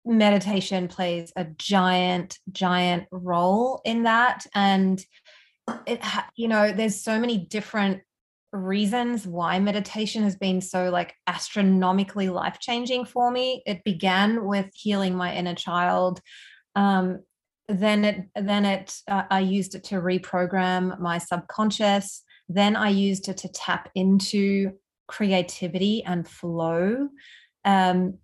meditation 0.04 0.88
plays 0.88 1.32
a 1.36 1.44
giant 1.44 2.38
giant 2.52 3.06
role 3.10 3.80
in 3.84 4.04
that. 4.04 4.46
And 4.54 5.04
it 5.86 6.00
you 6.36 6.48
know 6.48 6.72
there's 6.72 7.02
so 7.02 7.18
many 7.18 7.38
different 7.38 8.02
reasons 8.52 9.26
why 9.26 9.58
meditation 9.58 10.22
has 10.22 10.36
been 10.36 10.60
so 10.60 10.90
like 10.90 11.14
astronomically 11.26 12.28
life 12.28 12.58
changing 12.60 13.04
for 13.04 13.30
me. 13.30 13.62
It 13.66 13.82
began 13.82 14.44
with 14.44 14.70
healing 14.74 15.14
my 15.14 15.34
inner 15.34 15.54
child 15.54 16.20
um, 16.76 17.20
then 17.68 18.04
it 18.04 18.28
then 18.34 18.64
it 18.64 18.94
uh, 19.08 19.24
i 19.30 19.40
used 19.40 19.74
it 19.74 19.84
to 19.84 19.96
reprogram 19.96 20.98
my 21.00 21.18
subconscious 21.18 22.22
then 22.48 22.76
i 22.76 22.88
used 22.88 23.28
it 23.28 23.36
to 23.38 23.48
tap 23.48 23.90
into 23.94 24.72
creativity 25.06 26.02
and 26.04 26.28
flow 26.28 27.08
um, 27.64 28.18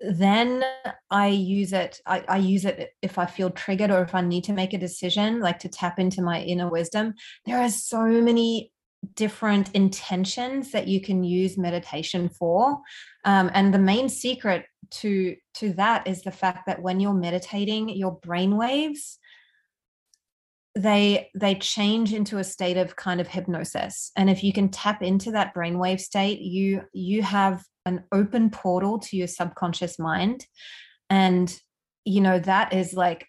then 0.00 0.64
I 1.10 1.28
use 1.28 1.72
it. 1.72 2.00
I, 2.06 2.24
I, 2.26 2.38
use 2.38 2.64
it 2.64 2.94
if 3.02 3.18
I 3.18 3.26
feel 3.26 3.50
triggered 3.50 3.90
or 3.90 4.02
if 4.02 4.14
I 4.14 4.22
need 4.22 4.44
to 4.44 4.52
make 4.52 4.72
a 4.72 4.78
decision, 4.78 5.40
like 5.40 5.58
to 5.60 5.68
tap 5.68 5.98
into 5.98 6.22
my 6.22 6.40
inner 6.40 6.68
wisdom. 6.70 7.14
There 7.44 7.60
are 7.60 7.68
so 7.68 8.06
many 8.06 8.72
different 9.14 9.70
intentions 9.72 10.72
that 10.72 10.88
you 10.88 11.00
can 11.00 11.24
use 11.24 11.56
meditation 11.56 12.28
for, 12.28 12.78
um, 13.24 13.50
and 13.54 13.72
the 13.72 13.78
main 13.78 14.08
secret 14.08 14.66
to 14.90 15.36
to 15.54 15.72
that 15.74 16.06
is 16.06 16.22
the 16.22 16.32
fact 16.32 16.66
that 16.66 16.82
when 16.82 17.00
you're 17.00 17.14
meditating, 17.14 17.88
your 17.90 18.12
brain 18.12 18.56
waves 18.56 19.18
they 20.76 21.28
they 21.34 21.54
change 21.56 22.12
into 22.12 22.38
a 22.38 22.44
state 22.44 22.76
of 22.76 22.96
kind 22.96 23.20
of 23.20 23.26
hypnosis. 23.26 24.12
And 24.16 24.30
if 24.30 24.44
you 24.44 24.52
can 24.52 24.68
tap 24.68 25.02
into 25.02 25.32
that 25.32 25.54
brainwave 25.54 26.00
state 26.00 26.40
you 26.40 26.82
you 26.92 27.22
have 27.22 27.64
an 27.86 28.04
open 28.12 28.50
portal 28.50 28.98
to 28.98 29.16
your 29.16 29.26
subconscious 29.26 29.98
mind. 29.98 30.46
And 31.08 31.54
you 32.04 32.20
know 32.20 32.38
that 32.38 32.72
is 32.72 32.94
like 32.94 33.26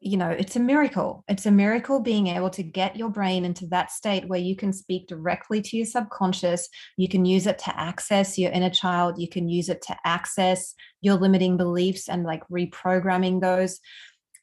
you 0.00 0.16
know 0.16 0.28
it's 0.30 0.56
a 0.56 0.60
miracle. 0.60 1.24
It's 1.28 1.46
a 1.46 1.50
miracle 1.50 2.00
being 2.00 2.28
able 2.28 2.50
to 2.50 2.62
get 2.62 2.96
your 2.96 3.08
brain 3.08 3.44
into 3.44 3.66
that 3.68 3.90
state 3.90 4.28
where 4.28 4.38
you 4.38 4.56
can 4.56 4.72
speak 4.72 5.08
directly 5.08 5.60
to 5.62 5.76
your 5.76 5.86
subconscious. 5.86 6.68
You 6.96 7.08
can 7.08 7.24
use 7.24 7.46
it 7.46 7.58
to 7.60 7.78
access 7.78 8.38
your 8.38 8.52
inner 8.52 8.70
child. 8.70 9.18
You 9.18 9.28
can 9.28 9.48
use 9.48 9.68
it 9.68 9.82
to 9.82 9.96
access 10.04 10.74
your 11.00 11.14
limiting 11.14 11.56
beliefs 11.56 12.08
and 12.08 12.24
like 12.24 12.42
reprogramming 12.48 13.40
those. 13.40 13.80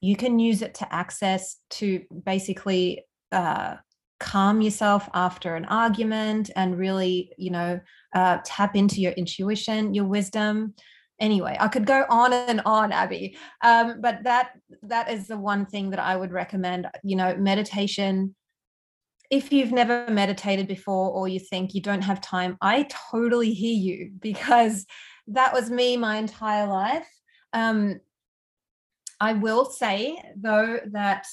You 0.01 0.15
can 0.15 0.39
use 0.39 0.61
it 0.61 0.75
to 0.75 0.93
access 0.93 1.57
to 1.71 2.01
basically 2.25 3.05
uh, 3.31 3.75
calm 4.19 4.61
yourself 4.61 5.09
after 5.13 5.55
an 5.55 5.65
argument 5.65 6.49
and 6.55 6.77
really 6.77 7.31
you 7.37 7.51
know 7.51 7.79
uh, 8.15 8.37
tap 8.45 8.75
into 8.75 9.01
your 9.01 9.11
intuition 9.13 9.93
your 9.93 10.05
wisdom 10.05 10.73
anyway 11.19 11.55
i 11.59 11.67
could 11.67 11.85
go 11.85 12.05
on 12.09 12.33
and 12.33 12.61
on 12.65 12.91
abby. 12.91 13.37
Um, 13.61 14.01
but 14.01 14.23
that 14.23 14.51
that 14.83 15.11
is 15.11 15.27
the 15.27 15.37
one 15.37 15.65
thing 15.65 15.91
that 15.91 15.99
i 15.99 16.15
would 16.15 16.31
recommend 16.31 16.87
you 17.03 17.15
know 17.15 17.35
meditation. 17.35 18.35
If 19.29 19.51
you've 19.51 19.71
never 19.71 20.07
meditated 20.11 20.67
before 20.67 21.09
or 21.09 21.27
you 21.27 21.39
think 21.39 21.73
you 21.73 21.81
don't 21.81 22.03
have 22.03 22.21
time 22.21 22.57
i 22.61 22.87
totally 23.11 23.53
hear 23.53 23.75
you 23.75 24.11
because 24.19 24.85
that 25.27 25.53
was 25.53 25.69
me 25.69 25.97
my 25.97 26.17
entire 26.17 26.67
life. 26.67 27.07
Um, 27.53 27.99
i 29.19 29.33
will 29.33 29.65
say 29.65 30.17
though 30.35 30.79
that 30.91 31.25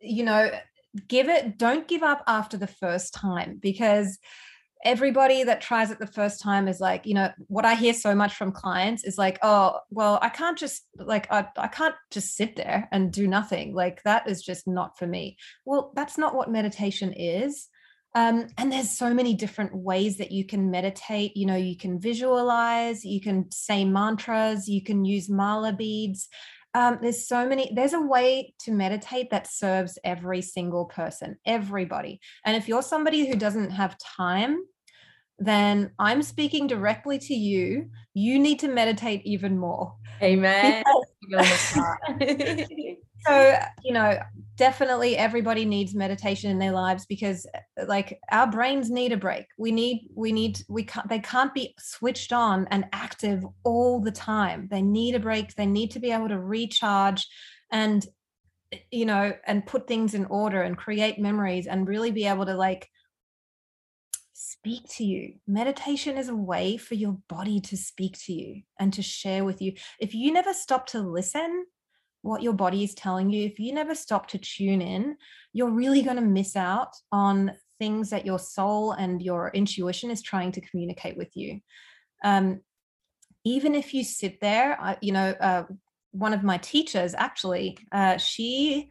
you 0.00 0.24
know 0.24 0.50
give 1.06 1.28
it 1.28 1.58
don't 1.58 1.86
give 1.86 2.02
up 2.02 2.22
after 2.26 2.56
the 2.56 2.66
first 2.66 3.14
time 3.14 3.58
because 3.60 4.18
everybody 4.84 5.44
that 5.44 5.60
tries 5.60 5.90
it 5.90 5.98
the 5.98 6.06
first 6.06 6.40
time 6.40 6.68
is 6.68 6.80
like 6.80 7.04
you 7.04 7.14
know 7.14 7.30
what 7.48 7.64
i 7.64 7.74
hear 7.74 7.92
so 7.92 8.14
much 8.14 8.34
from 8.34 8.52
clients 8.52 9.04
is 9.04 9.18
like 9.18 9.38
oh 9.42 9.78
well 9.90 10.18
i 10.22 10.28
can't 10.28 10.56
just 10.56 10.84
like 10.96 11.26
I, 11.30 11.46
I 11.56 11.68
can't 11.68 11.94
just 12.10 12.36
sit 12.36 12.56
there 12.56 12.88
and 12.92 13.12
do 13.12 13.26
nothing. 13.26 13.74
Like 13.74 14.02
that 14.02 14.28
is 14.28 14.42
just 14.42 14.66
not 14.66 14.98
for 14.98 15.06
me. 15.06 15.36
Well 15.64 15.92
that's 15.94 16.18
not 16.18 16.34
what 16.34 16.50
meditation 16.50 17.12
is. 17.12 17.68
Um, 18.14 18.48
and 18.56 18.72
there's 18.72 18.96
so 18.96 19.12
many 19.12 19.34
different 19.34 19.74
ways 19.74 20.16
that 20.16 20.32
you 20.32 20.44
can 20.44 20.70
meditate. 20.70 21.36
You 21.36 21.46
know 21.46 21.56
you 21.56 21.76
can 21.76 22.00
visualize 22.00 23.04
you 23.04 23.20
can 23.20 23.50
say 23.50 23.84
mantras 23.84 24.68
you 24.68 24.82
can 24.82 25.04
use 25.04 25.28
mala 25.28 25.72
beads 25.72 26.28
um, 26.74 26.98
there's 27.00 27.26
so 27.26 27.48
many 27.48 27.72
there's 27.74 27.94
a 27.94 28.00
way 28.00 28.54
to 28.60 28.72
meditate 28.72 29.30
that 29.30 29.46
serves 29.46 29.98
every 30.04 30.42
single 30.42 30.84
person 30.84 31.36
everybody. 31.44 32.20
And 32.44 32.56
if 32.56 32.68
you're 32.68 32.82
somebody 32.82 33.26
who 33.26 33.36
doesn't 33.36 33.70
have 33.70 33.96
time 33.98 34.58
then 35.40 35.92
i'm 35.98 36.22
speaking 36.22 36.66
directly 36.66 37.18
to 37.18 37.34
you. 37.34 37.88
You 38.14 38.38
need 38.38 38.58
to 38.60 38.68
meditate 38.68 39.22
even 39.24 39.58
more. 39.58 39.94
Amen 40.20 40.82
so 43.28 43.58
you 43.82 43.92
know 43.92 44.18
definitely 44.56 45.16
everybody 45.16 45.64
needs 45.64 45.94
meditation 45.94 46.50
in 46.50 46.58
their 46.58 46.72
lives 46.72 47.06
because 47.06 47.46
uh, 47.54 47.84
like 47.86 48.18
our 48.30 48.50
brains 48.50 48.90
need 48.90 49.12
a 49.12 49.16
break 49.16 49.46
we 49.56 49.70
need 49.70 50.08
we 50.14 50.32
need 50.32 50.60
we 50.68 50.82
can't 50.82 51.08
they 51.08 51.20
can't 51.20 51.54
be 51.54 51.74
switched 51.78 52.32
on 52.32 52.66
and 52.70 52.84
active 52.92 53.44
all 53.64 54.00
the 54.00 54.10
time 54.10 54.68
they 54.70 54.82
need 54.82 55.14
a 55.14 55.20
break 55.20 55.54
they 55.54 55.66
need 55.66 55.90
to 55.90 56.00
be 56.00 56.10
able 56.10 56.28
to 56.28 56.38
recharge 56.38 57.26
and 57.70 58.06
you 58.90 59.06
know 59.06 59.32
and 59.46 59.66
put 59.66 59.86
things 59.86 60.14
in 60.14 60.24
order 60.26 60.62
and 60.62 60.76
create 60.76 61.18
memories 61.18 61.66
and 61.66 61.88
really 61.88 62.10
be 62.10 62.26
able 62.26 62.46
to 62.46 62.54
like 62.54 62.88
speak 64.58 64.88
to 64.88 65.04
you. 65.04 65.34
Meditation 65.46 66.16
is 66.16 66.28
a 66.28 66.34
way 66.34 66.76
for 66.76 66.94
your 66.94 67.18
body 67.28 67.60
to 67.60 67.76
speak 67.76 68.16
to 68.26 68.32
you 68.32 68.62
and 68.78 68.92
to 68.92 69.02
share 69.02 69.44
with 69.44 69.60
you. 69.60 69.72
If 70.00 70.14
you 70.14 70.32
never 70.32 70.52
stop 70.52 70.86
to 70.88 71.00
listen, 71.00 71.66
what 72.22 72.42
your 72.42 72.52
body 72.52 72.84
is 72.84 72.94
telling 72.94 73.30
you, 73.30 73.44
if 73.46 73.58
you 73.58 73.72
never 73.72 73.94
stop 73.94 74.28
to 74.28 74.38
tune 74.38 74.82
in, 74.82 75.16
you're 75.52 75.70
really 75.70 76.02
going 76.02 76.16
to 76.16 76.22
miss 76.22 76.56
out 76.56 76.94
on 77.12 77.52
things 77.78 78.10
that 78.10 78.26
your 78.26 78.38
soul 78.38 78.92
and 78.92 79.22
your 79.22 79.50
intuition 79.54 80.10
is 80.10 80.22
trying 80.22 80.52
to 80.52 80.60
communicate 80.60 81.16
with 81.16 81.36
you. 81.36 81.60
Um, 82.24 82.60
even 83.44 83.74
if 83.74 83.94
you 83.94 84.02
sit 84.04 84.40
there, 84.40 84.76
I, 84.80 84.96
you 85.00 85.12
know, 85.12 85.30
uh, 85.40 85.64
one 86.10 86.34
of 86.34 86.42
my 86.42 86.58
teachers 86.58 87.14
actually, 87.14 87.78
uh, 87.92 88.16
she 88.18 88.90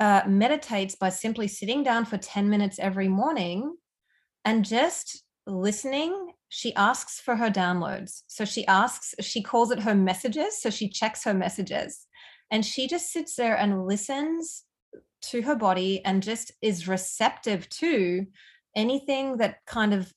uh, 0.00 0.22
meditates 0.26 0.94
by 0.94 1.10
simply 1.10 1.48
sitting 1.48 1.82
down 1.82 2.04
for 2.04 2.16
10 2.16 2.48
minutes 2.48 2.78
every 2.78 3.08
morning 3.08 3.76
and 4.44 4.64
just 4.64 5.24
listening 5.46 6.32
she 6.50 6.74
asks 6.74 7.20
for 7.20 7.36
her 7.36 7.50
downloads 7.50 8.22
so 8.26 8.44
she 8.44 8.66
asks 8.66 9.14
she 9.20 9.42
calls 9.42 9.70
it 9.70 9.80
her 9.80 9.94
messages 9.94 10.60
so 10.60 10.70
she 10.70 10.88
checks 10.88 11.24
her 11.24 11.34
messages 11.34 12.06
and 12.50 12.64
she 12.64 12.88
just 12.88 13.12
sits 13.12 13.36
there 13.36 13.56
and 13.56 13.86
listens 13.86 14.64
to 15.20 15.42
her 15.42 15.56
body 15.56 16.04
and 16.04 16.22
just 16.22 16.52
is 16.62 16.88
receptive 16.88 17.68
to 17.68 18.26
anything 18.76 19.38
that 19.38 19.56
kind 19.66 19.92
of 19.92 20.12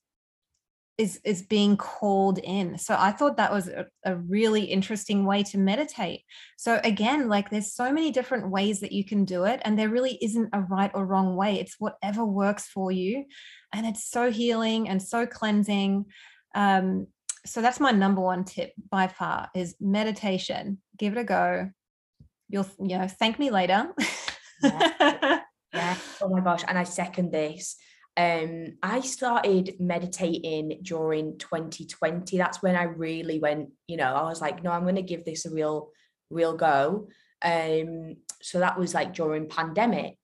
is 0.98 1.20
is 1.24 1.42
being 1.42 1.78
called 1.78 2.38
in. 2.38 2.78
So 2.78 2.96
i 2.98 3.12
thought 3.12 3.38
that 3.38 3.52
was 3.52 3.68
a, 3.70 3.88
a, 4.06 4.18
really 4.18 4.64
interesting 4.64 5.26
way 5.26 5.42
to 5.44 5.58
meditate. 5.58 6.22
So 6.58 6.80
again 6.84 7.28
like 7.28 7.50
there's 7.50 7.74
so 7.74 7.92
many 7.92 8.12
different 8.12 8.52
ways 8.52 8.82
that 8.82 8.92
you 8.92 9.04
can 9.04 9.26
do 9.26 9.46
it 9.46 9.62
and 9.64 9.80
there 9.80 9.90
really 9.90 10.18
isn't 10.22 10.50
a 10.54 10.62
right 10.62 10.92
or 10.94 11.06
wrong 11.06 11.36
way. 11.36 11.60
It's 11.60 11.78
whatever 11.80 12.24
works 12.24 12.68
for 12.68 12.92
you 12.92 13.26
and 13.74 13.86
it's 13.86 14.10
so 14.10 14.30
healing 14.30 14.90
and 14.90 15.02
so 15.02 15.26
cleansing. 15.26 16.06
Um, 16.54 17.08
so 17.46 17.62
that's 17.62 17.80
my 17.80 17.92
number 17.92 18.22
one 18.22 18.44
tip 18.44 18.72
by 18.92 19.08
far 19.08 19.50
is 19.56 19.76
meditation. 19.80 20.80
Give 20.98 21.14
it 21.14 21.22
a 21.22 21.24
go 21.24 21.72
you'll 22.52 22.68
you 22.80 22.98
know 22.98 23.08
thank 23.08 23.40
me 23.40 23.50
later 23.50 23.88
yeah. 24.64 25.40
yeah 25.74 25.96
oh 26.22 26.30
my 26.30 26.42
gosh 26.42 26.64
and 26.68 26.78
i 26.78 26.84
second 26.84 27.32
this 27.32 27.78
um 28.18 28.74
i 28.84 29.00
started 29.00 29.76
meditating 29.80 30.80
during 30.84 31.38
2020 31.38 32.38
that's 32.38 32.62
when 32.62 32.76
i 32.76 32.84
really 32.84 33.40
went 33.40 33.70
you 33.88 33.98
know 33.98 34.14
i 34.14 34.24
was 34.24 34.42
like 34.42 34.64
no 34.64 34.72
i'm 34.72 34.84
going 34.84 34.96
to 34.96 35.02
give 35.02 35.24
this 35.26 35.46
a 35.46 35.52
real 35.52 35.90
real 36.30 36.56
go 36.56 37.08
Um, 37.44 38.18
so 38.42 38.60
that 38.60 38.78
was 38.78 38.94
like 38.94 39.14
during 39.14 39.48
pandemic. 39.48 40.18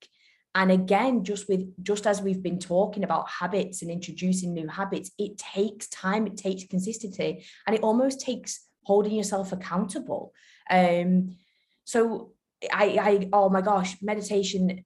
And 0.55 0.71
again, 0.71 1.23
just 1.23 1.47
with 1.49 1.83
just 1.83 2.07
as 2.07 2.21
we've 2.21 2.41
been 2.41 2.59
talking 2.59 3.03
about 3.03 3.29
habits 3.29 3.81
and 3.81 3.91
introducing 3.91 4.53
new 4.53 4.67
habits, 4.67 5.11
it 5.19 5.37
takes 5.37 5.87
time, 5.89 6.25
it 6.25 6.37
takes 6.37 6.65
consistency, 6.65 7.45
and 7.65 7.75
it 7.75 7.83
almost 7.83 8.21
takes 8.21 8.65
holding 8.83 9.13
yourself 9.13 9.51
accountable. 9.51 10.33
Um, 10.69 11.35
so 11.87 12.33
I, 12.69 12.97
I, 12.99 13.29
oh 13.31 13.49
my 13.49 13.61
gosh, 13.61 13.95
meditation. 14.01 14.83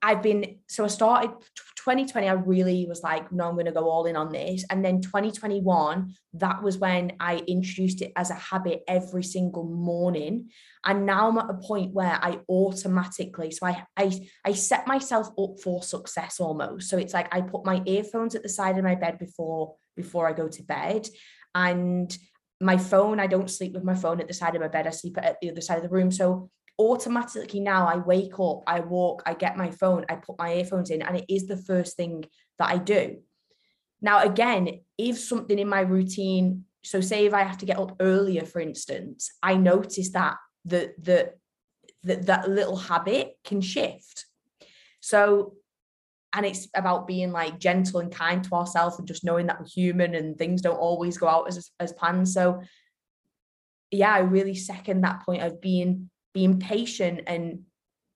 I've 0.00 0.22
been 0.22 0.60
so 0.66 0.84
I 0.84 0.86
started 0.86 1.32
2020. 1.76 2.26
I 2.26 2.32
really 2.32 2.86
was 2.86 3.02
like, 3.02 3.30
no, 3.32 3.48
I'm 3.48 3.54
going 3.54 3.66
to 3.66 3.72
go 3.72 3.90
all 3.90 4.06
in 4.06 4.16
on 4.16 4.32
this. 4.32 4.64
And 4.70 4.82
then 4.82 5.02
2021, 5.02 6.14
that 6.34 6.62
was 6.62 6.78
when 6.78 7.12
I 7.20 7.42
introduced 7.46 8.00
it 8.00 8.12
as 8.16 8.30
a 8.30 8.34
habit 8.34 8.82
every 8.88 9.22
single 9.22 9.64
morning. 9.64 10.48
And 10.86 11.04
now 11.04 11.28
I'm 11.28 11.36
at 11.36 11.50
a 11.50 11.54
point 11.54 11.92
where 11.92 12.18
I 12.22 12.38
automatically, 12.48 13.50
so 13.50 13.66
I, 13.66 13.84
I, 13.94 14.18
I 14.46 14.52
set 14.52 14.86
myself 14.86 15.28
up 15.38 15.60
for 15.62 15.82
success 15.82 16.40
almost. 16.40 16.88
So 16.88 16.96
it's 16.96 17.12
like 17.12 17.28
I 17.34 17.42
put 17.42 17.66
my 17.66 17.82
earphones 17.84 18.34
at 18.34 18.42
the 18.42 18.48
side 18.48 18.78
of 18.78 18.84
my 18.84 18.94
bed 18.94 19.18
before 19.18 19.74
before 19.96 20.26
I 20.28 20.32
go 20.32 20.48
to 20.48 20.62
bed, 20.62 21.08
and 21.54 22.16
my 22.60 22.76
phone, 22.76 23.20
I 23.20 23.26
don't 23.26 23.50
sleep 23.50 23.72
with 23.72 23.84
my 23.84 23.94
phone 23.94 24.20
at 24.20 24.28
the 24.28 24.34
side 24.34 24.54
of 24.54 24.60
my 24.60 24.68
bed. 24.68 24.86
I 24.86 24.90
sleep 24.90 25.16
at 25.18 25.40
the 25.40 25.50
other 25.50 25.60
side 25.60 25.76
of 25.76 25.82
the 25.84 25.88
room. 25.88 26.10
So 26.10 26.50
automatically 26.78 27.60
now 27.60 27.86
I 27.86 27.96
wake 27.96 28.38
up, 28.38 28.62
I 28.66 28.80
walk, 28.80 29.22
I 29.26 29.34
get 29.34 29.56
my 29.56 29.70
phone, 29.70 30.04
I 30.08 30.16
put 30.16 30.38
my 30.38 30.54
earphones 30.54 30.90
in, 30.90 31.02
and 31.02 31.16
it 31.16 31.24
is 31.28 31.46
the 31.46 31.56
first 31.56 31.96
thing 31.96 32.24
that 32.58 32.68
I 32.68 32.78
do. 32.78 33.18
Now, 34.00 34.22
again, 34.22 34.80
if 34.96 35.18
something 35.18 35.58
in 35.58 35.68
my 35.68 35.80
routine, 35.80 36.64
so 36.84 37.00
say 37.00 37.26
if 37.26 37.34
I 37.34 37.42
have 37.42 37.58
to 37.58 37.66
get 37.66 37.78
up 37.78 37.96
earlier, 38.00 38.44
for 38.44 38.60
instance, 38.60 39.32
I 39.42 39.56
notice 39.56 40.10
that 40.10 40.36
the 40.64 40.92
the, 40.98 41.32
the 42.04 42.16
that 42.16 42.48
little 42.48 42.76
habit 42.76 43.36
can 43.44 43.60
shift. 43.60 44.26
So 45.00 45.54
and 46.32 46.44
it's 46.44 46.68
about 46.74 47.06
being 47.06 47.32
like 47.32 47.58
gentle 47.58 48.00
and 48.00 48.12
kind 48.12 48.44
to 48.44 48.54
ourselves 48.54 48.98
and 48.98 49.08
just 49.08 49.24
knowing 49.24 49.46
that 49.46 49.58
we're 49.58 49.66
human 49.66 50.14
and 50.14 50.36
things 50.36 50.60
don't 50.60 50.76
always 50.76 51.18
go 51.18 51.28
out 51.28 51.48
as 51.48 51.70
as 51.80 51.92
planned. 51.92 52.28
So 52.28 52.62
yeah 53.90 54.12
i 54.12 54.18
really 54.18 54.54
second 54.54 55.00
that 55.00 55.24
point 55.24 55.42
of 55.42 55.60
being 55.60 56.10
being 56.34 56.60
patient 56.60 57.22
and 57.26 57.60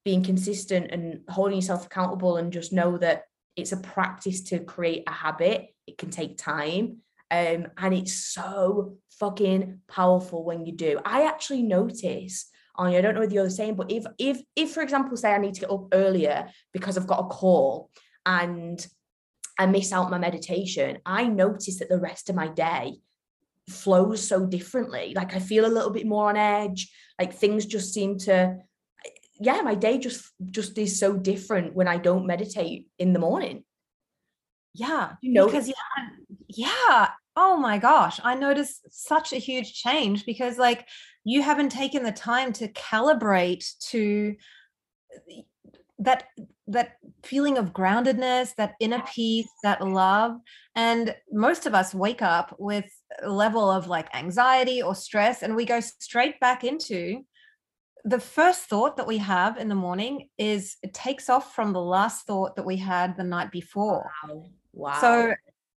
being 0.05 0.23
consistent 0.23 0.91
and 0.91 1.21
holding 1.29 1.57
yourself 1.57 1.87
accountable 1.87 2.37
and 2.37 2.53
just 2.53 2.73
know 2.73 2.99
that 2.99 3.25
it's 3.57 3.73
a 3.73 3.77
practice 3.77 4.43
to 4.43 4.59
create 4.59 5.05
a 5.07 5.13
habit. 5.13 5.69
It 5.87 5.99
can 5.99 6.11
take 6.11 6.39
time 6.39 6.99
um, 7.31 7.67
and 7.77 7.95
it's 7.95 8.13
so 8.13 8.99
fucking 9.19 9.81
powerful 9.89 10.45
when 10.45 10.67
you 10.67 10.73
do. 10.73 10.99
I 11.05 11.27
actually 11.27 11.63
notice 11.63 12.51
Oh, 12.77 12.85
I 12.85 13.01
don't 13.01 13.15
know 13.15 13.21
what 13.21 13.33
you're 13.33 13.51
saying, 13.51 13.75
but 13.75 13.91
if 13.91 14.05
if 14.19 14.43
if 14.57 14.73
for 14.73 14.83
example, 14.83 15.17
say 15.17 15.33
I 15.33 15.39
need 15.39 15.55
to 15.55 15.61
get 15.61 15.71
up 15.71 15.89
earlier 15.93 16.49
because 16.73 16.97
I've 16.97 17.07
got 17.07 17.25
a 17.25 17.29
call 17.29 17.91
and 18.25 18.85
I 19.59 19.67
miss 19.67 19.93
out 19.93 20.11
my 20.11 20.19
meditation, 20.19 20.99
I 21.05 21.25
notice 21.25 21.79
that 21.79 21.89
the 21.89 22.01
rest 22.01 22.31
of 22.31 22.37
my 22.37 22.49
day 22.49 23.01
flows 23.69 24.27
so 24.27 24.47
differently. 24.47 25.13
Like 25.15 25.35
I 25.35 25.39
feel 25.39 25.67
a 25.67 25.75
little 25.75 25.91
bit 25.91 26.07
more 26.07 26.31
on 26.31 26.37
edge. 26.37 26.91
Like 27.19 27.35
things 27.35 27.67
just 27.67 27.93
seem 27.93 28.19
to 28.21 28.57
yeah, 29.41 29.61
my 29.63 29.75
day 29.75 29.99
just 29.99 30.25
just 30.51 30.79
is 30.79 30.99
so 30.99 31.15
different 31.15 31.75
when 31.75 31.89
I 31.89 31.99
don't 31.99 32.27
meditate 32.27 32.89
in 32.99 33.13
the 33.13 33.19
morning. 33.19 33.65
Yeah, 34.75 35.13
you 35.21 35.33
know, 35.33 35.47
because 35.47 35.69
yeah, 35.69 35.75
yeah. 36.49 37.09
Oh 37.35 37.57
my 37.57 37.79
gosh, 37.79 38.21
I 38.23 38.35
noticed 38.35 38.83
such 38.91 39.33
a 39.33 39.39
huge 39.39 39.75
change 39.75 40.27
because 40.27 40.59
like 40.59 40.87
you 41.25 41.43
haven't 41.43 41.71
taken 41.71 42.03
the 42.03 42.13
time 42.13 42.53
to 42.55 42.69
calibrate 42.69 43.79
to 43.91 44.35
eh, 45.31 45.43
that 45.99 46.25
that 46.67 46.97
feeling 47.23 47.59
of 47.59 47.73
groundedness 47.73 48.55
that 48.57 48.75
inner 48.81 49.03
peace 49.15 49.49
that 49.63 49.87
love. 49.87 50.37
And 50.75 51.15
most 51.31 51.67
of 51.67 51.75
us 51.75 51.95
wake 51.95 52.23
up 52.23 52.57
with 52.59 52.87
a 53.23 53.29
level 53.29 53.71
of 53.71 53.89
like 53.89 54.15
anxiety 54.15 54.83
or 54.83 54.95
stress 54.95 55.43
and 55.43 55.55
we 55.55 55.65
go 55.65 55.81
straight 55.81 56.41
back 56.41 56.65
into 56.65 57.25
the 58.05 58.19
first 58.19 58.63
thought 58.65 58.97
that 58.97 59.07
we 59.07 59.19
have 59.19 59.59
in 59.59 59.69
the 59.69 59.75
morning 59.75 60.29
is 60.39 60.77
it 60.83 60.93
takes 60.93 61.31
off 61.31 61.55
from 61.55 61.73
the 61.73 61.81
last 61.81 62.27
thought 62.27 62.57
that 62.57 62.67
we 62.67 62.77
had 62.77 63.17
the 63.17 63.25
night 63.25 63.51
before. 63.53 64.11
Wow, 64.29 64.51
wow. 64.73 65.01
so 65.01 65.35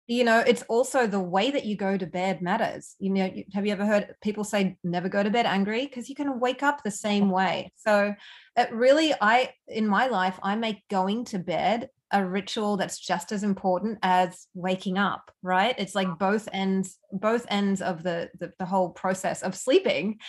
you 0.07 0.23
know 0.23 0.39
it's 0.39 0.63
also 0.63 1.07
the 1.07 1.19
way 1.19 1.49
that 1.51 1.65
you 1.65 1.75
go 1.75 1.97
to 1.97 2.05
bed 2.05 2.41
matters. 2.41 2.95
You 2.99 3.11
know 3.11 3.31
have 3.53 3.65
you 3.65 3.71
ever 3.71 3.85
heard 3.85 4.15
people 4.21 4.43
say 4.43 4.77
never 4.83 5.09
go 5.09 5.23
to 5.23 5.29
bed 5.29 5.45
angry? 5.45 5.85
Because 5.85 6.09
you 6.09 6.15
can 6.15 6.39
wake 6.39 6.63
up 6.63 6.83
the 6.83 6.91
same 6.91 7.29
way. 7.39 7.71
So 7.75 8.13
it 8.57 8.71
really 8.71 9.13
i 9.19 9.51
in 9.67 9.85
my 9.85 10.07
life 10.07 10.39
i 10.41 10.55
make 10.55 10.87
going 10.89 11.25
to 11.25 11.39
bed 11.39 11.89
a 12.13 12.23
ritual 12.23 12.77
that's 12.77 12.99
just 12.99 13.31
as 13.31 13.43
important 13.43 13.97
as 14.01 14.47
waking 14.53 14.97
up 14.97 15.31
right? 15.41 15.75
It's 15.77 15.95
like 15.95 16.19
both 16.19 16.47
ends 16.53 16.97
both 17.11 17.45
ends 17.49 17.81
of 17.81 18.03
the 18.03 18.29
the, 18.39 18.53
the 18.59 18.65
whole 18.65 18.89
process 18.91 19.41
of 19.41 19.55
sleeping 19.55 20.19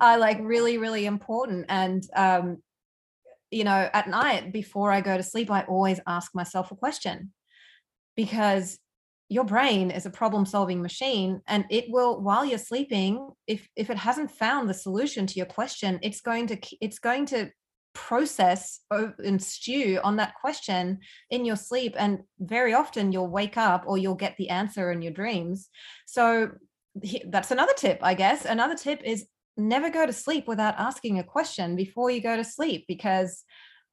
are 0.00 0.18
like 0.18 0.38
really 0.40 0.78
really 0.78 1.06
important. 1.06 1.66
And 1.68 2.02
um 2.16 2.58
you 3.50 3.64
know 3.64 3.88
at 3.92 4.08
night 4.08 4.52
before 4.52 4.90
i 4.90 5.00
go 5.00 5.16
to 5.16 5.22
sleep 5.22 5.50
i 5.50 5.62
always 5.62 6.00
ask 6.06 6.34
myself 6.34 6.72
a 6.72 6.76
question 6.76 7.32
because 8.16 8.78
your 9.28 9.44
brain 9.44 9.90
is 9.90 10.06
a 10.06 10.10
problem 10.10 10.44
solving 10.44 10.82
machine 10.82 11.40
and 11.46 11.64
it 11.70 11.86
will 11.88 12.20
while 12.20 12.44
you're 12.44 12.58
sleeping 12.58 13.30
if 13.46 13.66
if 13.74 13.88
it 13.88 13.96
hasn't 13.96 14.30
found 14.30 14.68
the 14.68 14.74
solution 14.74 15.26
to 15.26 15.34
your 15.34 15.46
question 15.46 15.98
it's 16.02 16.20
going 16.20 16.46
to 16.46 16.58
it's 16.80 16.98
going 16.98 17.24
to 17.24 17.50
process 17.94 18.80
and 18.90 19.42
stew 19.42 20.00
on 20.04 20.16
that 20.16 20.34
question 20.40 20.98
in 21.30 21.44
your 21.44 21.56
sleep 21.56 21.94
and 21.96 22.20
very 22.40 22.74
often 22.74 23.12
you'll 23.12 23.30
wake 23.30 23.56
up 23.56 23.84
or 23.86 23.96
you'll 23.96 24.14
get 24.14 24.36
the 24.36 24.50
answer 24.50 24.90
in 24.90 25.00
your 25.00 25.12
dreams. 25.12 25.70
So 26.06 26.50
that's 27.26 27.50
another 27.50 27.72
tip 27.76 27.98
i 28.02 28.14
guess. 28.14 28.44
Another 28.44 28.76
tip 28.76 29.00
is 29.04 29.26
never 29.56 29.90
go 29.90 30.04
to 30.04 30.12
sleep 30.12 30.46
without 30.46 30.74
asking 30.78 31.18
a 31.18 31.24
question 31.24 31.76
before 31.76 32.10
you 32.10 32.20
go 32.20 32.36
to 32.36 32.44
sleep 32.44 32.84
because 32.86 33.44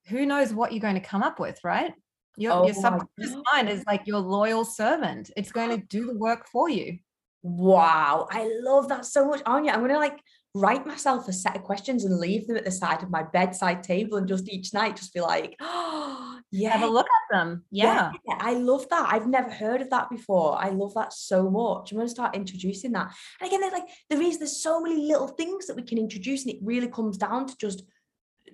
who 0.08 0.26
knows 0.26 0.52
what 0.54 0.72
you're 0.72 0.82
going 0.82 0.96
to 0.96 1.02
come 1.02 1.24
up 1.24 1.40
with 1.40 1.60
right 1.64 1.94
your, 2.42 2.54
oh 2.54 2.66
your 2.66 2.74
subconscious 2.74 3.36
mind 3.54 3.70
is 3.70 3.84
like 3.86 4.06
your 4.06 4.20
loyal 4.20 4.66
servant. 4.66 5.32
It's 5.38 5.52
going 5.52 5.70
to 5.70 5.78
do 5.78 6.08
the 6.08 6.16
work 6.16 6.48
for 6.48 6.70
you. 6.70 7.00
Wow. 7.44 8.28
I 8.30 8.52
love 8.62 8.90
that 8.90 9.06
so 9.06 9.28
much. 9.28 9.42
Anya, 9.46 9.72
I'm 9.72 9.80
going 9.80 9.92
to 9.92 9.98
like 9.98 10.20
write 10.54 10.86
myself 10.86 11.28
a 11.28 11.34
set 11.34 11.56
of 11.56 11.64
questions 11.64 12.04
and 12.04 12.20
leave 12.20 12.46
them 12.46 12.58
at 12.58 12.66
the 12.66 12.72
side 12.72 13.02
of 13.02 13.10
my 13.10 13.24
bedside 13.24 13.84
table 13.84 14.18
and 14.18 14.28
just 14.28 14.50
each 14.50 14.74
night 14.74 14.96
just 14.96 15.14
be 15.14 15.22
like, 15.22 15.56
oh, 15.60 16.40
yeah. 16.52 16.72
Have 16.78 16.90
a 16.90 16.92
look 16.92 17.08
at 17.08 17.36
them. 17.36 17.64
Yeah. 17.72 18.12
yeah. 18.28 18.38
I 18.40 18.54
love 18.54 18.88
that. 18.90 19.08
I've 19.12 19.28
never 19.28 19.50
heard 19.50 19.82
of 19.82 19.90
that 19.90 20.10
before. 20.10 20.62
I 20.62 20.70
love 20.70 20.94
that 20.96 21.14
so 21.14 21.50
much. 21.50 21.92
I'm 21.92 21.98
going 21.98 22.08
to 22.08 22.12
start 22.12 22.36
introducing 22.36 22.92
that. 22.92 23.12
And 23.40 23.48
again, 23.48 23.62
there's 23.62 23.74
like, 23.74 23.88
there 24.10 24.22
is, 24.22 24.38
there's 24.38 24.62
so 24.62 24.82
many 24.82 25.08
little 25.08 25.30
things 25.30 25.68
that 25.68 25.76
we 25.76 25.84
can 25.84 25.98
introduce 25.98 26.46
and 26.46 26.54
it 26.54 26.60
really 26.62 26.90
comes 26.90 27.18
down 27.18 27.48
to 27.48 27.58
just, 27.58 27.84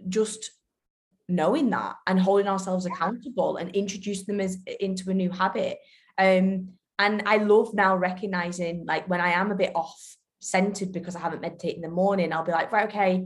just 0.08 0.52
knowing 1.28 1.70
that 1.70 1.96
and 2.06 2.20
holding 2.20 2.48
ourselves 2.48 2.86
accountable 2.86 3.58
and 3.58 3.76
introducing 3.76 4.26
them 4.26 4.40
as 4.40 4.58
into 4.80 5.10
a 5.10 5.14
new 5.14 5.30
habit. 5.30 5.78
Um 6.18 6.70
and 7.00 7.22
i 7.28 7.38
love 7.38 7.76
now 7.76 7.96
recognizing 7.96 8.84
like 8.88 9.08
when 9.08 9.22
i 9.22 9.30
am 9.30 9.52
a 9.52 9.56
bit 9.56 9.72
off 9.76 10.18
centered 10.40 10.92
because 10.92 11.16
i 11.16 11.20
haven't 11.20 11.44
meditated 11.44 11.76
in 11.76 11.84
the 11.84 11.88
morning 11.88 12.34
i'll 12.34 12.44
be 12.44 12.52
like 12.52 12.72
right 12.72 12.88
okay 12.88 13.24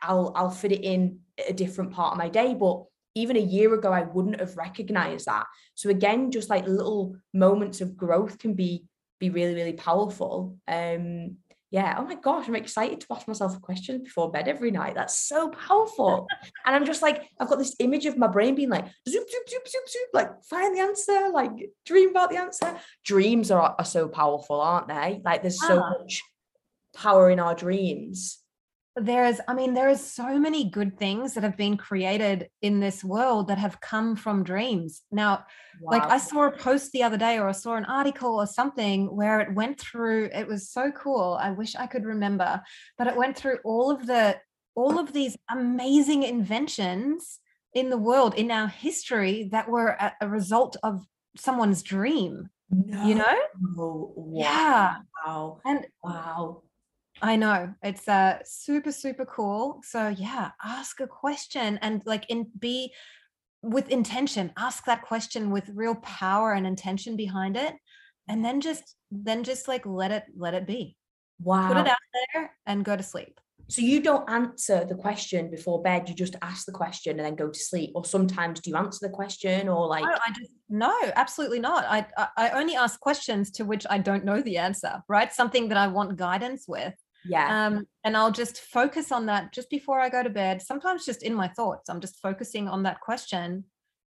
i'll 0.00 0.32
i'll 0.34 0.48
fit 0.48 0.72
it 0.72 0.82
in 0.82 1.18
a 1.48 1.52
different 1.52 1.92
part 1.92 2.12
of 2.12 2.18
my 2.18 2.28
day. 2.28 2.54
But 2.54 2.84
even 3.14 3.36
a 3.36 3.40
year 3.40 3.74
ago 3.74 3.92
i 3.92 4.02
wouldn't 4.02 4.40
have 4.40 4.56
recognized 4.56 5.26
that. 5.26 5.46
So 5.74 5.90
again 5.90 6.30
just 6.30 6.50
like 6.50 6.66
little 6.66 7.16
moments 7.32 7.80
of 7.80 7.96
growth 7.96 8.38
can 8.38 8.54
be 8.54 8.84
be 9.20 9.30
really 9.30 9.54
really 9.54 9.72
powerful. 9.72 10.58
Um 10.66 11.36
yeah, 11.74 11.96
oh 11.98 12.04
my 12.04 12.14
gosh, 12.14 12.46
I'm 12.46 12.54
excited 12.54 13.00
to 13.00 13.06
ask 13.10 13.26
myself 13.26 13.56
a 13.56 13.58
question 13.58 14.04
before 14.04 14.30
bed 14.30 14.46
every 14.46 14.70
night. 14.70 14.94
That's 14.94 15.18
so 15.18 15.48
powerful. 15.48 16.28
and 16.64 16.76
I'm 16.76 16.86
just 16.86 17.02
like, 17.02 17.24
I've 17.40 17.48
got 17.48 17.58
this 17.58 17.74
image 17.80 18.06
of 18.06 18.16
my 18.16 18.28
brain 18.28 18.54
being 18.54 18.68
like, 18.68 18.84
zoop, 19.08 19.28
zoop, 19.28 19.48
zoop, 19.48 19.66
zoop, 19.66 19.88
zoop, 19.88 20.08
like 20.12 20.44
find 20.44 20.76
the 20.76 20.82
answer, 20.82 21.30
like 21.32 21.50
dream 21.84 22.10
about 22.10 22.30
the 22.30 22.36
answer. 22.36 22.78
Dreams 23.04 23.50
are, 23.50 23.74
are 23.76 23.84
so 23.84 24.06
powerful, 24.06 24.60
aren't 24.60 24.86
they? 24.86 25.20
Like 25.24 25.42
there's 25.42 25.60
so 25.60 25.80
ah. 25.82 25.94
much 25.98 26.22
power 26.94 27.28
in 27.28 27.40
our 27.40 27.56
dreams 27.56 28.38
there's 28.96 29.40
i 29.48 29.54
mean 29.54 29.74
there 29.74 29.88
is 29.88 30.04
so 30.04 30.38
many 30.38 30.70
good 30.70 30.96
things 30.98 31.34
that 31.34 31.42
have 31.42 31.56
been 31.56 31.76
created 31.76 32.48
in 32.62 32.78
this 32.78 33.02
world 33.02 33.48
that 33.48 33.58
have 33.58 33.80
come 33.80 34.14
from 34.14 34.44
dreams 34.44 35.02
now 35.10 35.44
wow. 35.80 35.98
like 35.98 36.02
i 36.04 36.18
saw 36.18 36.46
a 36.46 36.50
post 36.52 36.92
the 36.92 37.02
other 37.02 37.16
day 37.16 37.38
or 37.38 37.48
i 37.48 37.52
saw 37.52 37.74
an 37.74 37.84
article 37.86 38.36
or 38.36 38.46
something 38.46 39.14
where 39.14 39.40
it 39.40 39.52
went 39.54 39.80
through 39.80 40.28
it 40.32 40.46
was 40.46 40.70
so 40.70 40.92
cool 40.92 41.36
i 41.40 41.50
wish 41.50 41.74
i 41.74 41.86
could 41.86 42.04
remember 42.04 42.60
but 42.96 43.08
it 43.08 43.16
went 43.16 43.36
through 43.36 43.58
all 43.64 43.90
of 43.90 44.06
the 44.06 44.36
all 44.76 44.98
of 44.98 45.12
these 45.12 45.36
amazing 45.50 46.22
inventions 46.22 47.40
in 47.74 47.90
the 47.90 47.98
world 47.98 48.34
in 48.34 48.50
our 48.52 48.68
history 48.68 49.48
that 49.50 49.68
were 49.68 49.88
a, 49.88 50.12
a 50.20 50.28
result 50.28 50.76
of 50.84 51.04
someone's 51.36 51.82
dream 51.82 52.48
no. 52.70 53.06
you 53.06 53.14
know 53.16 53.38
wow. 54.14 54.40
yeah 54.40 54.94
wow 55.26 55.60
and 55.64 55.86
wow 56.02 56.62
I 57.22 57.36
know 57.36 57.74
it's 57.82 58.08
uh 58.08 58.38
super 58.44 58.92
super 58.92 59.24
cool. 59.24 59.80
So 59.84 60.08
yeah, 60.08 60.50
ask 60.62 61.00
a 61.00 61.06
question 61.06 61.78
and 61.80 62.02
like 62.04 62.26
in 62.28 62.48
be 62.58 62.92
with 63.62 63.88
intention. 63.88 64.52
Ask 64.56 64.84
that 64.84 65.02
question 65.02 65.50
with 65.50 65.70
real 65.74 65.94
power 65.96 66.52
and 66.52 66.66
intention 66.66 67.16
behind 67.16 67.56
it, 67.56 67.74
and 68.28 68.44
then 68.44 68.60
just 68.60 68.96
then 69.10 69.44
just 69.44 69.68
like 69.68 69.86
let 69.86 70.10
it 70.10 70.24
let 70.36 70.54
it 70.54 70.66
be. 70.66 70.96
Wow. 71.40 71.68
Put 71.68 71.78
it 71.78 71.88
out 71.88 71.96
there 72.34 72.52
and 72.66 72.84
go 72.84 72.96
to 72.96 73.02
sleep. 73.02 73.40
So 73.68 73.80
you 73.80 74.02
don't 74.02 74.28
answer 74.28 74.84
the 74.84 74.94
question 74.94 75.50
before 75.50 75.82
bed. 75.82 76.08
You 76.08 76.14
just 76.14 76.36
ask 76.42 76.66
the 76.66 76.72
question 76.72 77.18
and 77.18 77.26
then 77.26 77.34
go 77.34 77.48
to 77.48 77.58
sleep. 77.58 77.92
Or 77.94 78.04
sometimes 78.04 78.60
do 78.60 78.70
you 78.70 78.76
answer 78.76 79.06
the 79.06 79.12
question 79.12 79.68
or 79.68 79.86
like? 79.86 80.04
No, 80.04 80.10
I 80.10 80.32
just 80.38 80.50
no, 80.68 80.94
absolutely 81.16 81.60
not. 81.60 81.84
I 81.88 82.06
I 82.36 82.50
only 82.50 82.76
ask 82.76 83.00
questions 83.00 83.50
to 83.52 83.64
which 83.64 83.86
I 83.88 83.98
don't 83.98 84.24
know 84.24 84.42
the 84.42 84.58
answer. 84.58 85.02
Right, 85.08 85.32
something 85.32 85.68
that 85.68 85.78
I 85.78 85.86
want 85.86 86.16
guidance 86.16 86.66
with. 86.68 86.94
Yeah. 87.26 87.66
Um, 87.66 87.86
and 88.04 88.16
I'll 88.16 88.32
just 88.32 88.60
focus 88.60 89.10
on 89.12 89.26
that 89.26 89.52
just 89.52 89.70
before 89.70 90.00
I 90.00 90.08
go 90.08 90.22
to 90.22 90.30
bed. 90.30 90.62
Sometimes 90.62 91.06
just 91.06 91.22
in 91.22 91.34
my 91.34 91.48
thoughts, 91.48 91.88
I'm 91.88 92.00
just 92.00 92.20
focusing 92.20 92.68
on 92.68 92.82
that 92.82 93.00
question 93.00 93.64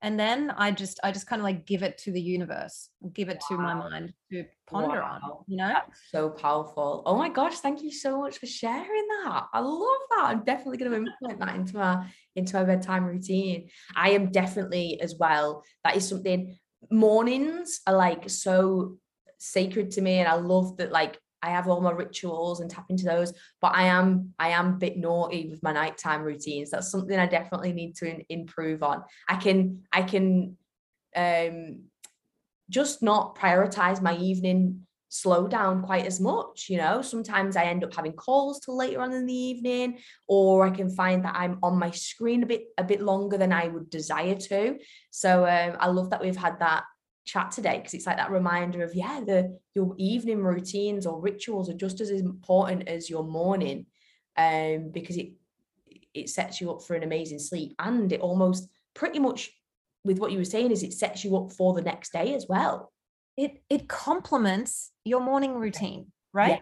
and 0.02 0.20
then 0.20 0.52
i 0.58 0.72
just 0.72 1.00
i 1.04 1.12
just 1.12 1.28
kind 1.28 1.40
of 1.40 1.44
like 1.44 1.66
give 1.66 1.84
it 1.84 1.98
to 1.98 2.12
the 2.12 2.22
universe 2.22 2.90
give 3.14 3.30
it 3.30 3.42
wow. 3.50 3.56
to 3.56 3.62
my 3.62 3.74
mind 3.74 4.14
to 4.32 4.46
ponder 4.68 5.02
wow. 5.02 5.20
on 5.24 5.44
you 5.48 5.58
know 5.58 5.68
That's 5.68 6.02
so 6.12 6.30
powerful 6.30 7.04
oh 7.06 7.18
my 7.18 7.30
gosh 7.30 7.58
thank 7.58 7.82
you 7.82 7.92
so 7.92 8.20
much 8.20 8.38
for 8.38 8.46
sharing 8.46 9.08
that 9.24 9.46
i 9.54 9.60
love 9.60 10.02
that 10.12 10.26
i'm 10.26 10.44
definitely 10.44 10.78
going 10.78 10.92
to 10.92 10.98
implement 10.98 11.40
that 11.40 11.56
into 11.56 11.78
my 11.78 12.08
into 12.36 12.56
my 12.56 12.64
bedtime 12.64 13.06
routine 13.06 13.70
i 13.96 14.12
am 14.12 14.32
definitely 14.32 15.00
as 15.02 15.16
well 15.18 15.64
that 15.84 15.96
is 15.96 16.08
something 16.08 16.58
mornings 16.90 17.82
are 17.86 17.96
like 17.96 18.30
so 18.30 18.98
sacred 19.38 19.92
to 19.92 20.02
me 20.02 20.20
and 20.20 20.28
i 20.28 20.36
love 20.36 20.78
that 20.78 20.92
like 20.92 21.20
I 21.44 21.50
have 21.50 21.68
all 21.68 21.82
my 21.82 21.92
rituals 21.92 22.60
and 22.60 22.70
tap 22.70 22.86
into 22.90 23.06
those, 23.06 23.34
but 23.62 23.74
I 23.76 23.84
am 23.84 24.34
I 24.40 24.50
am 24.50 24.68
a 24.68 24.78
bit 24.78 24.98
naughty 24.98 25.48
with 25.50 25.64
my 25.64 25.72
nighttime 25.72 26.22
routines. 26.22 26.72
That's 26.72 26.92
something 26.92 27.18
I 27.18 27.26
definitely 27.26 27.74
need 27.74 27.96
to 27.98 28.10
in, 28.10 28.24
improve 28.30 28.84
on. 28.84 29.04
I 29.28 29.36
can 29.36 29.84
I 29.92 30.04
can 30.04 30.58
um 31.16 31.84
just 32.70 33.04
not 33.04 33.36
prioritize 33.36 34.02
my 34.02 34.16
evening 34.18 34.88
slow 35.14 35.46
down 35.46 35.82
quite 35.82 36.06
as 36.06 36.22
much 36.22 36.68
you 36.70 36.78
know 36.78 37.02
sometimes 37.02 37.58
i 37.58 37.66
end 37.66 37.84
up 37.84 37.94
having 37.94 38.14
calls 38.14 38.62
till 38.62 38.78
later 38.78 39.02
on 39.02 39.12
in 39.12 39.26
the 39.26 39.34
evening 39.34 39.98
or 40.30 40.66
i 40.66 40.70
can 40.70 40.90
find 40.90 41.26
that 41.26 41.36
i'm 41.36 41.60
on 41.62 41.78
my 41.78 41.92
screen 41.92 42.44
a 42.44 42.46
bit 42.46 42.68
a 42.78 42.84
bit 42.84 43.02
longer 43.02 43.38
than 43.38 43.52
i 43.52 43.68
would 43.68 43.90
desire 43.90 44.36
to 44.36 44.78
so 45.10 45.46
um, 45.46 45.76
i 45.82 45.88
love 45.88 46.10
that 46.10 46.22
we've 46.22 46.38
had 46.38 46.58
that 46.60 46.86
chat 47.32 47.52
today 47.52 47.78
because 47.78 47.94
it's 47.94 48.06
like 48.06 48.18
that 48.18 48.30
reminder 48.30 48.84
of 48.84 48.94
yeah 48.94 49.22
the 49.26 49.58
your 49.74 49.94
evening 49.98 50.44
routines 50.44 51.06
or 51.06 51.22
rituals 51.22 51.70
are 51.70 51.74
just 51.74 52.02
as 52.02 52.10
important 52.10 52.90
as 52.90 53.10
your 53.10 53.24
morning 53.24 53.86
um 54.38 54.90
because 54.92 55.16
it 55.16 55.30
it 56.14 56.30
sets 56.30 56.60
you 56.60 56.72
up 56.72 56.84
for 56.84 56.96
an 56.96 57.04
amazing 57.04 57.40
sleep. 57.40 57.76
And 57.80 58.12
it 58.12 58.22
almost 58.22 58.68
pretty 58.94 59.20
much 59.20 59.52
with 60.04 60.20
what 60.20 60.32
you 60.32 60.38
were 60.38 60.46
saying 60.46 60.72
is 60.72 60.84
it 60.84 60.94
sets 60.94 61.24
you 61.24 61.38
up 61.38 61.52
for 61.52 61.74
the 61.74 61.82
next 61.82 62.12
day 62.12 62.34
as 62.34 62.46
well. 62.48 62.92
It 63.38 63.64
it 63.70 63.88
complements 63.88 64.92
your 65.06 65.22
morning 65.22 65.54
routine 65.56 66.12
right 66.34 66.62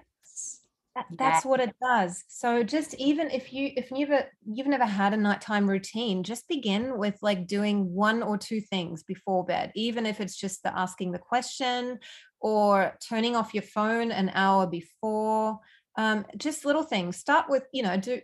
that, 0.96 1.06
that's 1.18 1.46
yeah. 1.46 1.50
what 1.50 1.60
it 1.60 1.76
does. 1.82 2.24
So 2.28 2.64
just 2.64 2.96
even 2.96 3.30
if 3.30 3.54
you 3.54 3.72
if 3.76 3.92
you've 3.92 4.10
you've 4.46 4.68
never 4.68 4.86
had 4.86 5.14
a 5.14 5.18
nighttime 5.18 5.70
routine, 5.70 6.24
just 6.24 6.48
begin 6.48 6.98
with 6.98 7.18
like 7.22 7.48
doing 7.48 7.94
one 7.94 8.24
or 8.24 8.38
two 8.38 8.60
things 8.60 9.04
before 9.04 9.46
bed, 9.46 9.72
even 9.76 10.06
if 10.06 10.20
it's 10.20 10.36
just 10.36 10.64
the 10.64 10.78
asking 10.78 11.12
the 11.12 11.20
question 11.20 12.00
or 12.42 12.98
turning 13.08 13.36
off 13.36 13.54
your 13.54 13.64
phone 13.64 14.12
an 14.12 14.32
hour 14.34 14.66
before. 14.66 15.60
Um, 15.96 16.26
just 16.38 16.66
little 16.66 16.84
things. 16.84 17.18
Start 17.18 17.46
with 17.50 17.64
you 17.72 17.84
know 17.84 17.98
do 17.98 18.22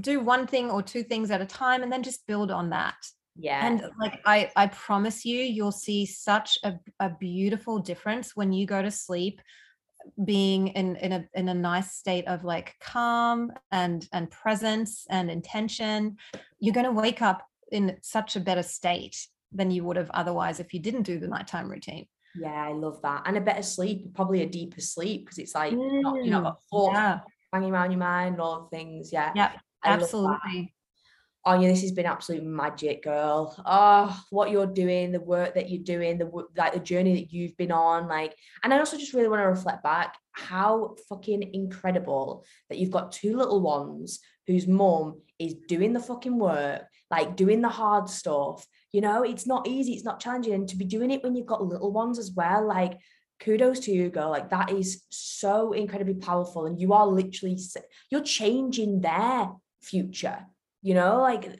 do 0.00 0.20
one 0.20 0.46
thing 0.46 0.70
or 0.70 0.82
two 0.82 1.02
things 1.02 1.30
at 1.30 1.42
a 1.42 1.46
time, 1.46 1.82
and 1.82 1.92
then 1.92 2.02
just 2.02 2.26
build 2.26 2.50
on 2.50 2.70
that. 2.70 2.96
Yeah. 3.36 3.66
And 3.66 3.82
like 4.00 4.20
I 4.24 4.50
I 4.56 4.68
promise 4.68 5.24
you, 5.24 5.42
you'll 5.42 5.72
see 5.72 6.06
such 6.06 6.58
a, 6.64 6.74
a 6.98 7.10
beautiful 7.10 7.78
difference 7.78 8.34
when 8.34 8.52
you 8.52 8.66
go 8.66 8.80
to 8.80 8.90
sleep 8.90 9.40
being 10.24 10.68
in 10.68 10.96
in 10.96 11.12
a 11.12 11.28
in 11.34 11.48
a 11.48 11.54
nice 11.54 11.92
state 11.92 12.26
of 12.28 12.44
like 12.44 12.74
calm 12.80 13.50
and 13.72 14.08
and 14.12 14.30
presence 14.30 15.06
and 15.10 15.30
intention 15.30 16.16
you're 16.60 16.74
going 16.74 16.86
to 16.86 16.92
wake 16.92 17.22
up 17.22 17.46
in 17.72 17.96
such 18.02 18.36
a 18.36 18.40
better 18.40 18.62
state 18.62 19.26
than 19.52 19.70
you 19.70 19.84
would 19.84 19.96
have 19.96 20.10
otherwise 20.10 20.60
if 20.60 20.74
you 20.74 20.80
didn't 20.80 21.02
do 21.02 21.18
the 21.18 21.28
nighttime 21.28 21.70
routine. 21.70 22.06
Yeah 22.36 22.66
i 22.68 22.72
love 22.72 23.00
that 23.02 23.22
and 23.26 23.36
a 23.36 23.40
better 23.40 23.62
sleep 23.62 24.12
probably 24.14 24.42
a 24.42 24.46
deeper 24.46 24.80
sleep 24.80 25.24
because 25.24 25.38
it's 25.38 25.54
like 25.54 25.72
mm, 25.72 26.02
not, 26.02 26.24
you 26.24 26.30
know 26.30 26.42
got 26.42 26.58
thoughts 26.70 26.94
yeah. 26.94 27.20
banging 27.52 27.72
around 27.72 27.92
your 27.92 28.00
mind 28.00 28.40
all 28.40 28.68
things 28.72 29.12
yeah. 29.12 29.30
Yeah 29.36 29.52
absolutely 29.84 30.73
Oh 31.46 31.50
Anya, 31.50 31.68
this 31.68 31.82
has 31.82 31.92
been 31.92 32.06
absolute 32.06 32.42
magic, 32.42 33.02
girl. 33.02 33.54
Oh, 33.66 34.18
what 34.30 34.50
you're 34.50 34.66
doing, 34.66 35.12
the 35.12 35.20
work 35.20 35.54
that 35.54 35.68
you're 35.68 35.82
doing, 35.82 36.16
the 36.16 36.30
like 36.56 36.72
the 36.72 36.80
journey 36.80 37.14
that 37.16 37.34
you've 37.34 37.54
been 37.58 37.70
on, 37.70 38.08
like, 38.08 38.34
and 38.62 38.72
I 38.72 38.78
also 38.78 38.96
just 38.96 39.12
really 39.12 39.28
want 39.28 39.42
to 39.42 39.48
reflect 39.48 39.82
back 39.82 40.16
how 40.32 40.96
fucking 41.08 41.50
incredible 41.52 42.46
that 42.70 42.78
you've 42.78 42.90
got 42.90 43.12
two 43.12 43.36
little 43.36 43.60
ones 43.60 44.20
whose 44.46 44.66
mum 44.66 45.20
is 45.38 45.54
doing 45.68 45.92
the 45.92 46.00
fucking 46.00 46.38
work, 46.38 46.82
like 47.10 47.36
doing 47.36 47.60
the 47.60 47.68
hard 47.68 48.08
stuff. 48.08 48.66
You 48.92 49.02
know, 49.02 49.22
it's 49.22 49.46
not 49.46 49.68
easy, 49.68 49.92
it's 49.92 50.04
not 50.04 50.20
challenging, 50.20 50.54
and 50.54 50.68
to 50.68 50.76
be 50.76 50.86
doing 50.86 51.10
it 51.10 51.22
when 51.22 51.36
you've 51.36 51.46
got 51.46 51.62
little 51.62 51.92
ones 51.92 52.18
as 52.18 52.32
well, 52.34 52.66
like. 52.66 52.98
Kudos 53.40 53.80
to 53.80 53.90
you, 53.90 54.10
girl. 54.10 54.30
Like 54.30 54.50
that 54.50 54.70
is 54.70 55.02
so 55.10 55.72
incredibly 55.72 56.14
powerful, 56.14 56.66
and 56.66 56.80
you 56.80 56.92
are 56.92 57.06
literally 57.06 57.58
you're 58.08 58.22
changing 58.22 59.00
their 59.00 59.50
future 59.82 60.46
you 60.84 60.92
know 60.92 61.22
like 61.22 61.50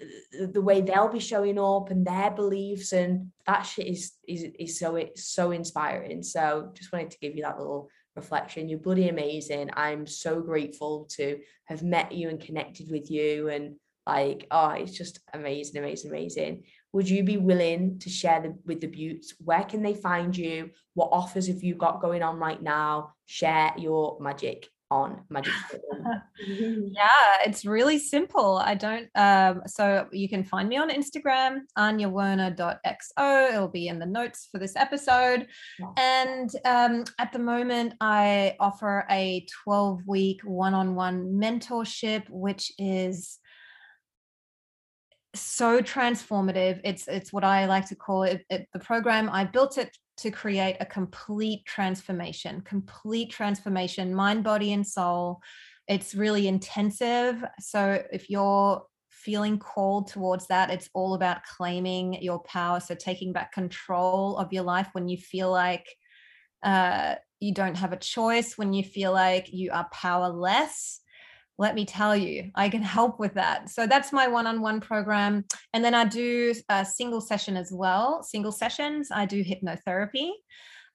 the 0.52 0.60
way 0.60 0.82
they'll 0.82 1.08
be 1.08 1.18
showing 1.18 1.58
up 1.58 1.90
and 1.90 2.06
their 2.06 2.30
beliefs 2.30 2.92
and 2.92 3.32
that 3.46 3.62
shit 3.62 3.86
is 3.86 4.12
is 4.28 4.44
is 4.58 4.78
so 4.78 4.96
it's 4.96 5.26
so 5.28 5.50
inspiring. 5.50 6.22
So 6.22 6.70
just 6.74 6.92
wanted 6.92 7.10
to 7.12 7.18
give 7.20 7.34
you 7.34 7.42
that 7.42 7.58
little 7.58 7.88
reflection. 8.16 8.68
You're 8.68 8.80
bloody 8.80 9.08
amazing. 9.08 9.70
I'm 9.72 10.06
so 10.06 10.42
grateful 10.42 11.08
to 11.12 11.38
have 11.64 11.82
met 11.82 12.12
you 12.12 12.28
and 12.28 12.38
connected 12.38 12.90
with 12.90 13.10
you 13.10 13.48
and 13.48 13.76
like 14.06 14.46
oh 14.50 14.68
it's 14.68 14.92
just 14.92 15.20
amazing 15.32 15.78
amazing 15.78 16.10
amazing. 16.10 16.64
Would 16.92 17.08
you 17.08 17.24
be 17.24 17.38
willing 17.38 17.98
to 18.00 18.10
share 18.10 18.42
the, 18.42 18.58
with 18.66 18.82
the 18.82 18.88
beauts 18.88 19.32
where 19.38 19.64
can 19.64 19.82
they 19.82 19.94
find 19.94 20.36
you? 20.36 20.68
What 20.92 21.08
offers 21.12 21.46
have 21.46 21.62
you 21.62 21.76
got 21.76 22.02
going 22.02 22.22
on 22.22 22.36
right 22.36 22.62
now? 22.62 23.14
Share 23.24 23.72
your 23.78 24.18
magic 24.20 24.68
on 24.94 25.20
magic 25.28 25.52
yeah 26.46 27.08
it's 27.44 27.64
really 27.64 27.98
simple. 27.98 28.58
I 28.58 28.74
don't 28.74 29.08
um 29.16 29.62
so 29.66 30.06
you 30.12 30.28
can 30.28 30.44
find 30.44 30.68
me 30.68 30.76
on 30.76 30.88
instagram 30.90 31.60
anyawerner.xo 31.76 33.52
it'll 33.52 33.68
be 33.68 33.88
in 33.88 33.98
the 33.98 34.06
notes 34.06 34.48
for 34.50 34.58
this 34.58 34.76
episode. 34.76 35.46
And 35.96 36.50
um 36.64 37.04
at 37.18 37.32
the 37.32 37.38
moment 37.38 37.94
i 38.00 38.56
offer 38.60 39.06
a 39.10 39.46
12 39.64 40.02
week 40.06 40.40
one-on-one 40.44 41.32
mentorship 41.42 42.28
which 42.30 42.72
is 42.78 43.38
so 45.34 45.80
transformative. 45.80 46.80
It's 46.84 47.08
it's 47.08 47.32
what 47.32 47.44
i 47.44 47.66
like 47.66 47.88
to 47.88 47.96
call 47.96 48.22
it, 48.22 48.44
it 48.48 48.68
the 48.72 48.78
program. 48.78 49.28
I 49.28 49.44
built 49.44 49.78
it 49.78 49.90
to 50.18 50.30
create 50.30 50.76
a 50.80 50.86
complete 50.86 51.64
transformation, 51.66 52.60
complete 52.62 53.30
transformation, 53.30 54.14
mind, 54.14 54.44
body, 54.44 54.72
and 54.72 54.86
soul. 54.86 55.40
It's 55.88 56.14
really 56.14 56.48
intensive. 56.48 57.44
So 57.60 58.02
if 58.12 58.30
you're 58.30 58.82
feeling 59.10 59.58
called 59.58 60.08
towards 60.08 60.46
that, 60.48 60.70
it's 60.70 60.88
all 60.94 61.14
about 61.14 61.44
claiming 61.44 62.22
your 62.22 62.40
power. 62.40 62.80
So 62.80 62.94
taking 62.94 63.32
back 63.32 63.52
control 63.52 64.36
of 64.36 64.52
your 64.52 64.64
life 64.64 64.88
when 64.92 65.08
you 65.08 65.16
feel 65.16 65.50
like 65.50 65.86
uh, 66.62 67.16
you 67.40 67.52
don't 67.52 67.76
have 67.76 67.92
a 67.92 67.98
choice, 67.98 68.56
when 68.56 68.72
you 68.72 68.82
feel 68.82 69.12
like 69.12 69.52
you 69.52 69.70
are 69.72 69.88
powerless 69.92 71.00
let 71.58 71.74
me 71.74 71.84
tell 71.84 72.16
you, 72.16 72.50
I 72.54 72.68
can 72.68 72.82
help 72.82 73.20
with 73.20 73.34
that. 73.34 73.70
So 73.70 73.86
that's 73.86 74.12
my 74.12 74.26
one 74.26 74.46
on 74.46 74.60
one 74.60 74.80
program. 74.80 75.44
And 75.72 75.84
then 75.84 75.94
I 75.94 76.04
do 76.04 76.54
a 76.68 76.84
single 76.84 77.20
session 77.20 77.56
as 77.56 77.70
well. 77.72 78.22
Single 78.22 78.52
sessions, 78.52 79.10
I 79.12 79.24
do 79.26 79.44
hypnotherapy 79.44 80.30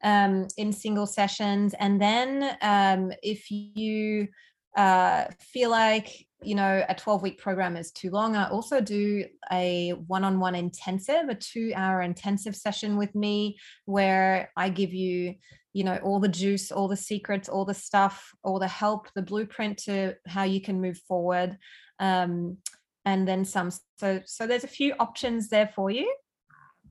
um, 0.04 0.48
in 0.58 0.74
single 0.74 1.06
sessions. 1.06 1.74
And 1.80 2.02
then 2.02 2.58
um, 2.62 3.12
if 3.24 3.50
you 3.50 4.28
uh, 4.76 5.26
feel 5.40 5.70
like 5.70 6.28
you 6.42 6.56
know 6.56 6.84
a 6.88 6.96
12 6.96 7.22
week 7.22 7.38
program 7.38 7.76
is 7.76 7.92
too 7.92 8.10
long. 8.10 8.36
I 8.36 8.50
also 8.50 8.82
do 8.82 9.26
a 9.52 9.92
one-on-one 10.08 10.56
intensive 10.56 11.30
a 11.30 11.36
two 11.36 11.72
hour 11.76 12.02
intensive 12.02 12.56
session 12.56 12.98
with 12.98 13.14
me 13.16 13.58
where 13.86 14.52
i 14.56 14.70
give 14.70 14.94
you 14.94 15.36
you 15.74 15.84
know 15.84 15.98
all 16.04 16.20
the 16.20 16.28
juice 16.28 16.72
all 16.72 16.88
the 16.88 16.98
secrets 16.98 17.50
all 17.50 17.66
the 17.66 17.74
stuff 17.74 18.34
all 18.44 18.60
the 18.60 18.68
help 18.68 19.08
the 19.16 19.22
blueprint 19.22 19.78
to 19.78 20.16
how 20.28 20.44
you 20.44 20.62
can 20.62 20.82
move 20.82 20.98
forward. 21.08 21.58
Um, 22.00 22.58
and 23.06 23.28
then 23.28 23.46
some. 23.46 23.72
So 23.98 24.22
so 24.26 24.48
there's 24.48 24.64
a 24.64 24.68
few 24.68 24.94
options 25.00 25.50
there 25.50 25.72
for 25.76 25.90
you 25.90 26.14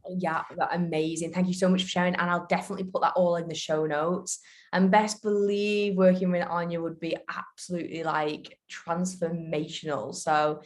Yeah, 0.08 0.42
amazing. 0.72 1.32
Thank 1.32 1.48
you 1.48 1.54
so 1.54 1.68
much 1.68 1.82
for 1.82 1.88
sharing. 1.88 2.14
And 2.14 2.30
I'll 2.30 2.46
definitely 2.46 2.84
put 2.84 3.02
that 3.02 3.14
all 3.16 3.36
in 3.36 3.48
the 3.48 3.54
show 3.54 3.86
notes. 3.86 4.40
And 4.72 4.90
best 4.90 5.22
believe 5.22 5.96
working 5.96 6.30
with 6.30 6.46
Anya 6.46 6.80
would 6.80 7.00
be 7.00 7.16
absolutely 7.28 8.02
like 8.02 8.58
transformational. 8.70 10.14
So 10.14 10.62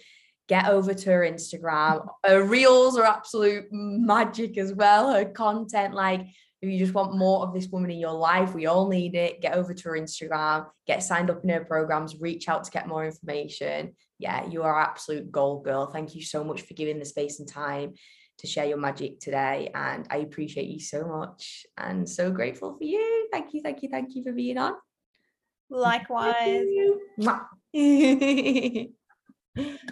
get 0.49 0.69
over 0.69 0.93
to 0.93 1.11
her 1.11 1.21
Instagram. 1.21 2.07
Her 2.25 2.45
reels 2.45 2.99
are 2.99 3.05
absolute 3.05 3.67
magic 3.71 4.59
as 4.59 4.73
well. 4.73 5.13
Her 5.13 5.25
content, 5.25 5.95
like 5.95 6.27
if 6.63 6.71
you 6.71 6.79
just 6.79 6.95
want 6.95 7.17
more 7.17 7.45
of 7.45 7.53
this 7.53 7.69
woman 7.69 7.91
in 7.91 7.99
your 7.99 8.13
life, 8.13 8.55
we 8.55 8.67
all 8.67 8.89
need 8.89 9.15
it. 9.15 9.41
Get 9.41 9.55
over 9.55 9.75
to 9.75 9.89
her 9.89 9.99
Instagram, 9.99 10.67
get 10.87 11.03
signed 11.03 11.31
up 11.31 11.43
in 11.43 11.51
her 11.51 11.65
programs, 11.65 12.21
reach 12.21 12.49
out 12.49 12.65
to 12.65 12.71
get 12.71 12.87
more 12.87 13.05
information. 13.05 13.95
Yeah, 14.19 14.49
you 14.49 14.63
are 14.63 14.81
absolute 14.81 15.33
gold 15.33 15.65
girl. 15.65 15.87
Thank 15.87 16.15
you 16.15 16.23
so 16.23 16.45
much 16.45 16.63
for 16.63 16.75
giving 16.75 17.01
the 17.01 17.05
space 17.05 17.41
and 17.41 17.49
time 17.49 17.95
to 18.43 18.49
share 18.49 18.67
your 18.67 18.77
magic 18.77 19.21
today. 19.21 19.71
And 19.75 20.07
I 20.11 20.19
appreciate 20.19 20.67
you 20.67 20.81
so 20.81 21.07
much 21.07 21.65
and 21.79 22.09
so 22.09 22.31
grateful 22.31 22.77
for 22.77 22.85
you. 22.85 23.29
Thank 23.33 23.55
you, 23.55 23.63
thank 23.63 23.83
you, 23.83 23.89
thank 23.89 24.15
you 24.15 24.23
for 24.23 24.33
being 24.33 24.59
on. 24.59 24.75
Likewise. 25.71 26.67